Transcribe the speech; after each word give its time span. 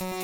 Welcome 0.00 0.14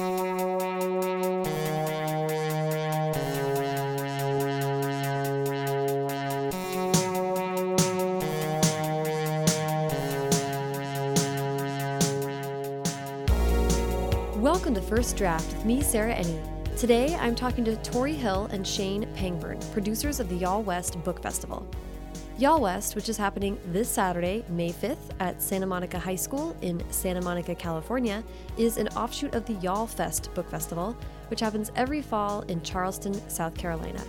to 14.75 14.81
First 14.81 15.17
Draft 15.17 15.53
with 15.53 15.65
me, 15.65 15.83
Sarah 15.83 16.15
Enni. 16.15 16.39
Today, 16.77 17.17
I'm 17.17 17.35
talking 17.35 17.65
to 17.65 17.75
Tori 17.79 18.15
Hill 18.15 18.47
and 18.53 18.65
Shane 18.65 19.03
Pangburn, 19.17 19.61
producers 19.73 20.21
of 20.21 20.29
the 20.29 20.37
Y'all 20.37 20.63
West 20.63 21.03
Book 21.03 21.21
Festival. 21.21 21.67
Y'all 22.45 22.61
West, 22.61 22.95
which 22.95 23.09
is 23.09 23.17
happening 23.17 23.59
this 23.73 23.89
Saturday, 23.89 24.45
May 24.51 24.71
5th, 24.71 25.13
at 25.19 25.41
Santa 25.41 25.65
Monica 25.65 25.99
High 25.99 26.15
School 26.15 26.55
in 26.61 26.85
Santa 26.93 27.23
Monica, 27.23 27.55
California, 27.55 28.23
is 28.59 28.77
an 28.77 28.89
offshoot 28.89 29.35
of 29.35 29.47
the 29.47 29.55
Y'all 29.63 29.87
Fest 29.87 30.29
Book 30.35 30.51
Festival, 30.51 30.95
which 31.29 31.41
happens 31.41 31.73
every 31.75 32.03
fall 32.03 32.43
in 32.43 32.61
Charleston, 32.61 33.15
South 33.31 33.57
Carolina. 33.57 34.05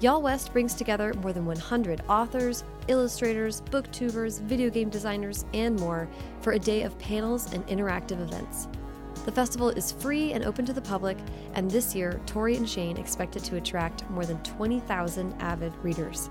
Y'all 0.00 0.20
West 0.20 0.52
brings 0.52 0.74
together 0.74 1.14
more 1.22 1.32
than 1.32 1.46
100 1.46 2.02
authors, 2.06 2.64
illustrators, 2.86 3.62
booktubers, 3.62 4.42
video 4.42 4.68
game 4.68 4.90
designers, 4.90 5.46
and 5.54 5.80
more 5.80 6.06
for 6.42 6.52
a 6.52 6.58
day 6.58 6.82
of 6.82 6.98
panels 6.98 7.54
and 7.54 7.66
interactive 7.68 8.20
events. 8.20 8.68
The 9.24 9.32
festival 9.32 9.70
is 9.70 9.90
free 9.90 10.34
and 10.34 10.44
open 10.44 10.66
to 10.66 10.74
the 10.74 10.82
public, 10.82 11.16
and 11.54 11.70
this 11.70 11.94
year, 11.94 12.20
Tori 12.26 12.58
and 12.58 12.68
Shane 12.68 12.98
expect 12.98 13.36
it 13.36 13.44
to 13.44 13.56
attract 13.56 14.08
more 14.10 14.26
than 14.26 14.42
20,000 14.42 15.34
avid 15.40 15.74
readers. 15.82 16.28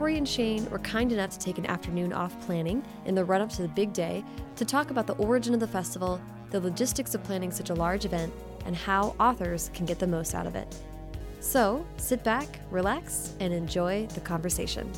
Tori 0.00 0.16
and 0.16 0.26
Shane 0.26 0.64
were 0.70 0.78
kind 0.78 1.12
enough 1.12 1.28
to 1.28 1.38
take 1.38 1.58
an 1.58 1.66
afternoon 1.66 2.14
off 2.14 2.34
planning 2.46 2.82
in 3.04 3.14
the 3.14 3.22
run 3.22 3.42
up 3.42 3.50
to 3.50 3.60
the 3.60 3.68
big 3.68 3.92
day 3.92 4.24
to 4.56 4.64
talk 4.64 4.90
about 4.90 5.06
the 5.06 5.12
origin 5.16 5.52
of 5.52 5.60
the 5.60 5.66
festival, 5.66 6.18
the 6.48 6.58
logistics 6.58 7.14
of 7.14 7.22
planning 7.22 7.50
such 7.50 7.68
a 7.68 7.74
large 7.74 8.06
event, 8.06 8.32
and 8.64 8.74
how 8.74 9.14
authors 9.20 9.70
can 9.74 9.84
get 9.84 9.98
the 9.98 10.06
most 10.06 10.34
out 10.34 10.46
of 10.46 10.56
it. 10.56 10.74
So 11.40 11.84
sit 11.98 12.24
back, 12.24 12.60
relax, 12.70 13.34
and 13.40 13.52
enjoy 13.52 14.06
the 14.14 14.20
conversation. 14.20 14.90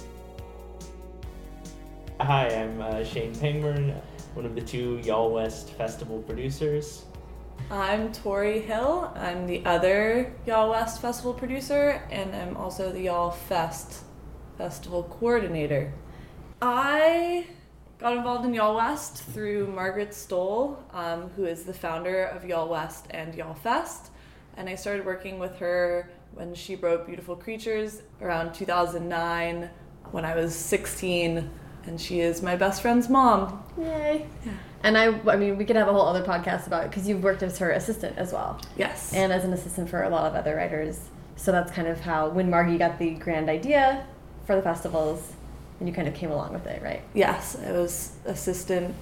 Hi, 2.21 2.47
I'm 2.55 2.81
uh, 2.81 3.03
Shane 3.03 3.35
Pangburn, 3.35 4.01
one 4.35 4.47
of 4.47 4.55
the 4.55 4.63
two 4.63 5.01
Y'all 5.03 5.33
West 5.33 5.71
Festival 5.71 6.23
producers. 6.23 7.07
I'm 7.73 8.13
Tori 8.13 8.61
Hill. 8.61 9.13
I'm 9.17 9.49
the 9.49 9.67
other 9.67 10.33
Y'all 10.47 10.71
West 10.71 11.03
Festival 11.03 11.35
producer, 11.35 12.01
and 12.13 12.33
I'm 12.37 12.57
also 12.57 12.93
the 12.93 13.01
Y'all 13.01 13.33
Fest 13.33 14.05
Festival 14.63 15.03
coordinator. 15.19 15.93
I 16.61 17.47
got 17.99 18.17
involved 18.17 18.45
in 18.45 18.55
Y'all 18.55 18.77
West 18.77 19.25
through 19.25 19.67
Margaret 19.67 20.11
Stohl, 20.11 20.77
um, 20.95 21.31
who 21.31 21.47
is 21.47 21.65
the 21.65 21.75
founder 21.75 22.27
of 22.27 22.45
Y'all 22.45 22.69
West 22.69 23.07
and 23.11 23.35
Y'all 23.35 23.55
Fest, 23.55 24.13
and 24.57 24.69
I 24.69 24.77
started 24.77 25.05
working 25.05 25.41
with 25.41 25.57
her 25.57 26.09
when 26.35 26.55
she 26.55 26.77
wrote 26.77 27.07
Beautiful 27.07 27.35
Creatures 27.35 28.03
around 28.21 28.55
2009 28.55 29.69
when 30.13 30.25
I 30.25 30.37
was 30.37 30.55
16 30.55 31.51
and 31.87 32.01
she 32.01 32.21
is 32.21 32.41
my 32.41 32.55
best 32.55 32.83
friend's 32.83 33.09
mom. 33.09 33.65
Yay. 33.77 34.29
Yeah. 34.47 34.53
And 34.85 34.97
I, 34.97 35.07
I 35.29 35.35
mean, 35.35 35.59
we 35.59 35.65
could 35.65 35.75
have 35.75 35.89
a 35.89 35.93
whole 35.93 36.07
other 36.07 36.23
podcast 36.25 36.69
about 36.69 36.85
it 36.85 36.91
because 36.91 37.09
you've 37.09 37.25
worked 37.25 37.43
as 37.43 37.59
her 37.59 37.73
assistant 37.73 38.17
as 38.17 38.33
well. 38.33 38.61
Yes. 38.77 39.13
And 39.13 39.33
as 39.33 39.45
an 39.45 39.53
assistant 39.53 39.91
for 39.91 40.05
a 40.05 40.09
lot 40.09 40.31
of 40.31 40.37
other 40.37 40.55
writers. 40.55 41.01
So 41.35 41.51
that's 41.51 41.73
kind 41.73 41.89
of 41.89 41.99
how, 41.99 42.29
when 42.29 42.49
Margie 42.49 42.79
got 42.79 43.01
the 43.01 43.15
grand 43.15 43.51
idea 43.51 44.07
for 44.45 44.57
the 44.57 44.63
festivals, 44.63 45.33
and 45.79 45.89
you 45.89 45.95
kind 45.95 46.09
of 46.09 46.15
came 46.15 46.31
along 46.31 46.53
with 46.53 46.67
it, 46.67 46.83
right? 46.83 47.03
Yes, 47.15 47.57
I 47.65 47.73
was 47.73 48.13
assistant 48.25 48.95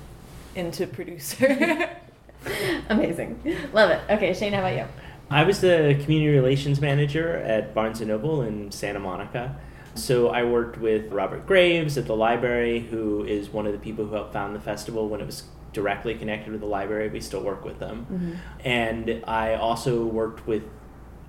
into 0.55 0.87
producer. 0.87 1.89
Amazing. 2.89 3.41
Love 3.73 3.91
it. 3.91 4.01
Okay, 4.09 4.33
Shane, 4.33 4.53
how 4.53 4.61
about 4.61 4.77
you? 4.77 4.87
I 5.31 5.45
was 5.45 5.61
the 5.61 5.99
community 6.03 6.35
relations 6.37 6.81
manager 6.81 7.37
at 7.37 7.75
Barnes 7.75 8.01
& 8.01 8.03
Noble 8.03 8.43
in 8.43 8.73
Santa 8.73 8.99
Monica. 8.99 9.57
So 9.95 10.29
I 10.29 10.45
worked 10.45 10.79
with 10.79 11.11
Robert 11.13 11.47
Graves 11.47 11.99
at 11.99 12.07
the 12.07 12.17
library, 12.17 12.81
who 12.81 13.25
is 13.25 13.51
one 13.51 13.67
of 13.67 13.73
the 13.73 13.79
people 13.79 14.07
who 14.07 14.15
helped 14.15 14.33
found 14.33 14.55
the 14.55 14.61
festival 14.61 15.09
when 15.09 15.21
it 15.21 15.27
was 15.27 15.45
directly 15.73 16.15
connected 16.15 16.51
with 16.51 16.61
the 16.61 16.67
library. 16.67 17.09
We 17.09 17.21
still 17.21 17.43
work 17.43 17.65
with 17.65 17.79
them. 17.79 18.07
Mm-hmm. 18.11 18.67
And 18.67 19.25
I 19.27 19.55
also 19.55 20.05
worked 20.05 20.47
with 20.47 20.65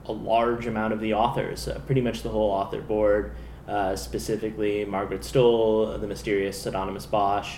a 0.06 0.12
large 0.12 0.66
amount 0.66 0.94
of 0.94 1.00
the 1.00 1.14
authors, 1.14 1.68
uh, 1.68 1.80
pretty 1.86 2.02
much 2.02 2.24
the 2.24 2.30
whole 2.30 2.50
author 2.50 2.82
board, 2.82 3.36
uh, 3.68 3.96
specifically 3.96 4.86
Margaret 4.86 5.22
Stohl, 5.22 6.00
the 6.00 6.08
mysterious 6.08 6.62
Pseudonymous 6.62 7.06
Bosch, 7.06 7.58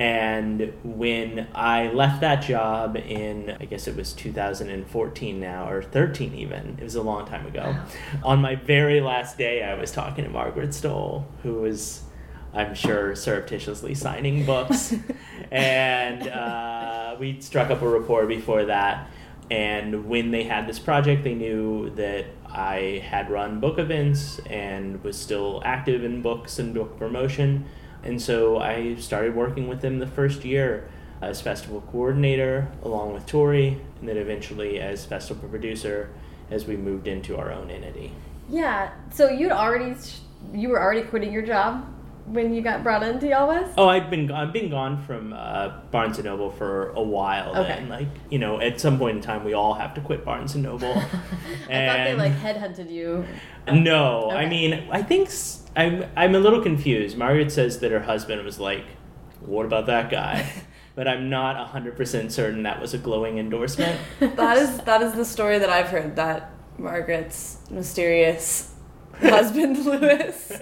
and 0.00 0.72
when 0.82 1.46
I 1.54 1.88
left 1.88 2.22
that 2.22 2.36
job 2.36 2.96
in, 2.96 3.54
I 3.60 3.66
guess 3.66 3.86
it 3.86 3.96
was 3.96 4.14
2014 4.14 5.38
now, 5.38 5.68
or 5.68 5.82
13 5.82 6.34
even, 6.36 6.78
it 6.80 6.84
was 6.84 6.94
a 6.94 7.02
long 7.02 7.26
time 7.26 7.46
ago. 7.46 7.76
Wow. 7.76 7.86
On 8.24 8.40
my 8.40 8.54
very 8.54 9.02
last 9.02 9.36
day, 9.36 9.62
I 9.62 9.74
was 9.74 9.92
talking 9.92 10.24
to 10.24 10.30
Margaret 10.30 10.70
Stohl, 10.70 11.26
who 11.42 11.56
was, 11.56 12.02
I'm 12.54 12.74
sure, 12.74 13.14
surreptitiously 13.14 13.94
signing 13.94 14.46
books. 14.46 14.94
and 15.50 16.26
uh, 16.28 17.16
we 17.20 17.38
struck 17.42 17.68
up 17.70 17.82
a 17.82 17.88
rapport 17.88 18.24
before 18.24 18.64
that. 18.64 19.10
And 19.50 20.08
when 20.08 20.30
they 20.30 20.44
had 20.44 20.66
this 20.66 20.78
project, 20.78 21.24
they 21.24 21.34
knew 21.34 21.90
that 21.96 22.24
I 22.52 23.04
had 23.06 23.30
run 23.30 23.60
book 23.60 23.78
events 23.78 24.40
and 24.46 25.02
was 25.04 25.18
still 25.18 25.62
active 25.64 26.04
in 26.04 26.22
books 26.22 26.58
and 26.58 26.74
book 26.74 26.98
promotion. 26.98 27.66
And 28.02 28.20
so 28.20 28.58
I 28.58 28.96
started 28.96 29.34
working 29.34 29.68
with 29.68 29.80
them 29.82 29.98
the 29.98 30.06
first 30.06 30.44
year 30.44 30.88
as 31.20 31.40
festival 31.40 31.82
coordinator 31.92 32.70
along 32.82 33.12
with 33.12 33.26
Tori, 33.26 33.80
and 34.00 34.08
then 34.08 34.16
eventually 34.16 34.80
as 34.80 35.04
festival 35.04 35.48
producer 35.48 36.10
as 36.50 36.66
we 36.66 36.76
moved 36.76 37.06
into 37.06 37.36
our 37.36 37.52
own 37.52 37.70
entity. 37.70 38.12
Yeah. 38.48 38.90
So 39.12 39.28
you'd 39.28 39.52
already 39.52 39.94
you 40.52 40.70
were 40.70 40.82
already 40.82 41.02
quitting 41.02 41.32
your 41.32 41.42
job 41.42 41.86
when 42.32 42.54
you 42.54 42.62
got 42.62 42.82
brought 42.82 43.02
into 43.02 43.26
Y'all 43.28 43.48
West? 43.48 43.74
Oh, 43.76 43.88
I've 43.88 44.08
been 44.08 44.30
I've 44.30 44.52
been 44.52 44.70
gone 44.70 45.02
from 45.04 45.32
uh, 45.32 45.68
Barnes 45.90 46.18
and 46.18 46.26
Noble 46.26 46.50
for 46.50 46.90
a 46.90 47.02
while. 47.02 47.50
Okay. 47.56 47.68
Then. 47.68 47.88
Like 47.88 48.08
you 48.30 48.38
know, 48.38 48.60
at 48.60 48.80
some 48.80 48.98
point 48.98 49.16
in 49.16 49.22
time, 49.22 49.44
we 49.44 49.52
all 49.52 49.74
have 49.74 49.94
to 49.94 50.00
quit 50.00 50.24
Barnes 50.24 50.54
and 50.54 50.62
Noble. 50.62 50.92
I 51.68 51.72
and 51.72 51.90
thought 51.90 52.04
they 52.04 52.14
like 52.14 52.32
headhunted 52.32 52.90
you. 52.90 53.24
No, 53.70 54.26
okay. 54.26 54.36
I 54.36 54.48
mean, 54.48 54.88
I 54.90 55.02
think 55.02 55.30
I'm 55.76 56.04
I'm 56.16 56.34
a 56.34 56.40
little 56.40 56.62
confused. 56.62 57.16
Margaret 57.16 57.50
says 57.52 57.80
that 57.80 57.90
her 57.90 58.00
husband 58.00 58.44
was 58.44 58.60
like, 58.60 58.84
"What 59.40 59.66
about 59.66 59.86
that 59.86 60.10
guy?" 60.10 60.50
but 60.94 61.08
I'm 61.08 61.28
not 61.28 61.68
hundred 61.68 61.96
percent 61.96 62.32
certain 62.32 62.62
that 62.62 62.80
was 62.80 62.94
a 62.94 62.98
glowing 62.98 63.38
endorsement. 63.38 63.98
that 64.20 64.56
is 64.56 64.78
that 64.78 65.02
is 65.02 65.14
the 65.14 65.24
story 65.24 65.58
that 65.58 65.70
I've 65.70 65.88
heard 65.88 66.16
that 66.16 66.52
Margaret's 66.78 67.58
mysterious 67.70 68.74
husband 69.22 69.84
Lewis 69.84 70.52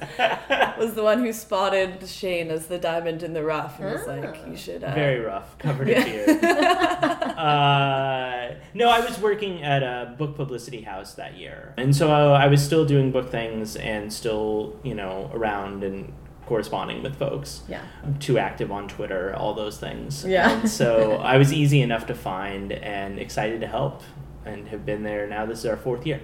was 0.79 0.95
the 0.95 1.03
one 1.03 1.21
who 1.21 1.33
spotted 1.33 2.07
Shane 2.09 2.51
as 2.51 2.67
the 2.67 2.79
diamond 2.79 3.23
in 3.23 3.33
the 3.33 3.43
rough 3.43 3.81
and 3.81 3.93
was 3.93 4.07
like, 4.07 4.37
"You 4.47 4.57
should." 4.57 4.83
Uh... 4.83 4.95
Very 4.95 5.21
rough, 5.21 5.59
covered 5.59 5.89
in 5.89 6.05
beard. 6.05 6.45
uh, 6.45 8.55
no, 8.75 8.89
I 8.89 9.01
was 9.01 9.19
working 9.21 9.63
at 9.63 9.83
a 9.83 10.15
book 10.19 10.37
publicity 10.37 10.83
house 10.83 11.15
that 11.15 11.37
year, 11.37 11.75
and 11.77 11.95
so 11.95 12.11
I 12.11 12.47
was 12.47 12.65
still 12.65 12.85
doing 12.85 13.13
book 13.13 13.31
things 13.31 13.77
and 13.77 14.13
still, 14.13 14.79
you 14.83 14.95
know, 14.95 15.31
around 15.33 15.85
and 15.85 16.13
corresponding 16.47 17.03
with 17.03 17.17
folks. 17.17 17.63
Yeah. 17.69 17.83
too 18.21 18.39
active 18.39 18.73
on 18.73 18.89
Twitter, 18.89 19.35
all 19.37 19.55
those 19.55 19.79
things. 19.79 20.25
Yeah. 20.25 20.51
And 20.51 20.69
so 20.69 21.17
I 21.17 21.37
was 21.37 21.53
easy 21.53 21.83
enough 21.83 22.07
to 22.07 22.15
find 22.15 22.73
and 22.73 23.19
excited 23.19 23.61
to 23.61 23.67
help 23.67 24.03
and 24.47 24.69
have 24.69 24.87
been 24.87 25.03
there 25.03 25.27
now. 25.27 25.45
This 25.45 25.61
is 25.61 25.67
our 25.67 25.77
fourth 25.77 26.07
year. 26.07 26.23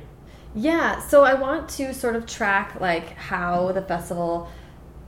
Yeah, 0.54 1.00
so 1.00 1.24
I 1.24 1.34
want 1.34 1.68
to 1.70 1.92
sort 1.92 2.14
of 2.14 2.26
track 2.26 2.80
like 2.80 3.16
how 3.16 3.72
the 3.72 3.82
festival 3.82 4.48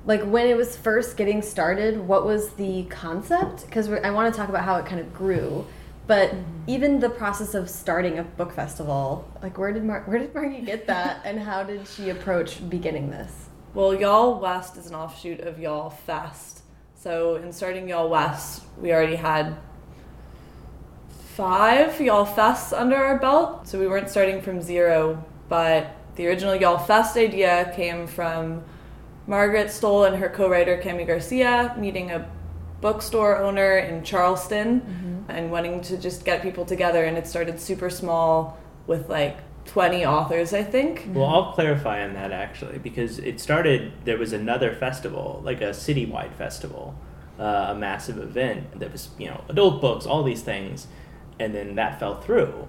like 0.07 0.23
when 0.23 0.47
it 0.47 0.57
was 0.57 0.77
first 0.77 1.17
getting 1.17 1.43
started, 1.43 1.99
what 1.99 2.25
was 2.25 2.51
the 2.51 2.85
concept? 2.85 3.67
Because 3.67 3.91
I 3.91 4.11
want 4.11 4.33
to 4.33 4.39
talk 4.39 4.49
about 4.49 4.65
how 4.65 4.77
it 4.77 4.87
kind 4.87 5.01
of 5.01 5.13
grew. 5.13 5.67
But 6.07 6.31
mm 6.31 6.39
-hmm. 6.39 6.75
even 6.75 7.01
the 7.01 7.09
process 7.09 7.55
of 7.55 7.69
starting 7.69 8.19
a 8.19 8.23
book 8.23 8.53
festival, 8.53 9.25
like 9.43 9.59
where 9.59 9.73
did 9.73 9.85
Mar 9.85 10.03
where 10.07 10.19
did 10.19 10.35
Margie 10.35 10.65
get 10.65 10.87
that, 10.93 11.17
and 11.25 11.41
how 11.41 11.65
did 11.65 11.89
she 11.89 12.11
approach 12.11 12.69
beginning 12.71 13.11
this? 13.11 13.33
Well, 13.75 14.01
Y'all 14.01 14.41
West 14.41 14.77
is 14.77 14.87
an 14.87 14.95
offshoot 14.95 15.41
of 15.41 15.59
Y'all 15.59 15.91
Fest. 15.91 16.63
So 16.95 17.37
in 17.37 17.53
starting 17.53 17.89
Y'all 17.89 18.09
West, 18.09 18.63
we 18.83 18.93
already 18.93 19.17
had 19.17 19.47
five 21.37 22.01
Y'all 22.01 22.27
Fests 22.37 22.73
under 22.83 22.97
our 22.97 23.19
belt. 23.19 23.69
So 23.69 23.79
we 23.79 23.87
weren't 23.87 24.11
starting 24.11 24.41
from 24.43 24.63
zero 24.63 25.25
but 25.49 25.95
the 26.17 26.27
original 26.27 26.55
Y'all 26.55 26.79
Fest 26.79 27.17
idea 27.17 27.73
came 27.77 28.07
from 28.07 28.65
Margaret 29.27 29.69
Stohl 29.69 30.07
and 30.07 30.17
her 30.17 30.29
co-writer 30.29 30.81
Kami 30.83 31.05
Garcia 31.05 31.75
meeting 31.79 32.11
a 32.11 32.29
bookstore 32.81 33.39
owner 33.39 33.79
in 33.79 34.05
Charleston 34.05 34.81
mm-hmm. 34.81 35.31
and 35.31 35.51
wanting 35.51 35.81
to 35.83 35.99
just 35.99 36.25
get 36.25 36.43
people 36.43 36.65
together 36.65 37.05
and 37.05 37.17
it 37.17 37.27
started 37.27 37.61
super 37.61 37.91
small 37.91 38.59
with 38.87 39.09
like 39.09 39.39
20 39.67 40.07
authors 40.07 40.53
I 40.53 40.63
think. 40.63 41.09
Well, 41.13 41.27
I'll 41.27 41.53
clarify 41.53 42.05
on 42.05 42.15
that 42.15 42.33
actually 42.33 42.79
because 42.79 43.19
it 43.19 43.41
started 43.41 43.93
there 44.05 44.19
was 44.19 44.33
another 44.33 44.75
festival, 44.75 45.43
like 45.45 45.61
a 45.61 45.71
citywide 45.71 46.35
festival, 46.35 46.97
uh, 47.39 47.69
a 47.71 47.75
massive 47.75 48.19
event 48.19 48.79
that 48.79 48.93
was, 48.93 49.09
you 49.19 49.27
know, 49.27 49.43
adult 49.49 49.81
books, 49.81 50.07
all 50.07 50.23
these 50.23 50.43
things 50.43 50.87
and 51.39 51.55
then 51.55 51.75
that 51.75 51.99
fell 52.01 52.21
through. 52.21 52.69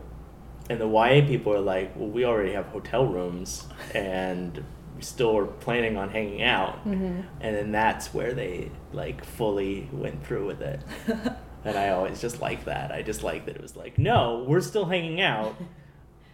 And 0.70 0.82
the 0.82 0.88
YA 0.88 1.26
people 1.26 1.54
are 1.54 1.62
like, 1.62 1.96
well, 1.96 2.10
we 2.10 2.26
already 2.26 2.54
have 2.54 2.66
hotel 2.68 3.06
rooms, 3.06 3.68
and 3.94 4.64
we 4.96 5.02
still 5.02 5.38
are 5.38 5.46
planning 5.46 5.98
on 5.98 6.10
hanging 6.10 6.42
out. 6.42 6.80
Mm-hmm. 6.86 7.22
And 7.42 7.56
then 7.56 7.72
that's 7.72 8.14
where 8.14 8.34
they 8.34 8.72
like 8.92 9.24
fully 9.24 9.90
went 9.92 10.26
through 10.26 10.46
with 10.46 10.62
it. 10.62 10.82
and 11.64 11.78
I 11.78 11.90
always 11.90 12.20
just 12.20 12.42
like 12.42 12.66
that. 12.66 12.92
I 12.92 13.02
just 13.02 13.24
like 13.24 13.46
that 13.46 13.56
it 13.56 13.62
was 13.62 13.76
like, 13.76 13.98
no, 13.98 14.46
we're 14.48 14.62
still 14.62 14.86
hanging 14.86 15.22
out. 15.22 15.56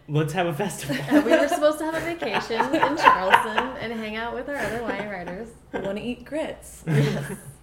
Let's 0.08 0.34
have 0.34 0.48
a 0.48 0.54
festival. 0.54 0.98
we 1.22 1.32
were 1.32 1.48
supposed 1.48 1.78
to 1.80 1.86
have 1.86 1.96
a 1.96 2.00
vacation 2.00 2.60
in 2.60 2.98
Charleston 2.98 3.78
and 3.80 3.94
hang 3.94 4.16
out 4.16 4.34
with 4.34 4.50
our 4.50 4.56
other 4.56 4.80
YA 4.80 5.10
writers. 5.10 5.50
We 5.72 5.80
want 5.80 5.98
to 5.98 6.04
eat 6.04 6.26
grits. 6.26 6.84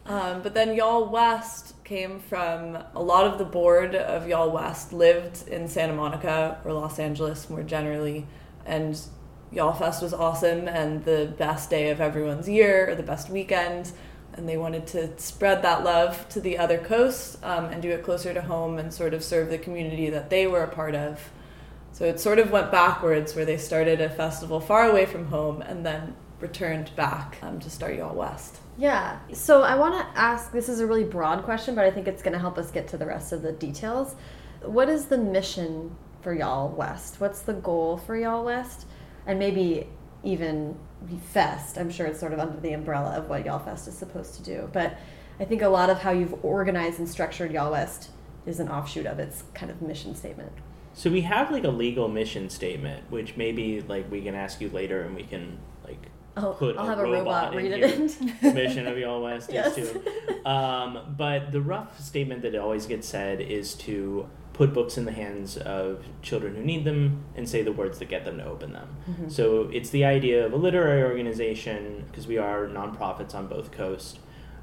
Um, 0.06 0.43
but 0.43 0.55
then 0.55 0.75
Y'all 0.75 1.08
West 1.08 1.80
came 1.91 2.21
from 2.21 2.79
a 2.95 3.03
lot 3.03 3.27
of 3.27 3.37
the 3.37 3.45
board 3.45 3.97
of 3.97 4.29
Y'all 4.29 4.49
West 4.49 4.93
lived 4.93 5.49
in 5.49 5.67
Santa 5.67 5.93
Monica 5.93 6.57
or 6.65 6.73
Los 6.73 7.01
Angeles 7.01 7.51
more 7.51 7.65
generally, 7.65 8.29
and 8.65 8.97
Y'all 9.51 9.73
Fest 9.73 10.01
was 10.01 10.15
awesome 10.15 10.69
and 10.69 11.05
the 11.05 11.35
best 11.37 11.69
day 11.69 11.91
of 11.91 12.01
everyone's 12.01 12.49
year 12.49 12.89
or 12.89 12.95
the 12.95 13.03
best 13.03 13.29
weekend. 13.29 13.91
And 14.35 14.49
they 14.49 14.57
wanted 14.57 14.87
to 14.89 15.19
spread 15.19 15.63
that 15.63 15.83
love 15.83 16.29
to 16.29 16.41
the 16.41 16.59
other 16.59 16.79
coast 16.79 17.43
um, 17.43 17.65
and 17.65 17.83
do 17.83 17.91
it 17.91 18.05
closer 18.05 18.33
to 18.33 18.43
home 18.43 18.79
and 18.79 18.95
sort 18.95 19.13
of 19.13 19.25
serve 19.25 19.51
the 19.51 19.59
community 19.59 20.11
that 20.11 20.31
they 20.31 20.47
were 20.47 20.63
a 20.63 20.69
part 20.69 20.95
of. 20.95 21.33
So 21.91 22.05
it 22.05 22.21
sort 22.21 22.39
of 22.39 22.53
went 22.53 22.71
backwards 22.71 23.35
where 23.35 23.45
they 23.45 23.57
started 23.57 24.01
a 24.01 24.09
festival 24.09 24.61
far 24.61 24.89
away 24.89 25.07
from 25.07 25.27
home 25.27 25.61
and 25.61 25.85
then 25.85 26.15
returned 26.39 26.95
back 26.95 27.39
um, 27.43 27.59
to 27.59 27.69
start 27.69 27.97
Y'all 27.97 28.15
West. 28.15 28.61
Yeah. 28.81 29.19
So 29.35 29.61
I 29.61 29.75
want 29.75 29.94
to 29.94 30.19
ask 30.19 30.53
this 30.53 30.71
is 30.71 30.81
a 30.81 30.87
really 30.87 31.05
broad 31.05 31.44
question, 31.44 31.75
but 31.75 31.85
I 31.85 31.91
think 31.91 32.09
it's 32.09 32.23
going 32.23 32.32
to 32.32 32.38
help 32.38 32.56
us 32.56 32.71
get 32.71 32.88
to 32.88 32.97
the 32.97 33.05
rest 33.05 33.31
of 33.31 33.43
the 33.43 33.53
details. 33.53 34.17
What 34.62 34.88
is 34.88 35.05
the 35.05 35.19
mission 35.19 35.94
for 36.23 36.32
Y'all 36.32 36.71
West? 36.71 37.21
What's 37.21 37.43
the 37.43 37.53
goal 37.53 37.99
for 37.99 38.17
Y'all 38.17 38.43
West? 38.43 38.87
And 39.27 39.38
maybe 39.38 39.87
even 40.25 40.79
Fest. 41.31 41.77
I'm 41.77 41.91
sure 41.91 42.06
it's 42.06 42.19
sort 42.19 42.32
of 42.32 42.38
under 42.38 42.59
the 42.59 42.73
umbrella 42.73 43.19
of 43.19 43.29
what 43.29 43.44
Y'all 43.44 43.59
Fest 43.59 43.87
is 43.87 43.99
supposed 43.99 44.35
to 44.37 44.43
do. 44.43 44.71
But 44.73 44.97
I 45.38 45.44
think 45.44 45.61
a 45.61 45.69
lot 45.69 45.91
of 45.91 45.99
how 45.99 46.12
you've 46.12 46.43
organized 46.43 46.99
and 46.99 47.09
structured 47.09 47.53
Y'all 47.53 47.73
West 47.73 48.09
is 48.47 48.61
an 48.61 48.71
offshoot 48.71 49.05
of 49.05 49.19
its 49.19 49.44
kind 49.53 49.71
of 49.71 49.82
mission 49.82 50.15
statement. 50.15 50.53
So 50.94 51.11
we 51.11 51.21
have 51.21 51.50
like 51.50 51.65
a 51.65 51.71
legal 51.71 52.09
mission 52.09 52.49
statement, 52.49 53.11
which 53.11 53.37
maybe 53.37 53.82
like 53.82 54.11
we 54.11 54.23
can 54.23 54.35
ask 54.35 54.59
you 54.62 54.71
later, 54.71 55.03
and 55.03 55.15
we 55.15 55.25
can 55.25 55.59
Oh, 56.37 56.53
put 56.53 56.77
I'll 56.77 56.85
a 56.85 56.88
have 56.88 56.99
a 56.99 57.03
robot 57.03 57.53
robot 57.53 57.55
read 57.55 57.73
in 57.73 57.82
it 57.82 58.43
in. 58.43 58.55
mission 58.55 58.87
of 58.87 58.97
Y'all 58.97 59.23
West 59.23 59.50
Yes. 59.53 59.79
Um, 60.44 61.15
but 61.17 61.53
the 61.53 61.61
rough 61.61 62.00
statement 62.00 62.43
that 62.43 62.55
always 62.55 62.87
gets 62.87 63.09
said 63.09 63.41
is 63.41 63.75
to 63.75 64.29
put 64.53 64.75
books 64.75 64.99
in 64.99 65.06
the 65.06 65.12
hands 65.12 65.56
of 65.56 66.05
children 66.23 66.55
who 66.55 66.62
need 66.62 66.85
them 66.85 67.25
and 67.35 67.49
say 67.49 67.62
the 67.62 67.73
words 67.73 67.99
that 67.99 68.09
get 68.09 68.25
them 68.25 68.38
to 68.38 68.44
open 68.44 68.73
them. 68.73 68.88
Mm-hmm. 69.09 69.29
So 69.31 69.71
it's 69.73 69.91
the 69.91 70.05
idea 70.05 70.44
of 70.44 70.53
a 70.53 70.56
literary 70.56 71.03
organization, 71.03 72.05
because 72.11 72.27
we 72.27 72.37
are 72.37 72.67
nonprofits 72.67 73.35
on 73.35 73.47
both 73.47 73.73
coasts, 73.73 74.19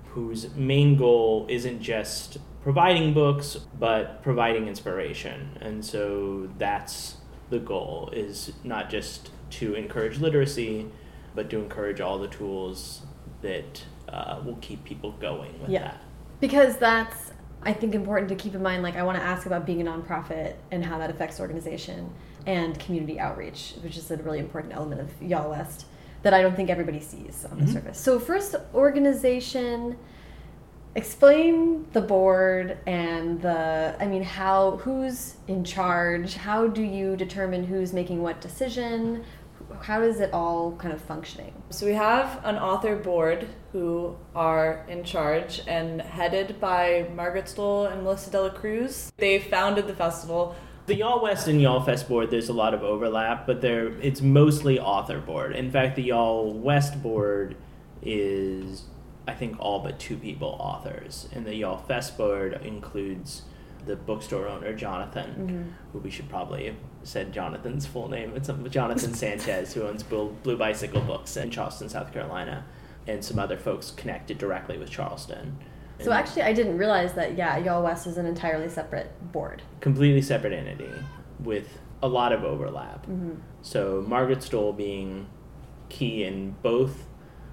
whose 0.10 0.54
main 0.56 0.98
goal 0.98 1.48
isn't 1.50 1.82
just 1.82 2.38
providing 2.62 3.14
books, 3.14 3.56
but 3.80 4.22
providing 4.22 4.68
inspiration. 4.68 5.58
And 5.62 5.84
so 5.84 6.50
that's 6.58 7.18
the 7.50 7.60
goal 7.60 8.12
is 8.14 8.52
not 8.64 8.90
just 8.90 9.32
to 9.50 9.74
encourage 9.74 10.20
literacy, 10.20 10.92
but 11.38 11.52
to 11.52 11.60
encourage 11.60 12.02
all 12.02 12.18
the 12.18 12.28
tools 12.28 13.04
that 13.44 13.84
uh, 14.10 14.42
will 14.44 14.58
keep 14.60 14.84
people 14.84 15.12
going 15.12 15.62
with 15.62 15.70
Yeah. 15.70 15.84
that. 15.84 16.02
Because 16.40 16.78
that's, 16.78 17.32
I 17.62 17.74
think, 17.74 17.94
important 17.94 18.28
to 18.30 18.36
keep 18.36 18.56
in 18.56 18.64
mind. 18.64 18.82
Like, 18.82 18.96
I 18.96 19.04
want 19.04 19.20
to 19.20 19.24
ask 19.24 19.46
about 19.46 19.64
being 19.64 19.80
a 19.80 19.86
nonprofit 19.86 20.56
and 20.72 20.84
how 20.84 20.98
that 20.98 21.12
affects 21.12 21.40
organization 21.40 22.10
and 22.48 22.78
community 22.80 23.20
outreach, 23.20 23.76
which 23.84 23.98
is 23.98 24.10
a 24.10 24.18
really 24.18 24.40
important 24.40 24.74
element 24.74 25.00
of 25.00 25.10
Y'all 25.22 25.52
West 25.52 25.86
that 26.24 26.34
I 26.34 26.42
don't 26.42 26.56
think 26.56 26.72
everybody 26.72 27.00
sees 27.00 27.46
on 27.52 27.60
the 27.60 27.66
Mhm. 27.66 27.74
surface. 27.74 28.00
So, 28.00 28.20
first, 28.20 28.56
organization. 28.74 29.96
Explain 30.96 31.86
the 31.94 32.02
board 32.02 32.80
and 32.88 33.40
the, 33.40 33.96
I 34.00 34.08
mean, 34.08 34.24
how, 34.24 34.78
who's 34.78 35.36
in 35.48 35.64
charge? 35.64 36.34
How 36.34 36.66
do 36.66 36.82
you 36.82 37.16
determine 37.16 37.64
who's 37.66 37.94
making 37.94 38.24
what 38.24 38.42
decision? 38.42 39.24
How 39.82 40.02
is 40.02 40.20
it 40.20 40.34
all 40.34 40.76
kind 40.78 40.94
of 40.94 41.02
functioning? 41.02 41.54
So 41.70 41.86
we 41.86 41.94
have 41.94 42.42
an 42.44 42.58
author 42.58 42.96
board 42.96 43.48
who 43.72 44.16
are 44.36 44.86
in 44.88 45.04
charge 45.04 45.62
and 45.68 46.02
headed 46.02 46.60
by 46.60 47.10
Margaret 47.16 47.46
Stohl 47.46 47.92
and 47.92 48.04
Melissa 48.04 48.32
De 48.32 48.42
La 48.42 48.50
Cruz. 48.50 49.12
They 49.18 49.40
founded 49.40 49.88
the 49.88 49.96
festival. 49.96 50.56
The 50.88 50.96
Y'all 50.96 51.22
West 51.22 51.48
and 51.48 51.62
Y'all 51.62 51.82
Fest 51.82 52.08
board, 52.08 52.32
there's 52.32 52.48
a 52.48 52.54
lot 52.54 52.74
of 52.74 52.82
overlap, 52.82 53.46
but 53.46 53.60
there 53.62 53.88
it's 54.00 54.22
mostly 54.22 54.80
author 54.80 55.20
board. 55.20 55.56
In 55.56 55.70
fact, 55.70 55.98
the 55.98 56.04
Y'all 56.04 56.54
West 56.54 57.04
board 57.04 57.58
is, 58.02 58.84
I 59.28 59.34
think, 59.34 59.58
all 59.60 59.80
but 59.80 60.00
two 60.00 60.16
people 60.16 60.56
authors, 60.60 61.28
and 61.34 61.46
the 61.46 61.56
Y'all 61.56 61.78
Fest 61.78 62.18
board 62.18 62.62
includes 62.64 63.42
the 63.88 63.96
bookstore 63.96 64.48
owner 64.48 64.74
Jonathan, 64.74 65.30
mm-hmm. 65.30 65.64
who 65.94 66.00
we 66.00 66.10
should 66.12 66.30
probably 66.30 66.66
have 66.68 66.76
said 67.04 67.32
Jonathan's 67.34 67.86
full 67.86 68.10
name. 68.10 68.34
It's 68.36 68.50
Jonathan 68.70 69.14
Sanchez, 69.24 69.74
who 69.74 69.84
owns 69.84 70.04
Blue, 70.04 70.36
Blue 70.44 70.58
Bicycle 70.58 71.02
Books 71.02 71.36
in 71.38 71.50
Charleston, 71.50 71.90
South 71.90 72.12
Carolina, 72.14 72.66
and 73.08 73.24
some 73.24 73.40
other 73.40 73.58
folks 73.58 73.92
connected 73.92 74.38
directly 74.38 74.78
with 74.78 74.90
Charleston. 74.90 75.58
So 76.00 76.12
And- 76.12 76.14
actually, 76.20 76.44
I 76.44 76.54
didn't 76.54 76.78
realize 76.78 77.14
that. 77.14 77.38
Yeah, 77.38 77.58
Y'all 77.58 77.82
West 77.84 78.06
is 78.06 78.18
an 78.18 78.26
entirely 78.26 78.70
separate 78.70 79.10
board. 79.32 79.62
completely 79.80 80.22
separate 80.22 80.54
entity 80.54 80.92
with 81.40 81.80
a 82.04 82.08
lot 82.08 82.32
of 82.34 82.44
overlap. 82.44 83.06
Mm-hmm. 83.08 83.36
So 83.64 84.04
Margaret 84.08 84.40
Stohl 84.40 84.76
being 84.76 85.28
key 85.90 86.24
in 86.24 86.56
both. 86.62 87.06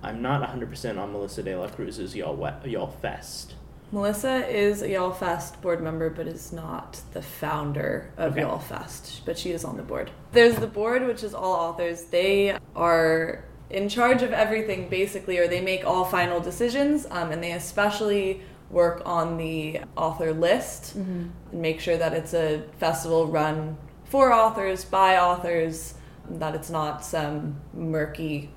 I'm 0.02 0.20
not 0.20 0.42
100% 0.46 0.98
on 0.98 1.12
Melissa 1.12 1.42
De 1.42 1.54
La 1.56 1.68
Cruz's 1.68 2.14
Y'all, 2.14 2.36
We- 2.36 2.70
Y'all 2.72 2.88
Fest. 2.90 3.54
Melissa 3.94 4.44
is 4.48 4.82
a 4.82 4.90
Y'all 4.90 5.12
Fest 5.12 5.62
board 5.62 5.80
member, 5.80 6.10
but 6.10 6.26
is 6.26 6.52
not 6.52 7.00
the 7.12 7.22
founder 7.22 8.12
of 8.16 8.32
Okay. 8.32 8.40
Y'all 8.40 8.58
Fest, 8.58 9.22
but 9.24 9.38
she 9.38 9.52
is 9.52 9.64
on 9.64 9.76
the 9.76 9.84
board. 9.84 10.10
There's 10.32 10.56
the 10.56 10.66
board, 10.66 11.06
which 11.06 11.22
is 11.22 11.32
all 11.32 11.52
authors. 11.52 12.02
They 12.06 12.58
are 12.74 13.44
in 13.70 13.88
charge 13.88 14.22
of 14.22 14.32
everything, 14.32 14.88
basically, 14.88 15.38
or 15.38 15.46
they 15.46 15.60
make 15.60 15.86
all 15.86 16.04
final 16.04 16.40
decisions, 16.40 17.06
um, 17.08 17.30
and 17.30 17.40
they 17.40 17.52
especially 17.52 18.40
work 18.68 19.00
on 19.06 19.36
the 19.36 19.80
author 19.96 20.32
list 20.32 20.96
and 20.96 21.32
make 21.52 21.78
sure 21.78 21.96
that 21.96 22.12
it's 22.12 22.34
a 22.34 22.64
festival 22.78 23.28
run 23.28 23.78
for 24.02 24.32
authors, 24.32 24.84
by 24.84 25.18
authors, 25.18 25.94
that 26.28 26.56
it's 26.56 26.70
not 26.70 27.04
some 27.04 27.60
murky 27.72 28.50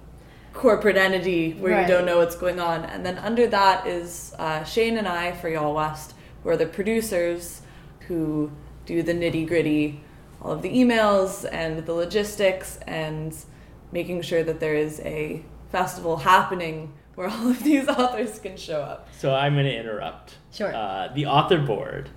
corporate 0.58 0.98
entity 0.98 1.54
where 1.54 1.74
Right. 1.74 1.82
you 1.82 1.88
don't 1.88 2.06
know 2.06 2.18
what's 2.18 2.36
going 2.36 2.60
on. 2.60 2.84
And 2.86 3.06
then 3.06 3.18
under 3.20 3.48
that 3.48 3.88
is 3.88 4.34
uh, 4.40 4.64
Shane 4.64 4.98
and 4.98 5.08
I 5.08 5.32
for 5.32 5.50
Y'all 5.50 5.74
West, 5.74 6.14
who 6.44 6.50
are 6.50 6.58
the 6.58 6.66
producers 6.66 7.62
who 8.08 8.52
do 8.86 9.04
the 9.04 9.14
nitty 9.14 9.48
gritty, 9.48 10.02
all 10.42 10.52
of 10.54 10.62
the 10.62 10.70
emails 10.70 11.48
and 11.52 11.86
the 11.86 11.94
logistics, 11.94 12.78
and 12.88 13.36
making 13.92 14.22
sure 14.22 14.44
that 14.44 14.60
there 14.60 14.76
is 14.76 15.00
a 15.02 15.44
festival 15.72 16.18
happening 16.18 16.94
where 17.16 17.28
all 17.30 17.50
of 17.50 17.64
these 17.64 17.88
authors 18.00 18.40
can 18.40 18.56
show 18.58 18.82
up. 18.82 19.08
So 19.18 19.34
I'm 19.36 19.54
going 19.54 19.66
to 19.66 19.76
interrupt. 19.76 20.36
Sure. 20.52 20.74
Uh, 20.74 21.10
the 21.14 21.26
author 21.26 21.58
board 21.60 22.10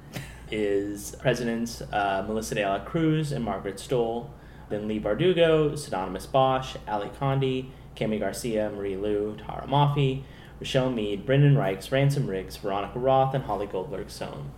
is 0.50 1.14
presidents 1.20 1.80
uh, 1.92 2.24
Melissa 2.26 2.54
De 2.54 2.64
La 2.64 2.80
Cruz 2.80 3.32
and 3.32 3.44
Margaret 3.44 3.76
Stohl, 3.76 4.30
then 4.68 4.86
Leigh 4.88 5.00
Bardugo, 5.00 5.72
Pseudonymous 5.76 6.26
Bosch, 6.30 6.76
Ally 6.86 7.08
Condie, 7.08 7.66
Kami 7.96 8.18
Garcia, 8.18 8.70
Marie 8.70 8.96
Lu, 8.96 9.36
Tahereh 9.36 9.68
Mafi, 9.68 10.22
Richelle 10.58 10.90
Mead, 10.90 11.24
Brendan 11.26 11.54
Reichs, 11.56 11.90
Ransom 11.90 12.26
Riggs, 12.26 12.56
Veronica 12.56 12.98
Roth, 12.98 13.34
and 13.34 13.44
Holly 13.44 13.66
Goldberg 13.66 14.10
Sloan. 14.10 14.50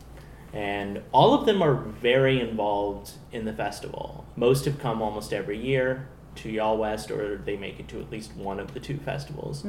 And 0.52 1.02
all 1.12 1.32
of 1.32 1.46
them 1.46 1.62
are 1.62 1.74
very 1.74 2.40
involved 2.40 3.12
in 3.30 3.44
the 3.46 3.52
festival. 3.52 4.26
Most 4.36 4.64
have 4.66 4.78
come 4.78 5.00
almost 5.00 5.32
every 5.32 5.58
year 5.58 6.08
to 6.36 6.50
Y'all 6.50 6.76
West, 6.76 7.10
or 7.10 7.38
they 7.38 7.56
make 7.56 7.78
it 7.80 7.88
to 7.88 8.00
at 8.00 8.10
least 8.10 8.34
one 8.36 8.58
of 8.60 8.74
the 8.74 8.80
two 8.80 8.98
festivals. 8.98 9.64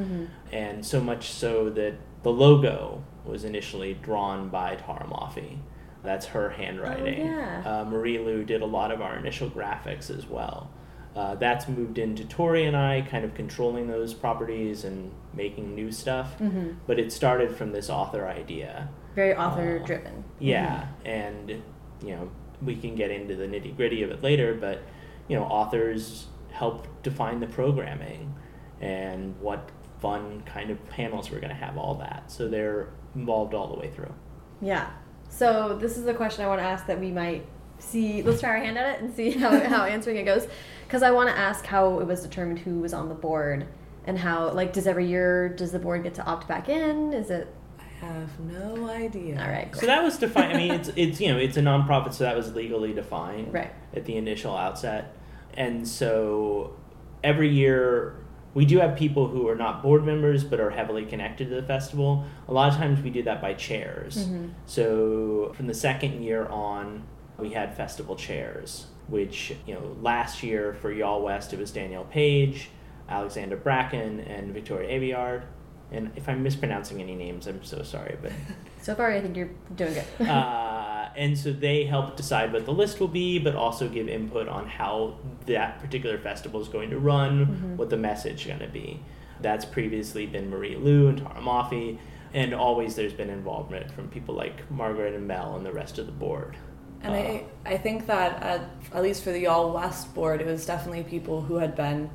And 0.51 0.85
so 0.85 0.99
much 1.01 1.29
so 1.29 1.69
that 1.71 1.93
the 2.23 2.31
logo 2.31 3.03
was 3.25 3.43
initially 3.43 3.93
drawn 3.93 4.49
by 4.49 4.75
Tahereh 4.75 5.09
Mafi. 5.09 5.57
That's 6.03 6.25
her 6.27 6.49
handwriting. 6.49 7.21
Oh, 7.29 7.31
yeah. 7.31 7.63
uh, 7.81 7.85
Marie 7.85 8.17
Lu 8.17 8.43
did 8.43 8.61
a 8.61 8.65
lot 8.65 8.91
of 8.91 9.01
our 9.01 9.15
initial 9.17 9.49
graphics 9.49 10.09
as 10.09 10.25
well. 10.27 10.69
Uh, 11.15 11.35
that's 11.35 11.67
moved 11.67 11.99
into 11.99 12.25
Tori 12.25 12.65
and 12.65 12.75
I, 12.75 13.01
kind 13.01 13.23
of 13.23 13.35
controlling 13.35 13.87
those 13.87 14.13
properties 14.15 14.83
and 14.83 15.11
making 15.33 15.75
new 15.75 15.91
stuff. 15.91 16.37
Mm-hmm. 16.39 16.71
But 16.87 16.99
it 16.99 17.11
started 17.11 17.55
from 17.55 17.71
this 17.71 17.89
author 17.89 18.27
idea. 18.27 18.89
Very 19.15 19.35
author 19.35 19.79
Uh, 19.81 19.85
driven. 19.85 20.23
Yeah, 20.39 20.87
and 21.05 21.49
you 21.49 22.15
know 22.15 22.31
we 22.63 22.75
can 22.75 22.95
get 22.95 23.11
into 23.11 23.35
the 23.35 23.45
nitty 23.45 23.75
gritty 23.75 24.01
of 24.01 24.09
it 24.09 24.23
later, 24.23 24.55
but 24.55 24.81
you 25.27 25.35
know 25.37 25.43
authors 25.43 26.27
help 26.51 26.87
define 27.03 27.39
the 27.39 27.47
programming 27.47 28.33
and 28.81 29.35
what 29.39 29.69
fun 30.01 30.43
kind 30.45 30.69
of 30.69 30.83
panels 30.89 31.31
we're 31.31 31.39
going 31.39 31.49
to 31.49 31.55
have, 31.55 31.77
all 31.77 31.95
that. 31.95 32.31
So 32.31 32.47
they're 32.47 32.89
involved 33.15 33.53
all 33.53 33.67
the 33.67 33.79
way 33.79 33.89
through. 33.89 34.13
Yeah. 34.61 34.89
So 35.29 35.77
this 35.79 35.97
is 35.97 36.05
a 36.07 36.13
question 36.13 36.43
I 36.43 36.47
want 36.47 36.59
to 36.59 36.65
ask 36.65 36.85
that 36.87 36.99
we 36.99 37.09
might 37.11 37.45
see. 37.79 38.21
Let's 38.21 38.41
try 38.41 38.49
our 38.51 38.57
hand 38.57 38.77
at 38.77 38.95
it 38.95 39.01
and 39.01 39.15
see 39.15 39.31
how, 39.31 39.57
how 39.67 39.83
answering 39.95 40.17
it 40.17 40.25
goes. 40.25 40.47
Because 40.93 41.01
I 41.01 41.09
want 41.09 41.27
to 41.29 41.35
ask 41.35 41.65
how 41.65 41.99
it 42.01 42.05
was 42.05 42.21
determined 42.21 42.59
who 42.59 42.77
was 42.77 42.93
on 42.93 43.09
the 43.09 43.15
board 43.15 43.65
and 44.05 44.15
how, 44.15 44.51
like, 44.51 44.73
does 44.73 44.85
every 44.85 45.07
year, 45.07 45.49
does 45.49 45.71
the 45.71 45.79
board 45.79 46.03
get 46.03 46.13
to 46.13 46.23
opt 46.23 46.47
back 46.47 46.69
in? 46.69 47.13
Is 47.13 47.31
it? 47.31 47.47
I 47.79 48.05
have 48.05 48.39
no 48.41 48.87
idea. 48.87 49.41
All 49.41 49.47
right. 49.49 49.75
So 49.75 49.87
that 49.87 50.03
was 50.03 50.19
defined. 50.19 50.53
I 50.53 50.57
mean, 50.57 50.69
it's 50.71 50.91
it's 50.95 51.19
you 51.19 51.29
know 51.33 51.39
it's 51.39 51.57
a 51.57 51.61
nonprofit, 51.61 52.13
so 52.13 52.25
that 52.25 52.35
was 52.35 52.53
legally 52.53 52.93
defined 52.93 53.51
Right. 53.51 53.71
at 53.95 54.05
the 54.05 54.17
initial 54.17 54.55
outset, 54.55 55.15
and 55.55 55.87
so 55.87 56.75
every 57.23 57.49
year 57.49 58.15
we 58.53 58.63
do 58.67 58.77
have 58.77 58.95
people 58.95 59.27
who 59.27 59.47
are 59.47 59.55
not 59.55 59.81
board 59.81 60.05
members 60.05 60.43
but 60.43 60.59
are 60.59 60.69
heavily 60.69 61.05
connected 61.05 61.49
to 61.49 61.55
the 61.55 61.63
festival. 61.63 62.23
A 62.47 62.53
lot 62.53 62.71
of 62.71 62.77
times 62.77 63.01
we 63.01 63.09
do 63.09 63.23
that 63.23 63.41
by 63.41 63.55
chairs. 63.55 64.27
Mhm. 64.27 64.51
So 64.67 65.53
from 65.55 65.65
the 65.65 65.73
second 65.73 66.21
year 66.21 66.45
on, 66.49 67.01
we 67.37 67.51
had 67.51 67.75
festival 67.75 68.15
chairs, 68.15 68.87
which 69.07 69.53
you 69.65 69.73
know 69.73 69.95
last 70.01 70.43
year 70.43 70.75
for 70.81 70.91
Y'all 70.91 71.21
West 71.21 71.53
it 71.53 71.59
was 71.59 71.71
Danielle 71.71 72.05
Paige, 72.05 72.69
Alexandra 73.09 73.57
Bracken, 73.57 74.19
and 74.21 74.53
Victoria 74.53 74.89
Aveyard. 74.99 75.43
And 75.91 76.11
if 76.15 76.27
I'm 76.27 76.41
mispronouncing 76.41 77.01
any 77.01 77.13
names, 77.15 77.45
I'm 77.45 77.63
so 77.63 77.83
sorry, 77.83 78.17
but 78.21 78.31
So 78.81 78.95
far, 78.95 79.11
I 79.11 79.21
think 79.21 79.37
you're 79.37 79.51
doing 79.75 79.93
good. 79.93 80.27
uh, 80.27 81.07
and 81.15 81.37
so 81.37 81.51
they 81.53 81.85
help 81.85 82.17
decide 82.17 82.51
what 82.51 82.65
the 82.65 82.73
list 82.73 82.99
will 82.99 83.07
be, 83.07 83.37
but 83.39 83.55
also 83.55 83.87
give 83.87 84.07
input 84.09 84.47
on 84.47 84.67
how 84.67 85.17
that 85.45 85.79
particular 85.79 86.17
festival 86.17 86.59
is 86.61 86.67
going 86.67 86.89
to 86.89 86.97
run, 86.99 87.45
Mhm. 87.45 87.75
what 87.77 87.89
the 87.91 87.97
message 87.97 88.41
is 88.41 88.47
going 88.47 88.59
to 88.59 88.67
be. 88.67 88.99
That's 89.41 89.65
previously 89.65 90.25
been 90.25 90.49
Marie 90.49 90.75
Lu 90.75 91.07
and 91.07 91.21
Tahereh 91.21 91.43
Mafi, 91.43 91.97
and 92.33 92.53
always 92.53 92.95
there's 92.95 93.13
been 93.13 93.29
involvement 93.29 93.91
from 93.91 94.07
people 94.09 94.33
like 94.35 94.69
Margaret 94.71 95.13
and 95.13 95.27
Mel 95.27 95.55
and 95.55 95.65
the 95.65 95.71
rest 95.71 95.99
of 95.99 96.05
the 96.07 96.11
board. 96.11 96.55
And 97.03 97.13
Uh, 97.13 97.17
I, 97.17 97.45
I 97.65 97.77
think 97.77 98.05
that 98.07 98.41
at, 98.41 98.61
at 98.93 99.03
least 99.03 99.23
for 99.23 99.31
the 99.31 99.39
Y'all 99.39 99.73
West 99.73 100.13
board, 100.13 100.41
it 100.41 100.47
was 100.47 100.65
definitely 100.65 101.03
people 101.03 101.41
who 101.41 101.55
had 101.57 101.75
been 101.75 102.09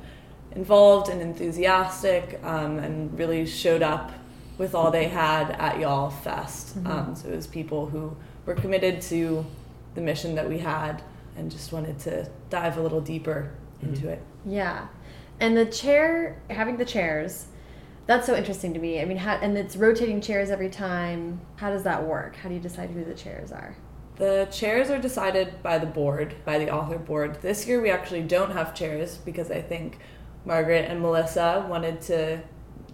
involved 0.55 1.09
and 1.09 1.21
enthusiastic 1.21 2.39
um, 2.43 2.79
and 2.79 3.17
really 3.17 3.45
showed 3.45 3.81
up 3.83 4.11
with 4.57 4.73
all 4.75 4.91
they 4.91 5.07
had 5.07 5.51
at 5.51 5.79
Y'all 5.79 6.09
Fest. 6.09 6.77
Mhm. 6.83 6.87
Um, 6.89 7.15
so 7.15 7.29
it 7.29 7.35
was 7.35 7.47
people 7.47 7.85
who 7.85 8.15
were 8.45 8.55
committed 8.55 9.01
to 9.03 9.45
the 9.95 10.01
mission 10.01 10.35
that 10.35 10.49
we 10.49 10.57
had 10.57 11.01
and 11.37 11.49
just 11.51 11.71
wanted 11.71 11.97
to 11.99 12.27
dive 12.49 12.77
a 12.77 12.81
little 12.81 12.99
deeper 13.01 13.51
into 13.81 14.07
Mhm. 14.07 14.09
it. 14.13 14.21
Yeah, 14.45 14.87
and 15.39 15.55
the 15.55 15.65
chair, 15.65 16.35
having 16.49 16.77
the 16.77 16.85
chairs, 16.85 17.45
that's 18.07 18.25
so 18.25 18.35
interesting 18.35 18.73
to 18.73 18.79
me. 18.79 18.99
I 19.01 19.05
mean, 19.05 19.17
how, 19.17 19.35
and 19.35 19.55
it's 19.57 19.75
rotating 19.77 20.19
chairs 20.19 20.49
every 20.49 20.69
time. 20.69 21.39
How 21.57 21.69
does 21.69 21.83
that 21.83 22.05
work? 22.07 22.35
How 22.37 22.49
do 22.49 22.55
you 22.55 22.61
decide 22.61 22.89
who 22.89 23.03
the 23.05 23.13
chairs 23.13 23.51
are? 23.51 23.75
The 24.19 24.47
chairs 24.51 24.89
are 24.89 24.99
decided 24.99 25.63
by 25.63 25.79
the 25.79 25.85
board, 25.87 26.35
by 26.45 26.59
the 26.59 26.69
author 26.71 26.99
board. 26.99 27.41
This 27.41 27.65
year 27.67 27.81
we 27.81 27.89
actually 27.89 28.21
don't 28.23 28.51
have 28.51 28.75
chairs 28.75 29.17
because 29.17 29.49
I 29.49 29.61
think 29.61 29.97
Margaret 30.45 30.85
and 30.89 31.01
Melissa 31.01 31.65
wanted 31.69 32.01
to 32.01 32.41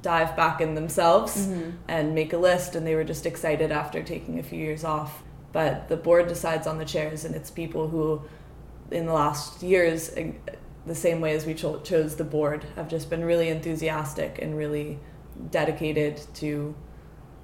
dive 0.01 0.35
back 0.35 0.61
in 0.61 0.75
themselves 0.75 1.47
Mhm. 1.47 1.73
and 1.87 2.13
make 2.15 2.31
a 2.31 2.37
list, 2.37 2.75
and 2.75 2.85
they 2.85 2.93
were 2.95 3.03
just 3.03 3.25
excited 3.25 3.71
after 3.71 4.03
taking 4.03 4.37
a 4.39 4.43
few 4.43 4.59
years 4.59 4.83
off. 4.83 5.23
But 5.51 5.87
the 5.89 5.97
board 5.97 6.27
decides 6.27 6.67
on 6.67 6.77
the 6.77 6.85
chairs, 6.85 7.25
and 7.25 7.33
it's 7.35 7.49
people 7.49 7.87
who, 7.87 8.21
in 8.91 9.07
the 9.07 9.13
last 9.13 9.63
years, 9.63 10.11
the 10.85 10.93
same 10.95 11.21
way 11.21 11.33
as 11.33 11.47
we 11.47 11.55
cho- 11.55 11.79
chose 11.79 12.17
the 12.17 12.23
board, 12.23 12.65
have 12.75 12.87
just 12.87 13.09
been 13.09 13.25
really 13.25 13.49
enthusiastic 13.49 14.39
and 14.39 14.55
really 14.55 14.99
dedicated 15.49 16.21
to 16.35 16.75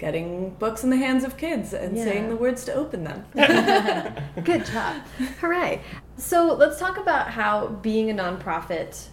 getting 0.02 0.50
books 0.58 0.82
in 0.82 0.90
the 0.90 0.96
hands 0.96 1.22
of 1.22 1.36
kids 1.36 1.72
and 1.72 1.96
Yeah. 1.96 2.02
saying 2.04 2.28
the 2.28 2.34
words 2.34 2.64
to 2.64 2.74
open 2.74 3.04
them. 3.04 3.24
Good 4.44 4.66
job. 4.66 4.96
Hooray. 5.40 5.80
So 6.16 6.54
let's 6.54 6.80
talk 6.80 6.98
about 6.98 7.30
how 7.30 7.68
being 7.68 8.10
a 8.10 8.14
nonprofit 8.14 9.06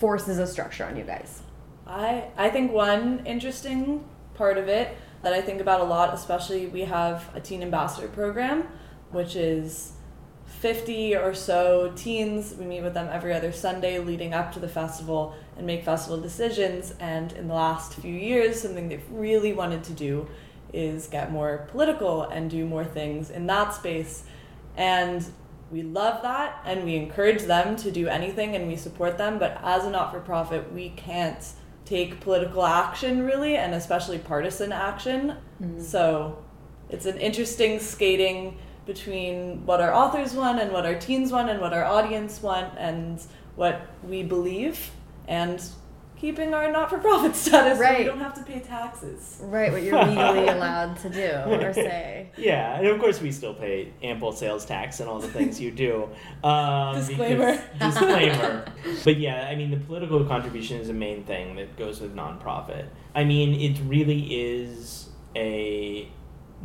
forces 0.00 0.40
a 0.40 0.48
structure 0.48 0.84
on 0.84 0.96
you 0.96 1.04
guys. 1.04 1.42
I 1.86 2.24
I 2.36 2.50
think 2.50 2.72
one 2.72 3.22
interesting 3.24 4.04
part 4.34 4.58
of 4.58 4.66
it 4.66 4.96
that 5.22 5.32
I 5.32 5.40
think 5.40 5.60
about 5.60 5.80
a 5.80 5.84
lot, 5.84 6.12
especially 6.12 6.66
we 6.66 6.80
have 6.82 7.30
a 7.36 7.40
teen 7.40 7.62
ambassador 7.62 8.08
program, 8.08 8.66
which 9.12 9.36
is 9.36 9.92
50 10.50 11.16
or 11.16 11.32
so 11.32 11.92
teens. 11.96 12.54
We 12.58 12.66
meet 12.66 12.82
with 12.82 12.94
them 12.94 13.08
every 13.10 13.32
other 13.32 13.52
Sunday 13.52 13.98
leading 13.98 14.34
up 14.34 14.52
to 14.52 14.60
the 14.60 14.68
festival 14.68 15.34
and 15.56 15.66
make 15.66 15.84
festival 15.84 16.20
decisions. 16.20 16.92
And 17.00 17.32
in 17.32 17.48
the 17.48 17.54
last 17.54 17.94
few 17.94 18.12
years, 18.12 18.60
something 18.60 18.88
they've 18.88 19.10
really 19.10 19.52
wanted 19.52 19.84
to 19.84 19.92
do 19.92 20.28
is 20.72 21.06
get 21.06 21.32
more 21.32 21.66
political 21.70 22.22
and 22.22 22.50
do 22.50 22.66
more 22.66 22.84
things 22.84 23.30
in 23.30 23.46
that 23.46 23.74
space. 23.74 24.24
And 24.76 25.24
we 25.70 25.82
love 25.82 26.22
that 26.22 26.60
and 26.64 26.84
we 26.84 26.96
encourage 26.96 27.42
them 27.42 27.76
to 27.76 27.90
do 27.90 28.08
anything 28.08 28.56
and 28.56 28.66
we 28.66 28.76
support 28.76 29.18
them. 29.18 29.38
But 29.38 29.60
as 29.62 29.84
a 29.84 29.90
not 29.90 30.12
for 30.12 30.20
profit, 30.20 30.72
we 30.72 30.90
can't 30.90 31.44
take 31.84 32.20
political 32.20 32.64
action 32.64 33.24
really, 33.24 33.56
and 33.56 33.74
especially 33.74 34.18
partisan 34.18 34.72
action. 34.72 35.36
Mm. 35.62 35.80
So 35.80 36.44
it's 36.88 37.06
an 37.06 37.18
interesting 37.18 37.78
skating 37.80 38.58
between 38.86 39.64
what 39.66 39.80
our 39.80 39.92
authors 39.92 40.34
want 40.34 40.60
and 40.60 40.72
what 40.72 40.86
our 40.86 40.94
teens 40.94 41.32
want 41.32 41.48
and 41.50 41.60
what 41.60 41.72
our 41.72 41.84
audience 41.84 42.42
want 42.42 42.72
and 42.78 43.22
what 43.56 43.88
we 44.02 44.22
believe 44.22 44.90
and 45.28 45.62
keeping 46.20 46.52
our 46.52 46.70
not-for-profit 46.70 47.34
status 47.46 47.78
so 47.78 47.98
we 47.98 48.04
don't 48.04 48.18
have 48.18 48.34
to 48.34 48.42
pay 48.42 48.60
taxes. 48.60 49.38
Right, 49.42 49.72
what 49.72 49.82
you're 49.82 50.04
legally 50.04 50.48
allowed 50.48 50.98
to 50.98 51.08
do 51.08 51.30
or 51.30 51.72
say. 51.72 52.30
Yeah, 52.36 52.76
and 52.78 52.86
of 52.86 53.00
course 53.00 53.20
we 53.22 53.32
still 53.32 53.54
pay 53.54 53.92
ample 54.02 54.32
sales 54.32 54.66
tax 54.66 55.00
and 55.00 55.08
all 55.08 55.18
the 55.18 55.28
things 55.28 55.58
you 55.58 55.70
do. 55.70 56.08
Um, 56.44 56.96
Disclaimer. 56.96 57.62
disclaimer. 57.80 58.64
But 59.02 59.16
yeah, 59.16 59.48
I 59.50 59.56
mean 59.56 59.70
the 59.70 59.78
political 59.78 60.24
contribution 60.24 60.78
is 60.78 60.90
a 60.90 60.94
main 60.94 61.24
thing 61.24 61.56
that 61.56 61.76
goes 61.76 62.00
with 62.00 62.14
nonprofit. 62.14 62.86
I 63.14 63.24
mean 63.24 63.58
it 63.58 63.80
really 63.86 64.20
is 64.30 65.08
a 65.34 66.08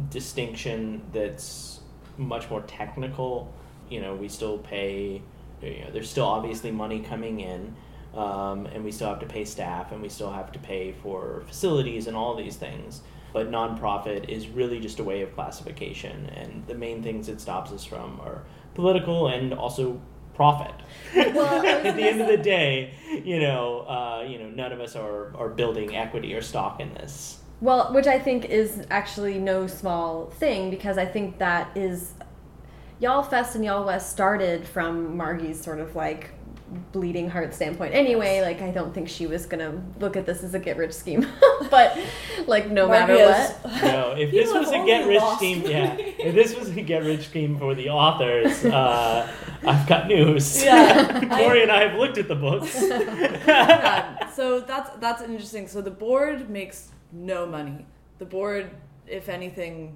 distinction 0.10 1.02
that's 1.14 1.75
much 2.18 2.50
more 2.50 2.62
technical. 2.62 3.54
You 3.90 4.02
know, 4.02 4.16
we 4.16 4.30
still 4.30 4.58
pay. 4.58 5.22
You 5.62 5.86
know, 5.86 5.92
there's 5.92 6.10
still 6.10 6.26
obviously 6.26 6.72
money 6.72 7.00
coming 7.00 7.40
in. 7.40 7.76
Um, 8.16 8.66
and 8.68 8.84
we 8.86 8.92
still 8.94 9.10
have 9.10 9.20
to 9.20 9.26
pay 9.26 9.44
staff 9.44 9.92
and 9.92 10.02
we 10.02 10.08
still 10.08 10.32
have 10.32 10.50
to 10.54 10.60
pay 10.60 10.94
for 11.04 11.44
facilities 11.48 12.08
and 12.08 12.16
all 12.16 12.34
these 12.34 12.56
things. 12.56 13.02
But 13.34 13.52
nonprofit 13.52 14.30
is 14.30 14.48
really 14.48 14.80
just 14.80 15.00
a 15.00 15.04
way 15.04 15.22
of 15.22 15.36
classification, 15.36 16.28
and 16.28 16.66
the 16.68 16.74
main 16.74 17.04
things 17.04 17.28
it 17.28 17.42
stops 17.42 17.70
us 17.74 17.84
from 17.84 18.22
are 18.22 18.44
political 18.76 19.28
and 19.28 19.54
also 19.54 20.00
profit. 20.36 20.74
Well, 21.14 21.66
At 21.86 21.98
the 21.98 22.04
end 22.04 22.22
of 22.22 22.28
the 22.28 22.38
day, 22.38 22.94
you 23.26 23.42
know, 23.42 23.80
uh, 23.82 24.26
you 24.26 24.40
know, 24.40 24.48
none 24.50 24.72
of 24.72 24.80
us 24.80 24.96
are, 24.96 25.36
are 25.36 25.50
building 25.50 25.98
equity 25.98 26.34
or 26.34 26.42
stock 26.42 26.80
in 26.80 26.94
this. 26.94 27.40
Well, 27.62 27.94
which 27.94 28.08
I 28.08 28.20
think 28.20 28.46
is 28.46 28.86
actually 28.90 29.40
no 29.40 29.68
small 29.68 30.28
thing 30.28 30.70
because 30.70 30.98
I 30.98 31.06
think 31.06 31.38
that 31.40 31.76
is 31.76 32.14
Y'all 33.00 33.24
Fest 33.24 33.56
and 33.56 33.66
Y'all 33.66 33.86
West 33.86 34.12
started 34.12 34.66
from 34.66 35.18
Margie's 35.18 35.62
sort 35.62 35.80
of 35.80 35.96
like 35.96 36.32
bleeding 36.92 37.30
heart 37.30 37.54
standpoint. 37.54 37.94
Anyway, 37.94 38.42
like 38.42 38.62
I 38.62 38.72
don't 38.72 38.94
think 38.94 39.08
she 39.08 39.28
was 39.28 39.46
gonna 39.46 39.82
look 40.00 40.18
at 40.18 40.26
this 40.26 40.44
as 40.44 40.54
a 40.54 40.60
get 40.60 40.78
rich 40.78 40.94
scheme, 40.94 41.28
but 41.70 41.98
like 42.48 42.70
no 42.70 42.88
matter 42.88 43.14
Margie 43.14 43.54
what. 43.64 43.82
No, 43.84 44.12
if 44.18 44.32
this 44.32 44.52
was 44.52 44.70
a 44.70 44.86
get 44.86 45.08
rich 45.08 45.22
lost 45.22 45.38
scheme, 45.38 45.62
me. 45.62 45.72
yeah, 45.72 45.96
if 45.98 46.36
this 46.36 46.56
was 46.56 46.70
a 46.70 46.82
get 46.82 47.04
rich 47.04 47.28
scheme 47.28 47.58
for 47.58 47.76
the 47.76 47.90
authors, 47.90 48.66
uh, 48.66 49.32
I've 49.66 49.88
got 49.88 50.08
news. 50.08 50.64
Yeah, 50.64 51.38
Tori 51.38 51.62
and 51.62 51.72
I 51.72 51.88
have 51.88 52.00
looked 52.00 52.18
at 52.18 52.28
the 52.28 52.36
books. 52.36 52.76
yeah, 52.82 54.30
so 54.32 54.60
that's 54.62 54.90
that's 55.00 55.22
interesting. 55.22 55.68
So 55.68 55.82
the 55.82 55.92
board 55.92 56.50
makes 56.50 56.92
no 57.12 57.46
money. 57.46 57.86
The 58.20 58.26
board, 58.26 58.70
if 59.08 59.30
anything, 59.30 59.96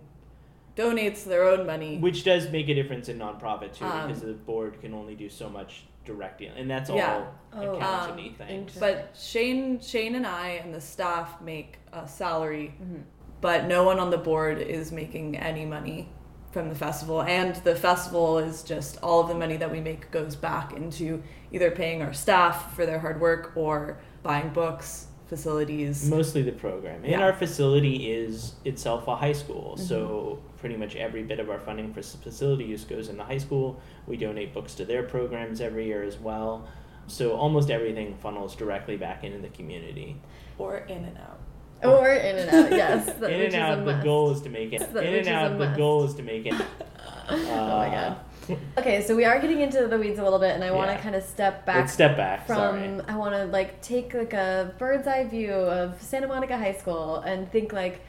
donates 0.75 1.24
their 1.25 1.44
own 1.44 1.66
money. 1.66 1.98
Which 1.98 2.24
does 2.24 2.50
make 2.50 2.70
a 2.70 2.74
difference 2.74 3.10
in 3.10 3.18
nonprofit 3.20 3.74
too, 3.74 3.86
Um, 3.86 4.08
because 4.08 4.22
the 4.22 4.34
board 4.34 4.80
can 4.82 4.94
only 4.94 5.16
do 5.16 5.30
so 5.30 5.50
much 5.50 5.86
directly, 6.06 6.48
and 6.48 6.70
that's 6.70 6.89
Yeah. 6.89 7.16
all 7.16 7.34
Oh. 7.62 7.75
accountability 7.75 8.30
Um, 8.30 8.36
things. 8.48 8.78
But 8.80 9.16
Shane, 9.18 9.80
Shane 9.80 10.16
and 10.16 10.25
I 10.25 10.50
and 10.63 10.74
the 10.74 10.82
staff 10.82 11.42
make 11.42 11.78
a 11.92 12.08
salary, 12.08 12.74
Mhm. 12.82 13.04
but 13.42 13.66
no 13.66 13.84
one 13.84 14.00
on 14.00 14.10
the 14.10 14.18
board 14.18 14.60
is 14.60 14.92
making 14.92 15.38
any 15.38 15.66
money 15.66 16.10
from 16.51 16.70
the 16.70 16.75
festival. 16.75 17.22
And 17.22 17.56
the 17.58 17.75
festival 17.75 18.39
is 18.39 18.63
just 18.63 18.98
all 19.04 19.20
of 19.22 19.28
the 19.28 19.36
money 19.36 19.58
that 19.58 19.70
we 19.72 19.82
make 19.82 20.10
goes 20.12 20.36
back 20.36 20.74
into 20.74 21.22
either 21.51 21.70
paying 21.70 22.01
our 22.01 22.13
staff 22.13 22.74
for 22.75 22.86
their 22.88 23.00
hard 23.00 23.20
work 23.22 23.51
or 23.56 24.00
buying 24.24 24.50
books, 24.50 25.08
facilities. 25.30 26.10
Mostly 26.10 26.42
the 26.42 26.52
program, 26.52 27.04
and 27.04 27.12
Yeah. 27.12 27.22
our 27.22 27.34
facility 27.34 28.12
is 28.12 28.54
itself 28.66 29.08
a 29.08 29.16
high 29.16 29.32
school, 29.34 29.76
Mm-hmm. 29.78 29.86
so 29.86 30.40
pretty 30.58 30.76
much 30.76 30.96
every 30.96 31.24
bit 31.24 31.40
of 31.40 31.50
our 31.50 31.60
funding 31.60 31.94
for 31.94 32.02
facility 32.02 32.66
use 32.66 32.84
goes 32.84 33.08
in 33.10 33.16
the 33.18 33.24
high 33.24 33.38
school. 33.38 33.80
We 34.08 34.18
donate 34.18 34.54
books 34.54 34.76
to 34.76 34.86
their 34.86 35.04
programs 35.04 35.62
every 35.62 35.86
year 35.86 36.04
as 36.04 36.20
well. 36.20 36.68
So 37.08 37.32
almost 37.32 37.70
everything 37.70 38.16
funnels 38.22 38.56
directly 38.56 38.98
back 38.98 39.24
into 39.24 39.40
the 39.40 39.48
community. 39.50 40.18
Or 40.58 40.78
in 40.78 41.06
and 41.06 41.18
out. 41.18 41.40
Or 41.82 42.10
in 42.10 42.36
and 42.38 42.50
out, 42.50 42.72
yes. 42.72 43.08
in 43.22 43.42
and 43.42 43.56
out. 43.56 43.86
The 43.86 43.94
must. 43.94 44.04
goal 44.04 44.32
is 44.32 44.42
to 44.42 44.50
make 44.50 44.74
it. 44.74 44.82
That- 44.94 45.04
in 45.06 45.16
and 45.16 45.28
out. 45.30 45.58
The 45.58 45.68
goal 45.78 46.04
is 46.04 46.14
to 46.16 46.24
make 46.24 46.46
it. 46.46 46.54
oh 47.30 47.46
my 47.46 47.88
uh, 47.88 47.90
god. 48.10 48.18
Okay, 48.77 49.01
so 49.01 49.15
we 49.15 49.25
are 49.25 49.39
getting 49.39 49.60
into 49.62 49.88
the 49.88 49.98
weeds 49.98 50.20
a 50.20 50.24
little 50.24 50.39
bit, 50.39 50.56
and 50.56 50.63
I 50.63 50.72
want 50.72 50.89
to 50.89 50.94
Yeah. 50.96 51.01
kind 51.01 51.15
of 51.15 51.24
step 51.24 51.65
back 51.65 51.75
Let's 51.77 51.94
step 51.94 52.15
back. 52.18 52.48
from 52.48 52.56
sorry. 52.56 53.01
I 53.08 53.18
want 53.18 53.34
to 53.36 53.46
like 53.46 53.82
take 53.82 54.13
like 54.13 54.34
a 54.34 54.74
bird's 54.77 55.08
eye 55.08 55.25
view 55.25 55.51
of 55.53 56.01
Santa 56.01 56.27
Monica 56.27 56.58
High 56.58 56.74
School 56.74 57.18
and 57.18 57.51
think 57.51 57.74
like 57.74 58.01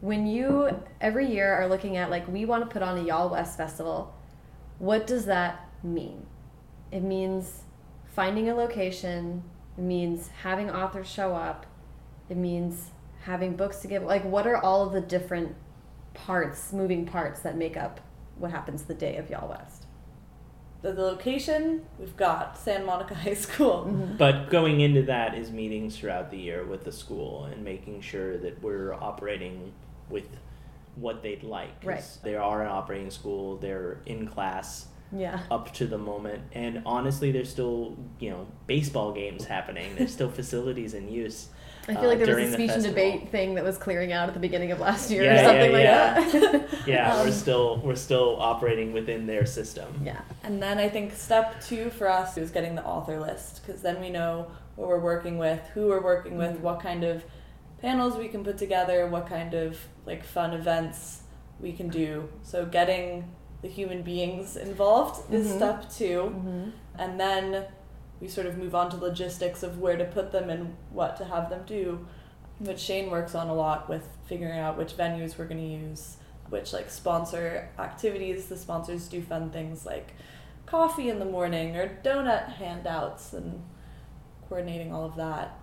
when 0.00 0.26
you 0.26 0.80
every 1.00 1.26
year 1.30 1.52
are 1.54 1.68
looking 1.68 1.96
at 1.96 2.10
like 2.10 2.26
we 2.28 2.44
want 2.44 2.62
to 2.64 2.70
put 2.72 2.82
on 2.82 2.98
a 2.98 3.02
Y'all 3.02 3.28
West 3.30 3.56
festival, 3.56 4.14
what 4.78 5.06
does 5.06 5.26
that 5.26 5.68
mean? 5.82 6.26
It 6.90 7.02
means 7.02 7.62
finding 8.14 8.48
a 8.48 8.54
location. 8.54 9.42
It 9.78 9.82
means 9.82 10.28
having 10.42 10.70
authors 10.70 11.08
show 11.08 11.34
up. 11.34 11.66
It 12.28 12.36
means 12.36 12.90
having 13.24 13.56
books 13.56 13.78
to 13.80 13.88
give. 13.88 14.02
Like, 14.02 14.24
what 14.24 14.46
are 14.46 14.56
all 14.56 14.86
of 14.86 14.92
the 14.92 15.00
different 15.00 15.54
parts, 16.14 16.72
moving 16.72 17.06
parts 17.06 17.40
that 17.40 17.56
make 17.56 17.76
up 17.76 18.00
what 18.36 18.50
happens 18.50 18.82
the 18.82 18.94
day 18.94 19.16
of 19.16 19.30
Y'all 19.30 19.48
West? 19.48 19.81
The, 20.82 20.92
the 20.92 21.02
location, 21.02 21.86
we've 21.98 22.16
got 22.16 22.58
Santa 22.58 22.84
Monica 22.84 23.14
High 23.24 23.34
School. 23.34 23.86
Mm-hmm. 23.88 24.16
But 24.16 24.50
going 24.50 24.80
into 24.80 25.02
that 25.04 25.34
is 25.34 25.50
meetings 25.50 25.96
throughout 25.96 26.30
the 26.30 26.38
year 26.38 26.64
with 26.64 26.84
the 26.84 26.92
school 26.92 27.44
and 27.44 27.64
making 27.64 28.00
sure 28.00 28.36
that 28.38 28.62
we're 28.62 28.92
operating 28.94 29.72
with 30.10 30.24
what 30.96 31.22
they'd 31.22 31.42
like. 31.42 31.80
'Cause 31.80 31.86
Right. 31.88 32.18
They 32.24 32.34
are 32.36 32.62
an 32.62 32.68
operating 32.68 33.10
school. 33.10 33.56
They're 33.56 33.98
in 34.06 34.26
class 34.26 34.86
Yeah. 35.14 35.40
up 35.50 35.72
to 35.74 35.86
the 35.86 35.98
moment, 35.98 36.42
and 36.52 36.82
honestly, 36.86 37.32
there's 37.32 37.50
still 37.50 37.96
you 38.18 38.30
know 38.30 38.46
baseball 38.66 39.12
games 39.12 39.44
happening. 39.44 39.94
There's 39.96 40.12
still 40.12 40.30
facilities 40.40 40.94
in 40.94 41.08
use. 41.08 41.48
I 41.88 41.94
feel 41.94 42.04
uh, 42.04 42.08
like 42.08 42.18
there 42.18 42.28
was 42.28 42.36
during 42.36 42.46
a 42.46 42.50
the 42.50 42.54
speech 42.56 42.70
and 42.70 42.82
debate 42.84 43.28
thing 43.30 43.54
that 43.56 43.64
was 43.64 43.76
clearing 43.76 44.12
out 44.12 44.28
at 44.28 44.34
the 44.34 44.40
beginning 44.40 44.70
of 44.70 44.78
last 44.78 45.10
year 45.10 45.24
Yeah, 45.24 45.32
or 45.32 45.34
yeah, 45.34 45.46
something 45.46 45.72
like 45.72 45.82
yeah. 45.82 46.58
that. 46.60 46.68
Yeah, 46.86 47.14
Um, 47.16 47.26
we're 47.26 47.32
still 47.32 47.80
we're 47.84 47.96
still 47.96 48.36
operating 48.40 48.92
within 48.92 49.26
their 49.26 49.44
system. 49.46 50.00
yeah. 50.04 50.20
And 50.44 50.62
then 50.62 50.78
I 50.78 50.88
think 50.88 51.12
step 51.12 51.60
two 51.60 51.90
for 51.90 52.08
us 52.08 52.36
is 52.38 52.50
getting 52.52 52.76
the 52.76 52.84
author 52.84 53.18
list 53.18 53.66
because 53.66 53.82
then 53.82 54.00
we 54.00 54.10
know 54.10 54.46
what 54.76 54.86
we're 54.88 55.00
working 55.00 55.38
with, 55.38 55.58
who 55.74 55.88
we're 55.88 56.00
working 56.02 56.38
with, 56.38 56.58
Mhm. 56.58 56.60
what 56.60 56.78
kind 56.80 57.02
of 57.02 57.24
panels 57.80 58.16
we 58.16 58.28
can 58.28 58.44
put 58.44 58.58
together, 58.58 59.08
what 59.08 59.26
kind 59.28 59.52
of 59.52 59.76
like 60.06 60.22
fun 60.24 60.52
events 60.54 61.22
we 61.58 61.72
can 61.72 61.88
do. 61.88 62.28
So 62.44 62.64
getting 62.64 63.28
the 63.62 63.68
human 63.68 64.02
beings 64.02 64.56
involved 64.56 65.32
is 65.32 65.46
Mhm. 65.52 65.56
step 65.56 65.90
2 65.90 66.04
Mm-hmm. 66.34 66.70
and 66.98 67.18
then 67.20 67.64
we 68.20 68.28
sort 68.28 68.46
of 68.46 68.56
move 68.58 68.74
on 68.74 68.90
to 68.90 68.96
logistics 68.96 69.62
of 69.62 69.78
where 69.78 69.96
to 69.96 70.04
put 70.04 70.30
them 70.32 70.50
and 70.50 70.76
what 70.90 71.16
to 71.16 71.24
have 71.24 71.48
them 71.50 71.62
do 71.66 72.06
which 72.58 72.78
shane 72.78 73.10
works 73.10 73.34
on 73.34 73.48
a 73.48 73.54
lot 73.54 73.88
with 73.88 74.06
figuring 74.26 74.58
out 74.58 74.76
which 74.78 74.96
venues 74.96 75.36
we're 75.38 75.46
going 75.46 75.60
to 75.60 75.66
use 75.88 76.16
which 76.50 76.72
like 76.72 76.90
sponsor 76.90 77.68
activities 77.78 78.46
the 78.46 78.56
sponsors 78.56 79.08
do 79.08 79.20
fun 79.22 79.50
things 79.50 79.84
like 79.86 80.12
coffee 80.66 81.08
in 81.08 81.18
the 81.18 81.24
morning 81.24 81.76
or 81.76 81.98
donut 82.04 82.48
handouts 82.54 83.32
and 83.32 83.62
coordinating 84.48 84.92
all 84.92 85.04
of 85.04 85.16
that 85.16 85.58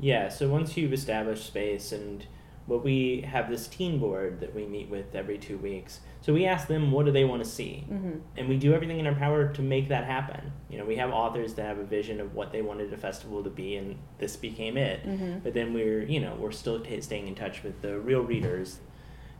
Yeah, 0.00 0.28
so 0.28 0.48
once 0.48 0.76
you've 0.76 0.92
established 0.92 1.46
space 1.46 1.92
and 1.92 2.26
what 2.66 2.82
we 2.82 3.20
have 3.20 3.50
this 3.50 3.68
teen 3.68 3.98
board 3.98 4.40
that 4.40 4.54
we 4.54 4.66
meet 4.66 4.88
with 4.88 5.14
every 5.14 5.36
two 5.36 5.58
weeks. 5.58 6.00
So 6.22 6.32
we 6.32 6.46
ask 6.46 6.66
them 6.66 6.90
what 6.92 7.04
do 7.04 7.12
they 7.12 7.24
want 7.24 7.44
to 7.44 7.48
see? 7.48 7.84
Mm-hmm. 7.90 8.18
And 8.38 8.48
we 8.48 8.56
do 8.56 8.72
everything 8.72 8.98
in 8.98 9.06
our 9.06 9.14
power 9.14 9.52
to 9.52 9.62
make 9.62 9.88
that 9.90 10.04
happen. 10.04 10.52
You 10.70 10.78
know, 10.78 10.86
we 10.86 10.96
have 10.96 11.10
authors 11.10 11.54
that 11.54 11.66
have 11.66 11.78
a 11.78 11.84
vision 11.84 12.20
of 12.20 12.34
what 12.34 12.52
they 12.52 12.62
wanted 12.62 12.92
a 12.92 12.96
festival 12.96 13.44
to 13.44 13.50
be 13.50 13.76
and 13.76 13.96
this 14.18 14.36
became 14.36 14.78
it. 14.78 15.06
Mm-hmm. 15.06 15.40
But 15.40 15.52
then 15.52 15.74
we're, 15.74 16.04
you 16.04 16.20
know, 16.20 16.36
we're 16.38 16.52
still 16.52 16.80
t- 16.80 17.00
staying 17.02 17.28
in 17.28 17.34
touch 17.34 17.62
with 17.62 17.82
the 17.82 17.98
real 17.98 18.22
readers 18.22 18.78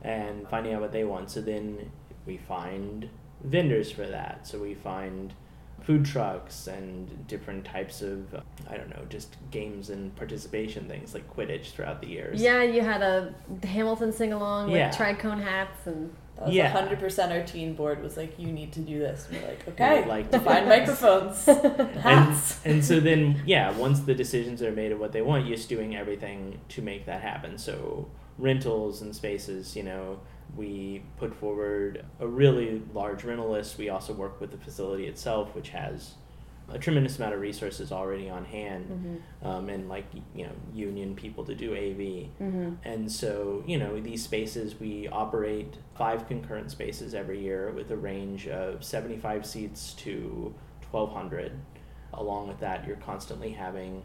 and 0.03 0.47
finding 0.49 0.75
out 0.75 0.83
what 0.83 0.93
they 0.93 1.05
want. 1.05 1.31
So 1.31 1.41
then 1.41 1.91
we 2.27 2.37
find 2.37 3.09
vendors 3.43 3.91
for 3.91 4.07
that. 4.07 4.47
So 4.47 4.59
we 4.59 4.75
find 4.75 5.33
food 5.85 6.05
trucks 6.05 6.67
and 6.67 7.27
different 7.29 7.65
types 7.65 8.01
of, 8.01 8.35
I 8.71 8.77
don't 8.77 8.89
know, 8.89 9.05
just 9.11 9.37
games 9.51 9.91
and 9.91 10.15
participation 10.17 10.89
things 10.89 11.13
like 11.15 11.29
Quidditch 11.35 11.73
throughout 11.73 12.01
the 12.01 12.09
years. 12.09 12.41
Yeah, 12.41 12.63
you 12.63 12.81
had 12.81 13.03
a 13.03 13.35
Hamilton 13.63 14.11
sing 14.13 14.33
along 14.33 14.69
with 14.71 14.77
Yeah. 14.79 14.91
tricorne 14.91 15.43
hats 15.43 15.87
and 15.87 16.15
that 16.37 16.47
was 16.47 16.55
Yeah. 16.55 16.73
100% 16.73 17.31
our 17.33 17.43
teen 17.47 17.75
board 17.75 18.03
was 18.03 18.17
like 18.17 18.39
you 18.39 18.51
need 18.51 18.73
to 18.73 18.81
do 18.81 18.99
this 18.99 19.29
we're 19.31 19.47
like 19.47 19.69
okay 19.69 20.05
like 20.07 20.31
to 20.33 20.41
find 20.41 20.69
microphones 20.69 21.47
and, 21.49 22.37
and 22.65 22.85
so 22.85 22.99
then 22.99 23.41
yeah 23.47 23.71
once 23.77 24.01
the 24.01 24.15
decisions 24.15 24.61
are 24.61 24.73
made 24.73 24.91
of 24.91 24.99
what 24.99 25.13
they 25.13 25.23
want 25.23 25.47
you're 25.47 25.57
just 25.57 25.69
doing 25.69 25.95
everything 25.95 26.59
to 26.71 26.83
make 26.83 27.07
that 27.07 27.21
happen 27.21 27.57
so 27.57 28.09
rentals 28.39 29.01
and 29.01 29.15
spaces 29.15 29.77
you 29.77 29.85
know 29.85 30.19
we 30.57 31.03
put 31.19 31.35
forward 31.35 32.05
a 32.21 32.27
really 32.27 32.83
large 32.93 33.25
rental 33.25 33.51
list 33.51 33.79
we 33.79 33.89
also 33.89 34.13
work 34.13 34.41
with 34.41 34.51
the 34.51 34.59
facility 34.59 35.07
itself 35.07 35.55
which 35.55 35.71
has 35.71 36.15
a 36.71 36.79
tremendous 36.79 37.19
amount 37.19 37.35
of 37.35 37.41
resources 37.41 37.93
already 37.93 38.31
on 38.31 38.45
hand 38.45 38.87
mm-hmm. 38.87 39.47
um, 39.47 39.69
and 39.69 39.89
like 39.89 40.07
you 40.35 40.45
know 40.45 40.53
union 40.73 41.15
people 41.15 41.45
to 41.45 41.55
do 41.55 41.73
av 41.73 41.95
Mm-hmm. 42.45 42.75
and 42.85 43.11
so, 43.11 43.63
you 43.67 43.79
know, 43.79 44.01
these 44.01 44.23
spaces, 44.23 44.79
we 44.79 45.09
operate 45.09 45.77
five 45.97 46.27
concurrent 46.27 46.71
spaces 46.71 47.15
every 47.15 47.41
year 47.41 47.71
with 47.71 47.91
a 47.91 47.97
range 47.97 48.49
of 48.49 48.85
75 48.85 49.47
seats 49.47 49.93
to 49.95 50.55
1,200. 50.91 51.53
Along 52.13 52.49
with 52.49 52.61
that, 52.61 52.87
you're 52.87 52.97
constantly 52.97 53.51
having 53.51 54.03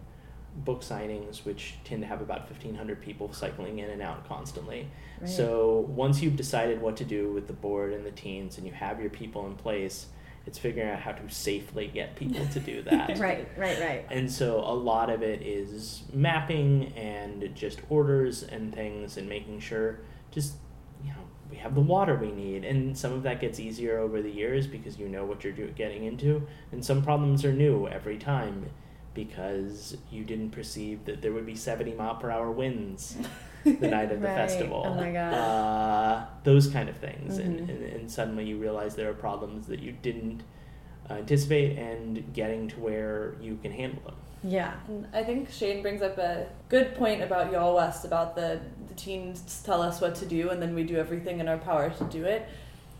book 0.56 0.82
signings, 0.82 1.46
which 1.46 1.76
tend 1.84 2.02
to 2.02 2.08
have 2.08 2.22
about 2.22 2.50
1,500 2.50 3.02
people 3.02 3.32
cycling 3.34 3.80
in 3.80 3.90
and 3.90 4.02
out 4.02 4.28
constantly. 4.28 4.88
Right. 5.22 5.30
So, 5.30 5.86
once 5.90 6.22
you've 6.22 6.36
decided 6.36 6.82
what 6.82 6.98
to 6.98 7.06
do 7.06 7.32
with 7.32 7.48
the 7.48 7.54
board 7.54 7.94
and 7.94 8.06
the 8.06 8.12
teens 8.12 8.58
and 8.58 8.66
you 8.68 8.74
have 8.74 9.00
your 9.00 9.10
people 9.10 9.46
in 9.48 9.56
place, 9.56 10.08
it's 10.46 10.58
figuring 10.58 10.90
out 10.90 11.00
how 11.00 11.12
to 11.12 11.30
safely 11.30 11.88
get 11.88 12.16
people 12.16 12.46
to 12.48 12.60
do 12.60 12.82
that. 12.84 13.20
right, 13.20 13.48
right, 13.58 13.80
right. 13.80 14.06
And 14.10 14.32
so 14.32 14.60
a 14.60 14.74
lot 14.74 15.10
of 15.10 15.22
it 15.22 15.42
is 15.42 16.04
mapping 16.14 16.94
and 16.96 17.54
just 17.56 17.80
orders 17.90 18.44
and 18.44 18.74
things 18.74 19.18
and 19.18 19.30
making 19.30 19.60
sure 19.60 20.00
just 20.32 20.54
you 21.04 21.10
know 21.10 21.20
we 21.50 21.58
have 21.58 21.76
the 21.76 21.82
water 21.82 22.16
we 22.16 22.32
need 22.32 22.64
and 22.64 22.98
some 22.98 23.14
of 23.14 23.24
that 23.24 23.42
gets 23.42 23.60
easier 23.60 23.98
over 24.00 24.22
the 24.22 24.30
years 24.30 24.68
because 24.68 24.98
you 25.00 25.08
know 25.08 25.26
what 25.26 25.44
you're 25.44 25.54
do- 25.54 25.68
getting 25.72 26.04
into 26.06 26.46
and 26.72 26.84
some 26.84 27.02
problems 27.02 27.44
are 27.44 27.54
new 27.54 27.88
every 27.88 28.18
time 28.18 28.70
because 29.14 29.98
you 30.12 30.24
didn't 30.24 30.52
perceive 30.52 31.06
that 31.06 31.22
there 31.22 31.32
would 31.34 31.46
be 31.46 31.56
70 31.56 31.94
mile 31.94 32.16
per 32.16 32.30
hour 32.32 32.52
winds 32.52 33.18
the 33.66 33.88
night 33.88 34.12
of 34.12 34.22
the 34.22 34.28
Right. 34.28 34.36
festival 34.36 34.84
Oh 34.86 34.94
my 34.96 35.12
God. 35.12 35.34
uh, 35.34 36.26
those 36.44 36.68
kind 36.68 36.90
of 36.90 36.98
things 36.98 37.38
and, 37.38 37.60
Mhm. 37.60 37.70
and, 37.70 37.84
and 37.84 38.12
suddenly 38.12 38.46
you 38.46 38.58
realize 38.58 38.96
there 38.96 39.10
are 39.10 39.14
problems 39.14 39.68
that 39.68 39.80
you 39.80 39.92
didn't 39.92 40.44
uh, 41.10 41.14
anticipate 41.16 41.78
and 41.78 42.34
getting 42.34 42.68
to 42.70 42.80
where 42.80 43.36
you 43.42 43.58
can 43.62 43.72
handle 43.72 44.02
them 44.06 44.16
Yeah. 44.44 44.74
And 44.88 45.08
I 45.14 45.24
think 45.24 45.50
Shane 45.52 45.82
brings 45.82 46.02
up 46.02 46.18
a 46.18 46.48
good 46.70 46.96
point 46.96 47.22
about 47.22 47.52
Y'all 47.52 47.76
West 47.76 48.06
about 48.06 48.36
the, 48.36 48.60
the 48.88 48.94
teens 48.94 49.62
tell 49.66 49.82
us 49.82 50.00
what 50.00 50.16
to 50.16 50.26
do 50.26 50.50
and 50.52 50.62
then 50.62 50.74
we 50.76 50.84
do 50.84 50.96
everything 50.98 51.40
in 51.40 51.48
our 51.50 51.58
power 51.58 51.90
to 51.90 52.04
do 52.06 52.24
it. 52.26 52.48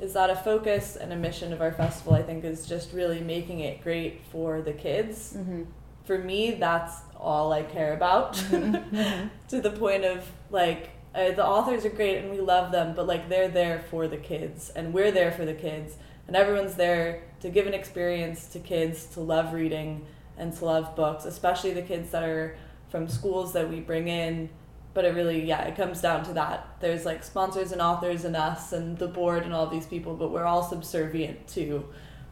Is 0.02 0.14
that 0.14 0.30
a 0.30 0.36
focus 0.36 0.96
and 0.96 1.12
a 1.14 1.16
mission 1.16 1.52
of 1.54 1.62
our 1.62 1.72
festival? 1.74 2.14
I 2.14 2.22
think 2.24 2.44
is 2.46 2.66
just 2.66 2.94
really 2.94 3.20
making 3.22 3.60
it 3.62 3.82
great 3.84 4.22
for 4.32 4.62
the 4.62 4.72
kids. 4.74 5.34
Mm-hmm. 5.38 5.64
For 6.10 6.18
me, 6.18 6.54
that's 6.54 7.02
all 7.20 7.54
I 7.54 7.62
care 7.62 7.94
about. 7.94 8.34
to 8.50 9.30
the 9.62 9.70
point 9.70 10.06
of 10.06 10.26
like 10.50 10.90
uh, 11.14 11.34
the 11.34 11.46
authors 11.46 11.86
are 11.86 11.92
great 11.92 12.18
and 12.18 12.32
we 12.32 12.42
love 12.42 12.72
them, 12.72 12.96
but 12.96 13.06
like 13.06 13.30
they're 13.30 13.48
there 13.48 13.78
for 13.92 14.08
the 14.08 14.18
kids 14.18 14.72
and 14.72 14.92
we're 14.92 15.12
there 15.12 15.32
for 15.32 15.46
the 15.46 15.54
kids 15.54 15.98
and 16.26 16.36
everyone's 16.36 16.74
there 16.74 17.22
to 17.42 17.50
give 17.50 17.68
an 17.68 17.76
experience 17.76 18.48
to 18.48 18.60
kids 18.60 19.06
to 19.14 19.20
love 19.20 19.54
reading 19.54 20.04
and 20.36 20.52
to 20.58 20.66
love 20.66 20.96
books, 20.96 21.26
especially 21.26 21.76
the 21.76 21.84
kids 21.84 22.10
that 22.10 22.24
are 22.24 22.58
from 22.90 23.08
schools 23.08 23.54
that 23.54 23.70
we 23.70 23.80
bring 23.80 24.08
in. 24.08 24.50
But 24.96 25.06
it 25.06 25.14
really, 25.14 25.46
yeah, 25.46 25.62
it 25.66 25.76
comes 25.76 26.02
down 26.02 26.26
to 26.26 26.34
that. 26.34 26.68
There's 26.80 27.06
like 27.06 27.24
sponsors 27.24 27.72
and 27.72 27.84
authors 27.84 28.26
and 28.26 28.36
us 28.36 28.74
and 28.74 28.98
the 28.98 29.08
board 29.08 29.44
and 29.44 29.54
all 29.54 29.68
these 29.68 29.86
people, 29.86 30.16
but 30.16 30.32
we're 30.32 30.46
all 30.46 30.64
subservient 30.64 31.48
to 31.50 31.88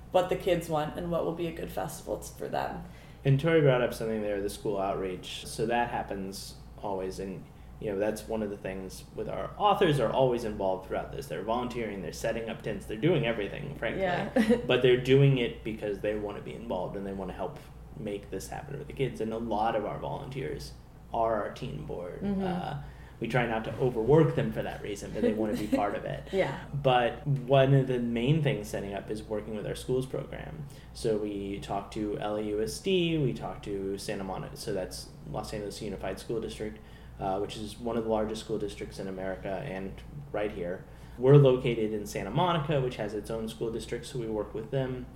what 0.10 0.30
the 0.30 0.36
kids 0.36 0.68
want 0.68 0.98
and 0.98 1.12
what 1.12 1.26
will 1.26 1.36
be 1.36 1.46
a 1.46 1.52
good 1.52 1.72
festival 1.72 2.18
for 2.18 2.48
them. 2.48 2.82
And 3.26 3.40
Tori 3.40 3.62
brought 3.62 3.82
up 3.82 3.94
something 3.94 4.22
there, 4.22 4.42
the 4.42 4.50
school 4.50 4.78
outreach. 4.78 5.46
So 5.46 5.66
that 5.66 5.90
happens 5.90 6.54
always, 6.82 7.20
and 7.20 7.44
you 7.80 7.92
know 7.92 8.00
that's 8.00 8.28
one 8.28 8.42
of 8.42 8.50
the 8.50 8.58
things 8.58 9.04
with 9.16 9.28
our 9.30 9.50
authors 9.58 10.00
are 10.00 10.12
always 10.12 10.44
involved 10.46 10.88
throughout 10.88 11.12
this. 11.12 11.28
They're 11.28 11.44
volunteering, 11.44 12.02
they're 12.02 12.14
setting 12.14 12.50
up 12.50 12.62
tents, 12.62 12.86
they're 12.86 12.98
doing 12.98 13.26
everything, 13.26 13.76
frankly. 13.78 14.04
Yeah. 14.04 14.30
but 14.68 14.82
they're 14.82 14.98
doing 15.02 15.38
it 15.40 15.64
because 15.64 16.00
they 16.00 16.16
want 16.16 16.38
to 16.38 16.44
be 16.44 16.54
involved 16.54 16.96
and 16.96 17.06
they 17.06 17.14
want 17.14 17.30
to 17.32 17.36
help 17.36 17.60
make 18.00 18.30
this 18.30 18.48
happen 18.48 18.78
with 18.78 18.88
the 18.88 18.94
kids. 18.94 19.22
And 19.22 19.34
a 19.34 19.38
lot 19.38 19.76
of 19.76 19.86
our 19.86 19.98
volunteers 20.00 20.72
are 21.14 21.42
our 21.44 21.52
teen 21.52 21.86
board. 21.86 22.22
Mhm. 22.22 22.44
Uh, 22.44 22.76
we 23.20 23.28
try 23.28 23.46
not 23.48 23.64
to 23.66 23.74
overwork 23.80 24.36
them 24.36 24.52
for 24.52 24.62
that 24.62 24.82
reason, 24.84 25.12
but 25.14 25.22
they 25.24 25.34
want 25.34 25.56
to 25.56 25.60
be 25.66 25.76
part 25.76 25.96
of 25.96 26.06
it. 26.06 26.28
yeah. 26.32 26.56
But 26.84 27.26
one 27.26 27.74
of 27.74 27.88
the 27.88 28.00
main 28.00 28.44
things 28.44 28.68
setting 28.68 28.94
up 28.94 29.10
is 29.10 29.24
working 29.24 29.56
with 29.56 29.66
our 29.66 29.76
schools 29.76 30.06
program. 30.06 30.66
So 30.94 31.18
we 31.18 31.60
talk 31.60 31.92
to 31.92 32.18
LAUSD, 32.22 33.24
we 33.24 33.34
talk 33.34 33.64
to 33.64 33.98
Santa 33.98 34.24
Monica, 34.24 34.56
so 34.58 34.74
that's 34.74 35.08
Los 35.32 35.54
Angeles 35.54 35.82
Unified 35.82 36.20
School 36.20 36.40
District. 36.42 36.78
uh, 37.20 37.40
which 37.40 37.58
is 37.58 37.80
one 37.80 37.98
of 37.98 38.04
the 38.04 38.10
largest 38.12 38.42
school 38.46 38.60
districts 38.60 39.00
in 39.00 39.08
America 39.08 39.64
and 39.66 39.92
right 40.32 40.52
here. 40.52 40.84
We're 41.18 41.38
located 41.38 41.92
in 41.92 42.06
Santa 42.06 42.30
Monica, 42.30 42.80
which 42.80 42.98
has 42.98 43.16
its 43.16 43.32
own 43.32 43.48
school 43.50 43.72
district, 43.72 44.06
so 44.06 44.20
we 44.20 44.28
work 44.28 44.54
with 44.54 44.70
them. 44.70 45.08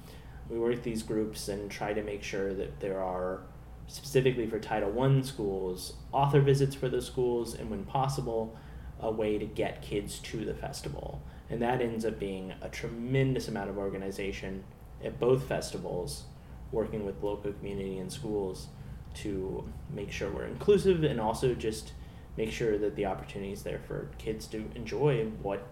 We 0.49 0.57
work 0.57 0.71
with 0.71 0.83
these 0.83 1.03
groups 1.03 1.47
and 1.47 1.69
try 1.69 1.93
to 1.93 2.01
make 2.01 2.23
sure 2.23 2.53
that 2.55 2.79
there 2.79 2.99
are, 3.03 3.41
specifically 3.91 4.47
for 4.47 4.57
Title 4.57 5.01
I 5.01 5.21
schools, 5.21 5.93
author 6.13 6.39
visits 6.39 6.73
for 6.73 6.87
those 6.87 7.05
schools, 7.05 7.53
and 7.53 7.69
when 7.69 7.83
possible, 7.83 8.57
a 9.01 9.11
way 9.11 9.37
to 9.37 9.45
get 9.45 9.81
kids 9.81 10.19
to 10.19 10.45
the 10.45 10.53
festival. 10.53 11.21
And 11.49 11.61
that 11.61 11.81
ends 11.81 12.05
up 12.05 12.17
being 12.17 12.53
a 12.61 12.69
tremendous 12.69 13.49
amount 13.49 13.69
of 13.69 13.77
organization 13.77 14.63
at 15.03 15.19
both 15.19 15.43
festivals, 15.47 16.23
working 16.71 17.05
with 17.05 17.21
local 17.21 17.51
community 17.51 17.97
and 17.97 18.11
schools 18.11 18.67
to 19.15 19.69
make 19.93 20.09
sure 20.09 20.31
we're 20.31 20.45
inclusive 20.45 21.03
and 21.03 21.19
also 21.19 21.53
just 21.53 21.91
make 22.37 22.49
sure 22.49 22.77
that 22.77 22.95
the 22.95 23.05
opportunity 23.05 23.51
is 23.51 23.63
there 23.63 23.81
for 23.85 24.09
kids 24.17 24.47
to 24.47 24.63
enjoy 24.73 25.25
what 25.41 25.67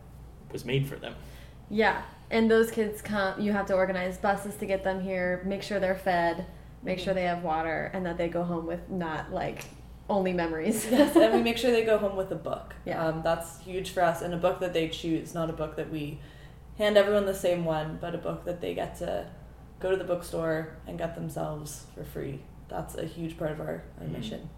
was 0.51 0.65
made 0.65 0.85
for 0.85 0.97
them. 0.97 1.15
Yeah, 1.69 2.01
and 2.29 2.51
those 2.51 2.69
kids 2.69 3.01
come. 3.01 3.39
You 3.39 3.53
have 3.53 3.67
to 3.67 3.75
organize 3.75 4.17
buses 4.17 4.55
to 4.57 4.65
get 4.65 4.83
them 4.83 4.99
here. 4.99 5.41
Make 5.45 5.63
sure 5.63 5.79
they're 5.79 5.95
fed. 5.95 6.45
Make 6.83 6.99
sure 6.99 7.13
they 7.13 7.23
have 7.23 7.43
water, 7.43 7.91
and 7.93 8.05
that 8.05 8.17
they 8.17 8.29
go 8.29 8.43
home 8.43 8.65
with 8.65 8.89
not 8.89 9.33
like 9.33 9.65
only 10.09 10.33
memories. 10.33 10.87
yes, 10.91 11.15
and 11.15 11.33
we 11.33 11.41
make 11.41 11.57
sure 11.61 11.71
they 11.71 11.83
go 11.85 11.97
home 11.97 12.15
with 12.15 12.31
a 12.31 12.35
book. 12.35 12.73
Yeah. 12.85 13.05
Um, 13.05 13.21
that's 13.23 13.59
huge 13.61 13.91
for 13.91 14.01
us, 14.03 14.21
and 14.21 14.33
a 14.33 14.37
book 14.37 14.59
that 14.61 14.73
they 14.73 14.87
choose, 14.89 15.33
not 15.33 15.49
a 15.49 15.53
book 15.53 15.75
that 15.75 15.89
we 15.91 16.19
hand 16.77 16.97
everyone 16.97 17.25
the 17.25 17.33
same 17.33 17.65
one, 17.65 17.97
but 17.99 18.15
a 18.15 18.17
book 18.17 18.45
that 18.45 18.61
they 18.61 18.73
get 18.73 18.97
to 18.99 19.27
go 19.79 19.91
to 19.91 19.97
the 19.97 20.03
bookstore 20.03 20.77
and 20.87 20.97
get 20.97 21.15
themselves 21.15 21.85
for 21.95 22.03
free. 22.03 22.39
That's 22.69 22.95
a 22.95 23.05
huge 23.05 23.37
part 23.37 23.51
of 23.51 23.59
our, 23.59 23.83
our 23.99 24.05
Mhm. 24.05 24.11
mission. 24.11 24.49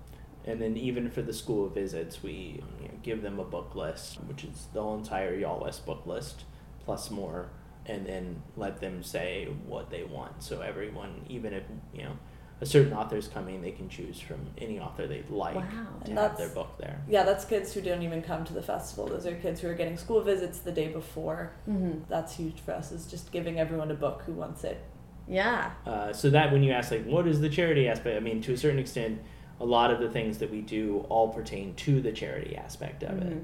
And 0.45 0.59
then 0.61 0.75
even 0.77 1.09
for 1.11 1.21
the 1.21 1.33
school 1.33 1.69
visits, 1.69 2.23
we 2.23 2.63
you 2.81 2.87
know, 2.87 2.93
give 3.03 3.21
them 3.21 3.39
a 3.39 3.43
book 3.43 3.75
list, 3.75 4.17
which 4.27 4.43
is 4.43 4.67
the 4.73 4.81
whole 4.81 4.97
entire 4.97 5.35
Y'all 5.35 5.61
West 5.61 5.85
book 5.85 6.05
list 6.07 6.43
plus 6.83 7.11
more, 7.11 7.49
and 7.85 8.05
then 8.05 8.41
let 8.55 8.79
them 8.79 9.03
say 9.03 9.47
what 9.65 9.89
they 9.89 10.03
want. 10.03 10.43
So 10.43 10.61
everyone, 10.61 11.25
even 11.29 11.53
if 11.53 11.63
you 11.93 12.03
know 12.03 12.17
a 12.61 12.65
certain 12.65 12.93
author's 12.93 13.27
coming, 13.27 13.61
they 13.61 13.71
can 13.71 13.89
choose 13.89 14.19
from 14.19 14.39
any 14.59 14.79
author 14.79 15.07
they 15.07 15.23
like 15.29 15.55
Wow. 15.55 15.63
to 16.05 16.09
And 16.11 16.19
have 16.19 16.37
their 16.37 16.49
book 16.49 16.77
there. 16.77 17.01
Yeah, 17.09 17.23
that's 17.23 17.43
kids 17.45 17.73
who 17.73 17.81
don't 17.81 18.03
even 18.03 18.21
come 18.21 18.45
to 18.45 18.53
the 18.53 18.61
festival. 18.61 19.07
Those 19.07 19.25
are 19.25 19.35
kids 19.35 19.61
who 19.61 19.67
are 19.67 19.73
getting 19.73 19.97
school 19.97 20.21
visits 20.21 20.59
the 20.59 20.71
day 20.71 20.89
before. 20.89 21.53
hmm 21.65 21.93
That's 22.07 22.35
huge 22.35 22.59
for 22.61 22.73
us. 22.73 22.91
Is 22.91 23.07
just 23.07 23.31
giving 23.31 23.59
everyone 23.59 23.89
a 23.89 23.95
book 23.95 24.21
who 24.27 24.33
wants 24.33 24.63
it. 24.63 24.79
Yeah. 25.27 25.71
Uh, 25.87 26.13
so 26.13 26.29
that 26.29 26.51
when 26.51 26.61
you 26.63 26.71
ask 26.71 26.91
like 26.91 27.05
what 27.05 27.27
is 27.27 27.41
the 27.41 27.49
charity 27.49 27.87
aspect, 27.87 28.15
I 28.15 28.19
mean 28.19 28.41
to 28.43 28.53
a 28.53 28.57
certain 28.57 28.79
extent, 28.79 29.21
a 29.59 29.65
lot 29.65 29.89
of 29.91 29.99
the 29.99 30.09
things 30.09 30.37
that 30.39 30.51
we 30.51 30.61
do 30.61 31.05
all 31.09 31.29
pertain 31.29 31.73
to 31.75 32.01
the 32.01 32.11
charity 32.11 32.55
aspect 32.55 33.01
of 33.03 33.17
it. 33.21 33.41
Mhm. 33.41 33.43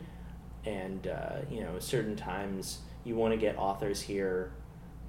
and 0.65 1.07
uh, 1.07 1.37
you 1.49 1.61
know 1.61 1.79
certain 1.79 2.15
times 2.15 2.79
you 3.07 3.15
want 3.15 3.33
to 3.33 3.37
get 3.39 3.57
authors 3.57 4.01
here 4.01 4.51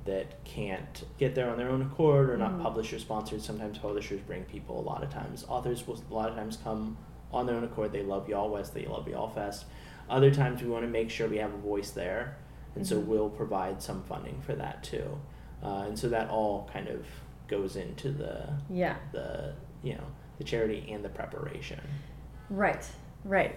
that 0.04 0.42
can't 0.44 1.04
get 1.18 1.34
there 1.34 1.50
on 1.50 1.58
their 1.58 1.68
own 1.68 1.82
accord 1.82 2.30
or 2.30 2.37
not 2.37 2.52
Mhm. 2.52 2.62
publisher 2.62 2.98
sponsored 2.98 3.42
sometimes 3.42 3.76
publishers 3.78 4.20
bring 4.20 4.44
people 4.44 4.78
a 4.80 4.87
lot 4.92 5.02
of 5.02 5.11
times 5.11 5.44
authors 5.48 5.87
will 5.87 6.00
a 6.11 6.14
lot 6.14 6.30
of 6.30 6.37
times 6.37 6.56
come 6.62 6.96
on 7.32 7.44
their 7.46 7.56
own 7.56 7.64
accord 7.64 7.92
they 7.92 8.02
love 8.02 8.28
y'all 8.28 8.48
west 8.48 8.72
they 8.72 8.87
love 8.87 9.06
y'all 9.08 9.28
fest 9.28 9.66
other 10.08 10.30
times 10.30 10.62
we 10.62 10.68
want 10.70 10.84
to 10.84 10.88
make 10.90 11.11
sure 11.11 11.28
we 11.28 11.37
have 11.38 11.52
a 11.52 11.56
voice 11.58 11.90
there 11.90 12.37
and 12.74 12.87
so 12.87 12.96
Mhm. 13.00 13.06
we'll 13.06 13.28
provide 13.30 13.82
some 13.82 14.02
funding 14.04 14.40
for 14.40 14.54
that 14.54 14.82
too 14.82 15.18
uh, 15.62 15.84
and 15.87 15.98
so 15.98 16.08
that 16.08 16.30
all 16.30 16.70
kind 16.72 16.88
of 16.88 17.04
goes 17.48 17.76
into 17.76 18.11
the 18.12 18.48
Yeah. 18.70 18.96
the 19.12 19.54
you 19.82 19.94
know 19.94 20.04
the 20.38 20.44
charity 20.44 20.88
and 20.90 21.04
the 21.04 21.08
preparation 21.11 21.80
Right. 22.48 22.88
Right. 23.24 23.56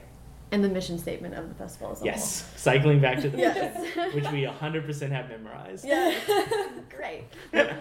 And 0.51 0.61
the 0.63 0.69
mission 0.69 0.97
statement 0.99 1.33
of 1.35 1.47
the 1.47 1.55
festival 1.55 1.91
as 1.93 2.01
a 2.01 2.05
yes 2.05 2.51
cycling 2.57 2.99
back 2.99 3.21
to 3.21 3.29
the 3.29 3.37
Yes. 3.37 3.81
mission 3.81 4.11
which 4.15 4.29
we 4.31 4.41
100% 4.43 5.11
have 5.11 5.29
memorized 5.29 5.85
whole. 5.85 5.93
Yeah. 5.93 6.67
Great. 6.95 7.23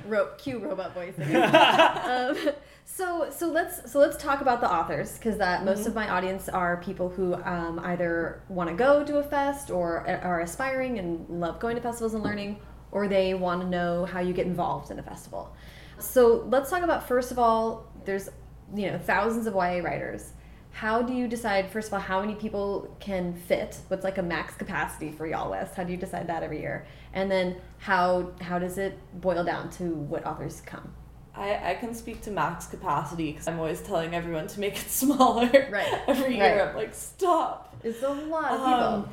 Ro- 0.06 0.30
cue 0.38 0.58
robot 0.60 0.94
voice. 0.94 1.14
um, 1.18 2.36
so 2.84 3.28
so 3.30 3.48
let's 3.48 3.90
so 3.90 3.98
let's 3.98 4.16
talk 4.16 4.40
about 4.40 4.60
the 4.60 4.72
authors 4.72 5.16
because 5.18 5.36
that 5.38 5.64
most 5.64 5.86
of 5.86 5.94
my 5.94 6.08
audience 6.08 6.48
are 6.48 6.76
people 6.78 7.08
who 7.08 7.34
um, 7.44 7.80
either 7.84 8.42
want 8.48 8.68
to 8.70 8.76
go 8.76 9.04
to 9.04 9.18
a 9.18 9.22
fest 9.22 9.70
or 9.70 10.08
are 10.22 10.40
aspiring 10.40 10.98
and 10.98 11.28
love 11.28 11.58
going 11.60 11.76
to 11.76 11.82
festivals 11.82 12.14
and 12.14 12.22
learning, 12.22 12.58
or 12.92 13.06
they 13.08 13.34
want 13.34 13.60
to 13.62 13.66
know 13.68 14.04
how 14.04 14.20
you 14.20 14.32
get 14.32 14.46
involved 14.46 14.90
in 14.90 14.98
a 14.98 15.02
festival. 15.02 15.54
So 15.98 16.44
let's 16.48 16.70
talk 16.70 16.82
about 16.82 17.06
first 17.06 17.30
of 17.30 17.38
all, 17.38 17.86
there's 18.04 18.28
you 18.74 18.90
know 18.90 18.98
thousands 18.98 19.46
of 19.46 19.54
YA 19.54 19.78
writers. 19.82 20.32
How 20.72 21.02
do 21.02 21.12
you 21.12 21.28
decide 21.28 21.70
first 21.70 21.88
of 21.88 21.94
all 21.94 22.00
how 22.00 22.20
many 22.20 22.34
people 22.34 22.96
can 23.00 23.34
fit? 23.34 23.78
What's 23.88 24.04
like 24.04 24.18
a 24.18 24.22
max 24.22 24.54
capacity 24.54 25.10
for 25.10 25.26
Y'all 25.26 25.50
West? 25.50 25.74
How 25.74 25.84
do 25.84 25.92
you 25.92 25.98
decide 25.98 26.26
that 26.28 26.42
every 26.42 26.60
year? 26.60 26.86
And 27.12 27.30
then 27.30 27.56
how 27.78 28.32
how 28.40 28.58
does 28.58 28.78
it 28.78 28.98
boil 29.20 29.44
down 29.44 29.70
to 29.72 29.84
what 29.94 30.24
authors 30.26 30.62
come? 30.64 30.92
I, 31.34 31.70
I 31.70 31.74
can 31.74 31.94
speak 31.94 32.22
to 32.22 32.30
max 32.30 32.66
capacity 32.66 33.30
because 33.32 33.46
I'm 33.46 33.58
always 33.58 33.80
telling 33.80 34.14
everyone 34.14 34.46
to 34.48 34.60
make 34.60 34.74
it 34.76 34.90
smaller. 34.90 35.48
Right, 35.70 36.02
Every 36.08 36.36
year 36.36 36.58
right. 36.60 36.68
I'm 36.70 36.76
like, 36.76 36.94
stop. 36.94 37.76
It's 37.84 38.02
a 38.02 38.08
lot 38.08 38.50
of 38.52 38.58
people. 38.58 38.72
Um, 38.74 39.08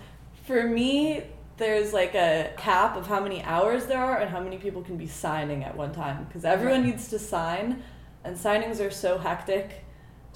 for 0.45 0.63
me, 0.63 1.23
there's 1.57 1.93
like 1.93 2.15
a 2.15 2.53
cap 2.57 2.95
of 2.97 3.07
how 3.07 3.19
many 3.19 3.43
hours 3.43 3.85
there 3.85 3.99
are 4.03 4.17
and 4.19 4.29
how 4.29 4.39
many 4.39 4.57
people 4.57 4.81
can 4.81 4.97
be 4.97 5.07
signing 5.07 5.63
at 5.63 5.75
one 5.75 5.91
time 5.91 6.25
because 6.25 6.43
everyone 6.45 6.81
Right. 6.81 6.91
needs 6.91 7.07
to 7.09 7.19
sign, 7.19 7.83
and 8.23 8.35
signings 8.35 8.79
are 8.85 8.91
so 8.91 9.17
hectic 9.17 9.83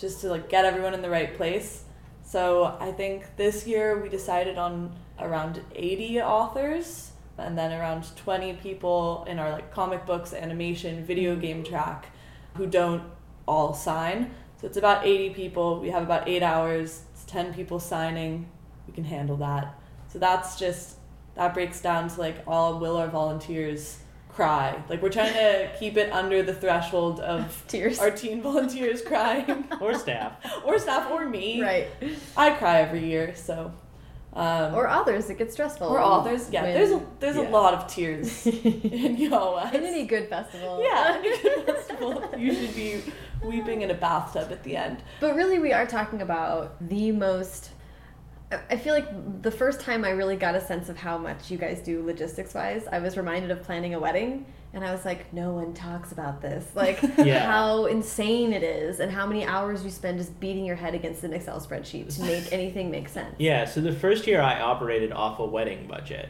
just 0.01 0.19
to 0.21 0.29
like 0.29 0.49
get 0.49 0.65
everyone 0.65 0.93
in 0.95 1.01
the 1.01 1.09
right 1.09 1.37
place. 1.37 1.83
So 2.23 2.75
I 2.79 2.91
think 2.91 3.37
this 3.37 3.67
year 3.67 4.01
we 4.01 4.09
decided 4.09 4.57
on 4.57 4.95
around 5.19 5.61
80 5.75 6.21
authors 6.21 7.11
and 7.37 7.57
then 7.57 7.71
around 7.71 8.15
20 8.15 8.53
people 8.53 9.25
in 9.27 9.37
our 9.39 9.51
like 9.51 9.71
comic 9.73 10.05
books, 10.05 10.33
animation, 10.33 11.05
video 11.05 11.33
mm-hmm. 11.33 11.41
game 11.41 11.63
track 11.63 12.07
who 12.55 12.65
don't 12.65 13.03
all 13.47 13.73
sign. 13.73 14.31
So 14.59 14.67
it's 14.67 14.77
about 14.77 15.05
80 15.05 15.31
people. 15.31 15.79
We 15.79 15.89
have 15.89 16.03
about 16.03 16.27
8 16.27 16.43
hours. 16.43 17.03
It's 17.13 17.23
10 17.25 17.53
people 17.53 17.79
signing. 17.79 18.49
We 18.87 18.93
can 18.93 19.03
handle 19.03 19.37
that. 19.37 19.79
So 20.07 20.19
that's 20.19 20.57
just 20.59 20.97
that 21.35 21.53
breaks 21.53 21.81
down 21.81 22.09
to 22.09 22.19
like 22.19 22.43
all 22.45 22.79
will 22.79 22.97
our 22.97 23.07
volunteers 23.07 23.99
cry. 24.33 24.81
Like 24.89 25.01
we're 25.01 25.09
trying 25.09 25.33
to 25.33 25.69
keep 25.79 25.97
it 25.97 26.11
under 26.11 26.41
the 26.43 26.53
threshold 26.53 27.19
of 27.19 27.63
Tears. 27.67 27.99
our 27.99 28.11
teen 28.11 28.41
volunteers 28.41 29.01
crying 29.11 29.65
or 29.79 29.93
staff. 29.93 30.33
or 30.65 30.79
staff 30.79 31.09
or 31.11 31.27
me. 31.27 31.61
right. 31.61 31.87
I 32.37 32.51
cry 32.51 32.81
every 32.81 33.05
year, 33.05 33.35
so 33.35 33.73
um, 34.33 34.73
Or 34.73 34.87
others, 34.87 35.29
it 35.29 35.37
gets 35.37 35.53
stressful. 35.53 35.87
or 35.87 35.99
authors. 35.99 36.49
Yeah, 36.51 36.63
when- 36.63 36.73
there's 36.73 36.91
a 36.91 37.01
there's 37.19 37.35
Yeah. 37.35 37.49
a 37.49 37.51
lot 37.51 37.73
of 37.73 37.87
tears 37.87 38.45
in 38.47 39.17
Y'all 39.17 39.55
West. 39.55 39.75
in 39.75 39.83
any 39.83 40.05
good 40.05 40.29
festival. 40.29 40.81
yeah, 40.81 41.17
in 41.17 41.23
good 41.41 41.65
festival, 41.65 42.23
you 42.37 42.53
should 42.55 42.73
be 42.75 43.01
weeping 43.43 43.81
in 43.81 43.91
a 43.91 43.95
bathtub 43.95 44.49
at 44.51 44.63
the 44.63 44.77
end. 44.77 45.03
But 45.19 45.35
really, 45.35 45.59
we 45.59 45.73
are 45.73 45.85
talking 45.85 46.21
about 46.21 46.75
the 46.89 47.11
most. 47.11 47.71
I- 48.69 48.77
feel 48.77 48.93
like 48.93 49.41
the 49.41 49.51
first 49.51 49.79
time 49.81 50.03
I 50.05 50.09
really 50.11 50.35
got 50.35 50.55
a 50.55 50.61
sense 50.61 50.89
of 50.89 50.97
how 50.97 51.17
much 51.17 51.49
you 51.51 51.57
guys 51.57 51.79
do 51.79 52.05
logistics 52.05 52.53
wise, 52.53 52.85
I 52.91 52.99
was 52.99 53.17
reminded 53.17 53.51
of 53.51 53.63
planning 53.63 53.93
a 53.93 53.99
wedding. 53.99 54.45
And 54.73 54.85
I 54.85 54.93
was 54.93 55.03
like, 55.03 55.33
no 55.33 55.51
one 55.51 55.73
talks 55.73 56.13
about 56.13 56.41
this. 56.41 56.65
Like, 56.75 57.01
Yeah. 57.17 57.45
how 57.51 57.85
insane 57.87 58.53
it 58.53 58.63
is, 58.63 58.99
and 59.01 59.11
how 59.11 59.25
many 59.27 59.45
hours 59.45 59.83
you 59.83 59.89
spend 59.89 60.17
just 60.17 60.39
beating 60.39 60.63
your 60.65 60.77
head 60.77 60.95
against 60.95 61.23
an 61.25 61.33
Excel 61.33 61.59
spreadsheet 61.59 62.15
to 62.15 62.21
make 62.23 62.51
anything 62.53 62.89
make 62.89 63.09
sense. 63.09 63.35
Yeah, 63.37 63.65
so 63.65 63.81
the 63.81 63.91
first 63.91 64.27
year 64.27 64.41
I 64.41 64.61
operated 64.61 65.11
off 65.11 65.39
a 65.39 65.45
wedding 65.45 65.87
budget. 65.87 66.29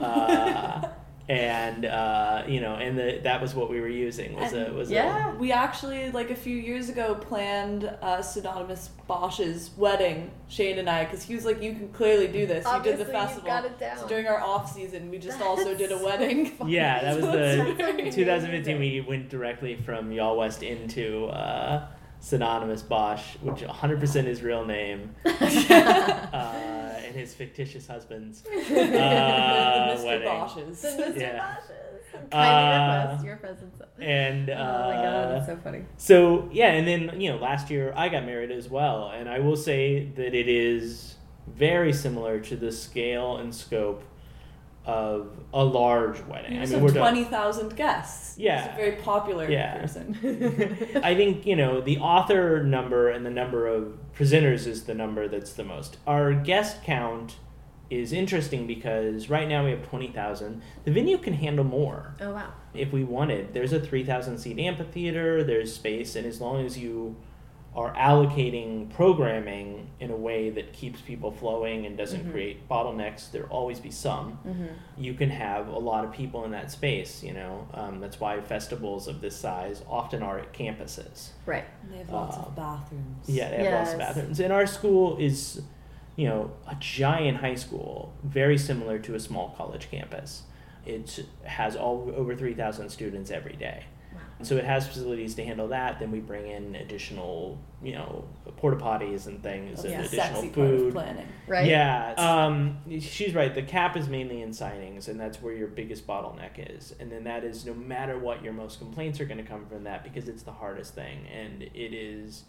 Uh, 0.00 0.88
and 1.28 1.84
uh, 1.84 2.44
you 2.48 2.60
know, 2.60 2.74
and 2.76 2.98
the, 2.98 3.20
that 3.24 3.42
was 3.42 3.54
what 3.54 3.68
we 3.68 3.80
were 3.80 3.88
using 3.88 4.34
was 4.34 4.54
a 4.54 4.72
was 4.72 4.90
yeah. 4.90 5.34
We 5.34 5.52
actually, 5.52 6.10
like 6.10 6.30
a 6.30 6.34
few 6.34 6.56
years 6.56 6.88
ago, 6.88 7.14
planned 7.14 7.84
uh, 7.84 8.22
Pseudonymous 8.22 8.88
Bosch's 9.06 9.70
wedding, 9.76 10.30
Shane 10.48 10.78
and 10.78 10.88
I, 10.88 11.04
because 11.04 11.22
he 11.22 11.34
was 11.34 11.44
like, 11.44 11.62
"You 11.62 11.72
can 11.72 11.90
clearly 11.90 12.28
do 12.28 12.46
this. 12.46 12.64
Obviously, 12.64 12.92
you 12.92 12.96
did 12.96 13.06
the 13.06 13.12
you've 13.12 13.22
festival." 13.22 13.46
got 13.46 13.64
it 13.66 13.78
down. 13.78 13.98
So 13.98 14.08
during 14.08 14.26
our 14.26 14.40
off 14.40 14.72
season, 14.72 15.10
we 15.10 15.18
just 15.18 15.42
also 15.42 15.74
did 15.74 15.92
a 15.92 15.98
wedding. 15.98 16.56
yeah 16.66 17.02
that 17.02 17.16
was 17.16 17.24
So 17.28 17.32
the 17.32 17.68
it's 17.68 17.76
very 17.76 18.10
2015 18.10 18.78
we 18.78 19.00
went 19.02 19.28
directly 19.28 19.76
from 19.76 20.10
Y'all 20.10 20.36
West 20.36 20.62
into 20.62 21.26
uh, 21.26 21.86
Pseudonymous 22.20 22.82
Bosch, 22.82 23.36
which 23.42 23.60
100% 23.60 24.24
his 24.24 24.42
real 24.42 24.64
name, 24.64 25.14
uh, 25.24 25.30
and 25.30 27.14
his 27.14 27.34
fictitious 27.34 27.86
husband's 27.86 28.44
uh, 28.46 28.50
Mr. 28.50 30.04
wedding. 30.04 30.28
Bosch's. 30.28 30.82
The 30.82 30.88
Mr. 30.88 31.20
Yeah. 31.20 31.54
Bosch's. 31.54 31.70
Kindly 32.10 32.38
Uh, 32.38 33.02
request 33.02 33.24
your 33.24 33.36
presence. 33.36 33.80
And 34.00 34.50
uh, 34.50 34.52
oh 34.54 34.88
my 34.88 34.94
god, 34.94 35.30
that's 35.34 35.46
so 35.46 35.56
funny. 35.62 35.84
So 35.98 36.48
yeah, 36.52 36.72
and 36.72 36.88
then 36.88 37.20
you 37.20 37.30
know, 37.30 37.36
last 37.36 37.70
year 37.70 37.92
I 37.96 38.08
got 38.08 38.24
married 38.24 38.50
as 38.50 38.68
well, 38.68 39.10
and 39.14 39.28
I 39.28 39.38
will 39.40 39.56
say 39.56 40.06
that 40.16 40.34
it 40.34 40.48
is 40.48 41.16
very 41.46 41.92
similar 41.92 42.40
to 42.40 42.56
the 42.56 42.72
scale 42.72 43.36
and 43.36 43.54
scope 43.54 44.02
of 44.88 45.36
a 45.52 45.62
large 45.62 46.20
wedding. 46.22 46.54
You 46.54 46.62
I 46.62 46.66
mean, 46.66 46.80
we're 46.80 46.90
twenty 46.92 47.22
thousand 47.24 47.76
guests. 47.76 48.38
Yeah. 48.38 48.74
Very 48.74 48.92
popular 48.96 49.48
Yeah. 49.50 49.78
person. 49.80 50.16
I 51.04 51.14
think 51.14 51.44
you 51.46 51.54
know 51.56 51.80
the 51.80 51.98
author 51.98 52.62
number 52.64 53.10
and 53.10 53.24
the 53.26 53.30
number 53.30 53.66
of 53.66 53.98
presenters 54.16 54.66
is 54.66 54.84
the 54.84 54.94
number 54.94 55.28
that's 55.28 55.52
the 55.52 55.64
most. 55.64 55.98
Our 56.06 56.32
guest 56.32 56.82
count 56.82 57.36
is 57.90 58.12
interesting 58.12 58.66
because 58.66 59.28
right 59.30 59.48
now 59.48 59.64
we 59.64 59.70
have 59.72 59.82
twenty 59.86 60.08
thousand. 60.08 60.62
The 60.84 60.90
venue 60.90 61.18
can 61.18 61.34
handle 61.34 61.64
more 61.66 62.14
Oh 62.20 62.32
wow. 62.32 62.52
if 62.72 62.90
we 62.92 63.04
wanted. 63.04 63.52
There's 63.52 63.72
a 63.74 63.80
three 63.80 64.04
thousand 64.04 64.38
seat 64.38 64.58
amphitheater. 64.58 65.44
There's 65.44 65.74
space, 65.74 66.16
and 66.16 66.26
as 66.26 66.40
long 66.40 66.64
as 66.64 66.78
you 66.78 67.16
are 67.74 67.94
allocating 67.94 68.90
programming 68.92 69.88
in 70.00 70.10
a 70.10 70.16
way 70.16 70.50
that 70.50 70.72
keeps 70.72 71.00
people 71.00 71.30
flowing 71.30 71.86
and 71.86 71.96
doesn't 71.96 72.26
Mhm. 72.26 72.32
create 72.32 72.68
bottlenecks, 72.68 73.30
there'll 73.30 73.48
always 73.50 73.78
be 73.78 73.90
some 73.90 74.38
Mm-hmm. 74.46 74.66
you 74.96 75.14
can 75.14 75.30
have 75.30 75.68
a 75.68 75.78
lot 75.78 76.04
of 76.04 76.12
people 76.12 76.44
in 76.44 76.50
that 76.52 76.70
space. 76.70 77.22
You 77.22 77.34
know, 77.34 77.68
um, 77.74 78.00
that's 78.00 78.18
why 78.18 78.40
festivals 78.40 79.06
of 79.06 79.20
this 79.20 79.36
size 79.36 79.84
often 79.88 80.22
are 80.22 80.38
at 80.38 80.52
campuses. 80.52 81.30
Right. 81.46 81.64
And 81.82 81.92
they 81.92 81.98
have 81.98 82.10
lots 82.10 82.36
Uh, 82.36 82.40
of 82.40 82.56
bathrooms. 82.56 83.28
Yeah, 83.28 83.50
they 83.50 83.64
have 83.64 83.74
lots 83.80 83.92
of 83.92 83.98
bathrooms. 83.98 84.40
And 84.40 84.52
our 84.52 84.66
school 84.66 85.16
is, 85.18 85.62
you 86.16 86.26
know, 86.26 86.50
a 86.66 86.74
giant 86.80 87.38
high 87.38 87.54
school, 87.54 88.12
very 88.24 88.58
similar 88.58 88.98
to 89.00 89.14
a 89.14 89.20
small 89.20 89.50
college 89.56 89.88
campus. 89.90 90.42
It 90.86 91.24
has 91.44 91.76
all 91.76 92.10
over 92.16 92.34
three 92.34 92.54
thousand 92.54 92.88
students 92.90 93.30
every 93.30 93.54
day. 93.56 93.84
Wow. 94.38 94.44
So 94.44 94.56
it 94.56 94.64
has 94.64 94.86
facilities 94.86 95.34
to 95.36 95.44
handle 95.44 95.68
that. 95.68 95.98
Then 95.98 96.10
we 96.10 96.20
bring 96.20 96.46
in 96.46 96.76
additional, 96.76 97.58
you 97.82 97.92
know, 97.92 98.24
porta 98.56 98.76
potties 98.76 99.26
and 99.26 99.42
things, 99.42 99.82
That's 99.82 99.94
and 99.94 100.04
the 100.04 100.06
additional 100.06 100.42
sexy 100.42 100.48
part 100.50 100.70
of 100.70 100.78
food. 100.78 100.92
planning. 100.92 101.26
Right. 101.46 101.66
Yeah, 101.66 102.14
um, 102.16 102.78
she's 103.00 103.34
right. 103.34 103.54
The 103.54 103.62
cap 103.62 103.96
is 103.96 104.08
mainly 104.08 104.42
in 104.42 104.50
signings, 104.50 105.08
and 105.08 105.18
that's 105.18 105.42
where 105.42 105.54
your 105.54 105.68
biggest 105.68 106.06
bottleneck 106.06 106.76
is. 106.76 106.94
And 107.00 107.10
then 107.10 107.24
that 107.24 107.42
is 107.44 107.66
no 107.66 107.74
matter 107.74 108.18
what, 108.18 108.44
your 108.44 108.52
most 108.52 108.78
complaints 108.78 109.20
are 109.20 109.24
going 109.24 109.38
to 109.38 109.44
come 109.44 109.66
from 109.66 109.84
that 109.84 110.04
because 110.04 110.28
it's 110.28 110.42
the 110.42 110.52
hardest 110.52 110.94
thing. 110.94 111.26
And 111.26 111.62
it 111.62 111.94
is, 111.94 112.44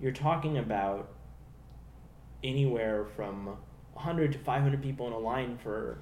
you're 0.00 0.12
talking 0.12 0.58
about 0.58 1.10
anywhere 2.42 3.06
from 3.16 3.56
100 3.94 4.32
to 4.32 4.38
500 4.38 4.82
people 4.82 5.06
in 5.06 5.12
a 5.12 5.18
line 5.18 5.56
for 5.56 5.98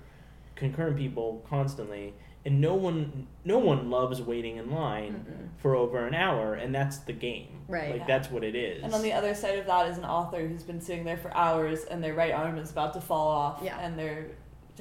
concurrent 0.57 0.97
people 0.97 1.45
constantly. 1.49 2.15
And 2.45 2.61
no 2.61 2.75
one, 2.75 3.29
no 3.45 3.59
one 3.59 3.89
loves 3.89 4.21
waiting 4.21 4.57
in 4.57 4.73
line 4.73 5.25
Mm-mm. 5.29 5.61
for 5.61 5.77
over 5.77 6.05
an 6.07 6.15
hour, 6.15 6.55
and 6.55 6.75
that's 6.75 6.99
the 6.99 7.13
game. 7.13 7.61
Right. 7.69 7.91
Like 7.93 8.01
Yeah. 8.01 8.07
that's 8.09 8.31
what 8.33 8.43
it 8.43 8.57
is. 8.57 8.83
And 8.83 8.93
on 8.93 9.03
the 9.03 9.13
other 9.13 9.33
side 9.35 9.59
of 9.61 9.67
that 9.67 9.89
is 9.89 9.97
an 9.99 10.05
author 10.05 10.47
who's 10.49 10.65
been 10.65 10.81
sitting 10.81 11.05
there 11.05 11.17
for 11.17 11.33
hours 11.37 11.85
and 11.85 12.03
their 12.03 12.15
right 12.15 12.33
arm 12.33 12.59
is 12.59 12.71
about 12.73 12.95
to 12.95 13.01
fall 13.01 13.29
off 13.29 13.61
Yeah. 13.63 13.79
and 13.81 13.97
they're 13.99 14.27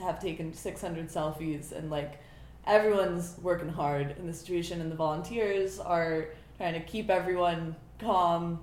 have 0.02 0.20
taken 0.20 0.54
600 0.54 1.08
selfies 1.10 1.72
and 1.74 1.92
like 1.92 2.20
everyone's 2.66 3.36
working 3.42 3.70
hard 3.70 4.16
in 4.18 4.26
the 4.26 4.34
situation 4.34 4.82
and 4.82 4.92
the 4.92 4.96
volunteers 4.96 5.80
are 5.80 6.28
trying 6.58 6.74
to 6.74 6.80
keep 6.80 7.10
everyone 7.10 7.76
calm 8.00 8.60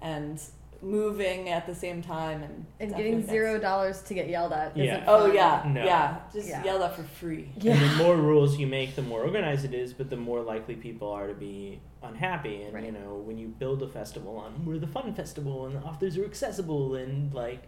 and 0.00 0.40
moving 0.82 1.48
at 1.48 1.66
the 1.66 1.74
same 1.74 2.02
time 2.02 2.42
and 2.42 2.66
And 2.80 2.94
getting 2.94 3.24
zero 3.26 3.58
dollars 3.58 4.02
to 4.02 4.14
get 4.14 4.28
yelled 4.28 4.52
at. 4.52 4.76
Yeah. 4.76 4.84
Isn't 4.84 5.04
Oh 5.06 5.26
yeah, 5.32 5.62
No. 5.66 5.84
yeah. 5.84 6.18
Just 6.32 6.48
Yeah. 6.48 6.64
yell 6.64 6.78
that 6.80 6.94
for 6.96 7.04
free. 7.04 7.50
Yeah. 7.58 7.74
And 7.74 7.82
the 7.82 8.04
more 8.04 8.16
rules 8.16 8.58
you 8.58 8.66
make, 8.66 8.96
the 8.96 9.02
more 9.02 9.22
organized 9.22 9.64
it 9.64 9.74
is, 9.74 9.92
but 9.92 10.10
the 10.10 10.16
more 10.16 10.40
likely 10.40 10.74
people 10.74 11.10
are 11.10 11.28
to 11.28 11.34
be 11.34 11.80
unhappy. 12.02 12.62
And 12.62 12.84
you 12.84 12.92
know, 12.92 13.14
when 13.24 13.38
you 13.38 13.48
build 13.48 13.82
a 13.82 13.88
festival 13.88 14.36
on 14.36 14.64
we're 14.64 14.78
the 14.78 14.86
fun 14.88 15.14
festival 15.14 15.66
and 15.66 15.76
the 15.76 15.80
authors 15.80 16.16
are 16.18 16.24
accessible 16.24 16.96
and 16.96 17.32
like, 17.32 17.62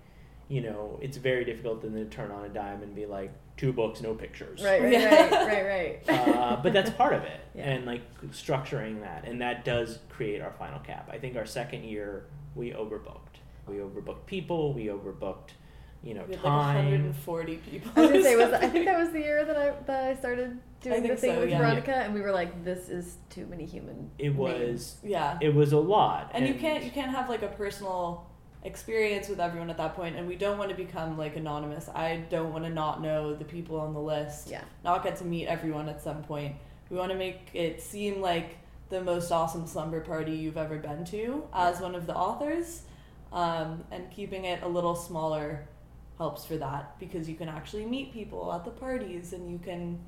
you 0.49 0.61
know, 0.61 0.99
it's 1.01 1.17
very 1.17 1.45
difficult 1.45 1.83
then 1.83 1.93
to 1.95 2.05
turn 2.07 2.31
on 2.33 2.45
a 2.45 2.49
dime 2.49 2.83
and 2.83 2.95
be 2.95 3.07
like 3.07 3.33
two 3.57 3.73
books, 3.73 4.01
no 4.03 4.13
pictures. 4.15 4.63
Right. 4.63 4.83
Right. 4.83 5.05
Right. 5.05 5.31
Right. 5.31 6.01
Right. 6.09 6.09
uh, 6.37 6.57
but 6.63 6.73
that's 6.73 6.91
part 6.91 7.15
of 7.15 7.23
it, 7.23 7.41
Yeah. 7.55 7.71
and 7.71 7.87
like 7.87 8.03
structuring 8.33 9.01
that, 9.03 9.25
and 9.27 9.41
that 9.41 9.65
does 9.65 10.01
create 10.09 10.41
our 10.43 10.53
final 10.59 10.81
cap. 10.81 11.09
I 11.13 11.19
think 11.19 11.37
our 11.37 11.47
second 11.47 11.85
year 11.85 12.25
we 12.55 12.71
overbooked. 12.73 13.37
We 13.67 13.77
overbooked 13.77 14.27
people. 14.27 14.73
We 14.75 14.87
overbooked, 14.87 15.51
you 16.03 16.15
know, 16.15 16.25
We 16.29 16.35
had 16.35 16.45
like 16.45 16.53
time. 16.53 16.77
140 16.77 17.57
people. 17.57 17.91
I 17.97 18.01
was 18.01 18.11
gonna 18.11 18.23
say, 18.23 18.37
was 18.37 18.53
I 18.53 18.67
think 18.69 18.85
that 18.87 18.99
was 18.99 19.11
the 19.11 19.21
year 19.21 19.45
that 19.45 19.57
I 19.57 19.71
that 19.87 20.05
I 20.05 20.15
started 20.17 20.59
doing 20.81 21.03
the 21.03 21.17
thing 21.17 21.35
so, 21.35 21.41
with 21.41 21.51
yeah. 21.51 21.59
Veronica, 21.59 21.95
and 21.95 22.13
we 22.15 22.21
were 22.21 22.33
like, 22.33 22.63
"This 22.65 22.89
is 22.91 23.17
too 23.31 23.47
many 23.47 23.65
human." 23.65 24.11
it 24.19 24.37
names. 24.37 24.37
was. 24.37 24.97
yeah. 25.03 25.39
It 25.41 25.55
was 25.55 25.73
a 25.73 25.79
lot, 25.79 26.31
and 26.35 26.47
you 26.47 26.55
can't 26.55 26.85
you 26.85 26.91
can't 26.91 27.11
have 27.11 27.29
like 27.29 27.43
a 27.43 27.49
personal 27.49 28.27
experience 28.65 29.29
with 29.29 29.41
everyone 29.41 29.69
at 29.69 29.77
that 29.77 29.95
point 29.95 30.17
and 30.17 30.27
we 30.27 30.37
don't 30.37 30.57
want 30.57 30.71
to 30.71 30.75
become 30.75 31.19
like 31.19 31.37
anonymous 31.37 31.91
i 31.95 32.17
don't 32.31 32.51
want 32.51 32.65
to 32.65 32.71
not 32.71 33.03
know 33.03 33.35
the 33.35 33.45
people 33.45 33.79
on 33.79 33.93
the 33.93 34.01
list 34.01 34.49
Yeah. 34.49 34.63
not 34.83 35.05
get 35.05 35.17
to 35.17 35.25
meet 35.27 35.47
everyone 35.49 35.87
at 35.87 36.01
some 36.03 36.23
point 36.23 36.55
we 36.89 36.97
want 36.97 37.13
to 37.13 37.19
make 37.19 37.51
it 37.53 37.83
seem 37.83 38.23
like 38.23 38.57
the 38.95 39.03
most 39.03 39.33
awesome 39.33 39.67
slumber 39.67 40.01
party 40.01 40.33
you've 40.33 40.57
ever 40.57 40.79
been 40.79 41.05
to 41.05 41.43
as 41.53 41.81
one 41.81 41.97
of 41.97 42.07
the 42.07 42.15
authors 42.15 42.83
um, 43.33 43.83
and 43.91 44.09
keeping 44.13 44.45
it 44.45 44.63
a 44.63 44.69
little 44.69 44.95
smaller 44.95 45.67
helps 46.17 46.45
for 46.47 46.57
that 46.57 46.97
because 47.01 47.29
you 47.29 47.35
can 47.35 47.49
actually 47.49 47.85
meet 47.85 48.13
people 48.13 48.53
at 48.53 48.65
the 48.65 48.71
parties 48.71 49.33
and 49.33 49.51
you 49.51 49.59
can 49.59 49.99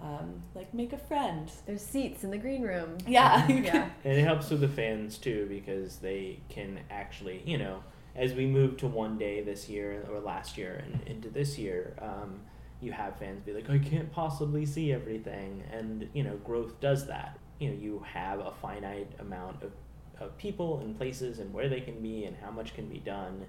um, 0.00 0.42
like 0.54 0.72
make 0.72 0.94
a 0.94 0.98
friend 0.98 1.50
There's 1.66 1.82
seats 1.82 2.24
in 2.24 2.30
the 2.30 2.38
green 2.38 2.62
room. 2.62 2.96
yeah 3.06 3.46
Yeah. 3.48 3.90
And 4.04 4.18
it 4.18 4.24
helps 4.24 4.48
with 4.48 4.62
the 4.62 4.68
fans 4.68 5.18
too 5.18 5.46
because 5.50 5.98
they 5.98 6.40
can 6.48 6.80
actually, 6.90 7.42
you 7.44 7.58
know, 7.58 7.84
as 8.16 8.32
we 8.32 8.46
move 8.46 8.78
to 8.78 8.86
one 8.86 9.18
day 9.18 9.42
this 9.42 9.68
year 9.68 10.02
or 10.10 10.18
last 10.20 10.56
year 10.56 10.82
and 10.82 11.06
into 11.06 11.28
this 11.28 11.58
year, 11.58 11.94
um, 12.00 12.40
you 12.80 12.92
have 12.92 13.18
fans 13.18 13.42
be 13.42 13.52
like, 13.52 13.68
I 13.68 13.78
can't 13.78 14.10
possibly 14.10 14.64
see 14.64 14.92
everything. 14.92 15.62
And, 15.70 16.08
you 16.14 16.22
know, 16.22 16.36
growth 16.36 16.80
does 16.80 17.06
that. 17.08 17.38
You 17.58 17.70
know, 17.70 17.76
you 17.76 18.04
have 18.12 18.40
a 18.40 18.50
finite 18.50 19.10
amount 19.18 19.62
of, 19.62 19.72
of 20.20 20.36
people 20.38 20.80
and 20.80 20.96
places 20.96 21.38
and 21.38 21.52
where 21.52 21.68
they 21.68 21.80
can 21.80 22.00
be 22.00 22.24
and 22.24 22.36
how 22.36 22.50
much 22.50 22.74
can 22.74 22.88
be 22.88 22.98
done. 22.98 23.46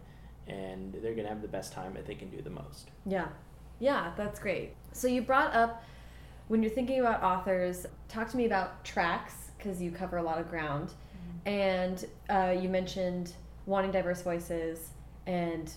And 0.47 0.93
they're 0.93 1.13
going 1.13 1.23
to 1.23 1.29
have 1.29 1.41
the 1.41 1.47
best 1.47 1.73
time 1.73 1.97
if 1.97 2.05
they 2.05 2.15
can 2.15 2.29
do 2.29 2.41
the 2.41 2.51
most. 2.51 2.91
Yeah. 3.05 3.27
Yeah, 3.79 4.11
that's 4.15 4.39
great. 4.39 4.73
So 4.93 5.07
you 5.07 5.21
brought 5.21 5.53
up 5.53 5.83
when 6.47 6.61
you're 6.61 6.71
thinking 6.71 6.99
about 6.99 7.23
authors, 7.23 7.85
talk 8.07 8.29
to 8.29 8.37
me 8.37 8.45
about 8.45 8.85
tracks 8.85 9.51
because 9.57 9.81
you 9.81 9.91
cover 9.91 10.17
a 10.17 10.23
lot 10.23 10.39
of 10.39 10.49
ground. 10.49 10.93
And 11.45 12.05
uh, 12.29 12.55
you 12.59 12.69
mentioned 12.69 13.33
wanting 13.65 13.91
diverse 13.91 14.21
voices 14.21 14.89
and 15.25 15.71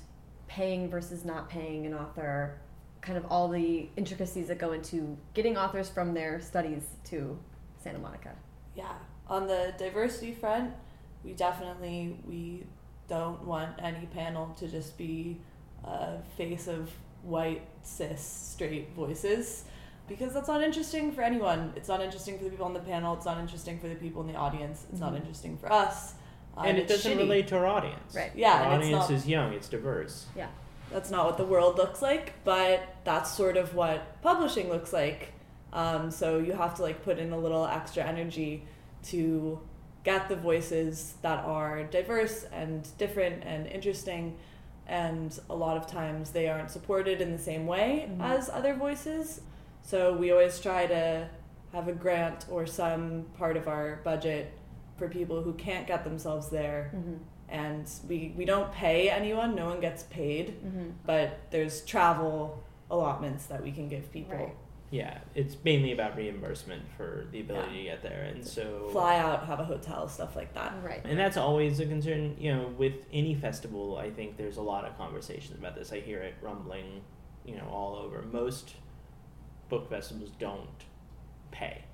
paying 0.47 0.89
versus 0.91 1.25
not 1.25 1.49
paying 1.49 1.87
an 1.87 1.95
author, 1.95 2.59
kind 3.01 3.17
of 3.17 3.25
all 3.31 3.49
the 3.49 3.89
intricacies 3.97 4.49
that 4.49 4.59
go 4.59 4.73
into 4.73 5.17
getting 5.35 5.57
authors 5.57 5.89
from 5.89 6.15
their 6.15 6.41
studies 6.41 6.83
to 7.05 7.39
Santa 7.83 7.99
Monica. 7.99 8.31
Yeah, 8.75 8.93
on 9.29 9.47
the 9.47 9.75
diversity 9.79 10.33
front, 10.33 10.73
we 11.25 11.33
definitely 11.33 12.17
we 12.27 12.65
don't 13.09 13.45
want 13.45 13.71
any 13.83 14.07
panel 14.07 14.55
to 14.59 14.69
just 14.69 14.97
be 14.99 15.39
a 15.85 16.19
face 16.37 16.69
of 16.69 16.91
white 17.23 17.63
cis 17.83 18.21
straight 18.55 18.91
voices 18.95 19.65
because 20.09 20.33
that's 20.35 20.49
not 20.49 20.63
interesting 20.63 21.13
for 21.13 21.23
anyone. 21.23 21.73
It's 21.77 21.89
not 21.89 22.01
interesting 22.01 22.39
for 22.39 22.45
the 22.45 22.51
people 22.51 22.67
on 22.67 22.75
the 22.75 22.81
panel. 22.81 23.15
It's 23.15 23.27
not 23.27 23.39
interesting 23.39 23.79
for 23.79 23.89
the 23.89 23.95
people 23.95 24.23
in 24.23 24.29
the 24.29 24.35
audience. 24.37 24.87
It's 24.91 25.01
not 25.01 25.13
Mhm. 25.13 25.17
interesting 25.17 25.57
for 25.59 25.71
us. 25.73 26.15
uh, 26.57 26.63
and 26.63 26.77
it 26.77 26.89
doesn't 26.89 27.13
shitty. 27.13 27.19
relate 27.19 27.47
to 27.47 27.57
our 27.57 27.67
audience. 27.67 28.17
Right. 28.17 28.33
Yeah, 28.35 28.65
Our 28.65 28.73
audience 28.75 29.09
not- 29.09 29.11
is 29.13 29.29
young, 29.29 29.53
it's 29.53 29.69
diverse. 29.69 30.27
Yeah. 30.35 30.49
that's 30.91 31.09
not 31.11 31.25
what 31.27 31.37
the 31.37 31.45
world 31.45 31.77
looks 31.77 32.01
like, 32.03 32.33
but 32.45 32.81
that's 33.05 33.31
sort 33.31 33.57
of 33.59 33.75
what 33.77 34.21
publishing 34.23 34.69
looks 34.71 34.93
like. 34.93 35.35
Um, 35.73 36.11
so 36.11 36.39
you 36.39 36.53
have 36.53 36.75
to 36.77 36.83
like 36.83 37.03
put 37.05 37.19
in 37.19 37.33
a 37.33 37.39
little 37.39 37.67
extra 37.67 38.03
energy 38.05 38.65
to 39.05 39.61
get 40.05 40.29
the 40.29 40.37
voices 40.37 41.15
that 41.23 41.45
are 41.45 41.85
diverse 41.85 42.45
and 42.53 42.89
different 42.99 43.45
and 43.45 43.67
interesting. 43.67 44.37
And 44.87 45.39
a 45.51 45.55
lot 45.55 45.77
of 45.77 45.87
times 45.87 46.31
they 46.31 46.49
aren't 46.49 46.71
supported 46.71 47.21
in 47.21 47.31
the 47.33 47.39
same 47.39 47.67
way 47.67 48.09
Mhm. 48.11 48.23
as 48.23 48.49
other 48.49 48.75
voices. 48.75 49.43
So 49.83 50.17
we 50.17 50.31
always 50.33 50.59
try 50.61 50.87
to 50.87 51.29
have 51.73 51.89
a 51.89 51.93
grant 51.93 52.47
or 52.51 52.65
some 52.67 53.27
part 53.37 53.57
of 53.59 53.69
our 53.69 54.01
budget 54.05 54.53
for 54.97 55.09
people 55.09 55.43
who 55.43 55.53
can't 55.55 55.87
get 55.87 56.03
themselves 56.05 56.49
there 56.49 56.91
Mm-hmm. 56.97 57.15
and 57.51 57.91
we, 58.09 58.35
we 58.37 58.45
don't 58.47 58.73
pay 58.73 59.11
anyone 59.11 59.55
no 59.55 59.67
one 59.67 59.81
gets 59.81 60.03
paid 60.05 60.47
Mm-hmm. 60.65 60.91
but 61.07 61.39
there's 61.51 61.83
travel 61.85 62.63
allotments 62.91 63.47
that 63.47 63.63
we 63.63 63.71
can 63.73 63.89
give 63.89 64.11
people 64.11 64.35
Right. 64.37 64.55
Yeah, 64.91 65.19
it's 65.35 65.55
mainly 65.65 65.93
about 65.93 66.17
reimbursement 66.17 66.83
for 66.97 67.27
the 67.31 67.41
ability 67.41 67.77
to 67.79 67.83
get 67.85 68.03
there, 68.03 68.23
and 68.25 68.47
so 68.47 68.89
fly 68.91 69.19
out 69.19 69.47
have 69.47 69.61
a 69.61 69.65
hotel 69.65 70.09
stuff 70.09 70.35
like 70.35 70.55
that 70.55 70.73
Right. 70.83 71.03
And 71.05 71.19
that's 71.19 71.37
always 71.37 71.79
a 71.81 71.87
concern, 71.87 72.37
you 72.39 72.55
know, 72.55 72.69
with 72.79 73.05
any 73.13 73.35
festival. 73.35 73.99
I 73.99 74.11
think 74.11 74.37
there's 74.39 74.57
a 74.57 74.63
lot 74.63 74.85
of 74.87 74.97
conversations 74.97 75.59
about 75.59 75.75
this. 75.75 75.93
I 75.93 76.01
hear 76.01 76.21
it 76.21 76.35
rumbling, 76.41 77.03
you 77.45 77.57
know, 77.57 77.69
all 77.71 77.97
over. 77.97 78.23
Most 78.23 78.75
book 79.69 79.91
festivals 79.91 80.31
don't 80.39 80.69
pay. 81.51 81.85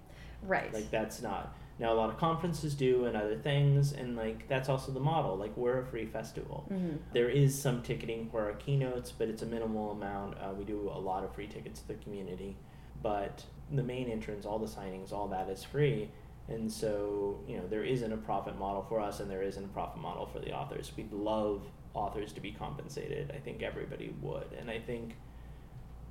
Right. 0.43 0.73
Like 0.73 0.91
that's 0.91 1.21
not 1.23 1.57
Now 1.81 1.93
a 1.93 1.97
lot 1.97 2.09
of 2.11 2.19
conferences 2.19 2.75
do 2.75 3.07
and 3.07 3.17
other 3.17 3.37
things, 3.37 3.93
and 3.93 4.15
like 4.17 4.47
that's 4.47 4.69
also 4.69 4.93
the 4.93 5.01
model. 5.01 5.37
Like 5.37 5.57
we're 5.57 5.81
a 5.81 5.85
free 5.87 6.07
festival. 6.07 6.69
Mhm. 6.71 6.99
There 7.13 7.29
is 7.29 7.61
some 7.61 7.83
ticketing 7.83 8.29
for 8.31 8.43
our 8.45 8.53
keynotes, 8.53 9.11
but 9.11 9.29
it's 9.29 9.43
a 9.43 9.47
minimal 9.47 9.91
amount. 9.91 10.37
Uh, 10.39 10.53
we 10.57 10.65
do 10.65 10.89
a 10.95 11.01
lot 11.01 11.25
of 11.25 11.35
free 11.35 11.49
tickets 11.49 11.81
to 11.81 11.89
the 11.89 11.95
community, 11.95 12.57
but 13.05 13.45
the 13.71 13.83
main 13.83 14.09
entrance, 14.09 14.45
all 14.47 14.59
the 14.59 14.67
signings, 14.67 15.13
all 15.13 15.29
that 15.29 15.49
is 15.51 15.63
free. 15.63 16.11
And 16.49 16.71
so, 16.73 17.39
you 17.47 17.57
know, 17.59 17.67
there 17.69 17.85
isn't 17.85 18.13
a 18.13 18.17
profit 18.17 18.59
model 18.59 18.85
for 18.89 18.99
us, 18.99 19.21
and 19.21 19.31
there 19.31 19.43
isn't 19.43 19.65
a 19.65 19.69
profit 19.69 20.01
model 20.03 20.27
for 20.27 20.41
the 20.41 20.53
authors. 20.53 20.91
We'd 20.97 21.13
love 21.13 21.63
authors 21.95 22.33
to 22.33 22.41
be 22.41 22.51
compensated. 22.51 23.31
I 23.35 23.39
think 23.39 23.63
everybody 23.63 24.15
would, 24.23 24.49
and 24.59 24.69
I 24.71 24.79
think 24.81 25.15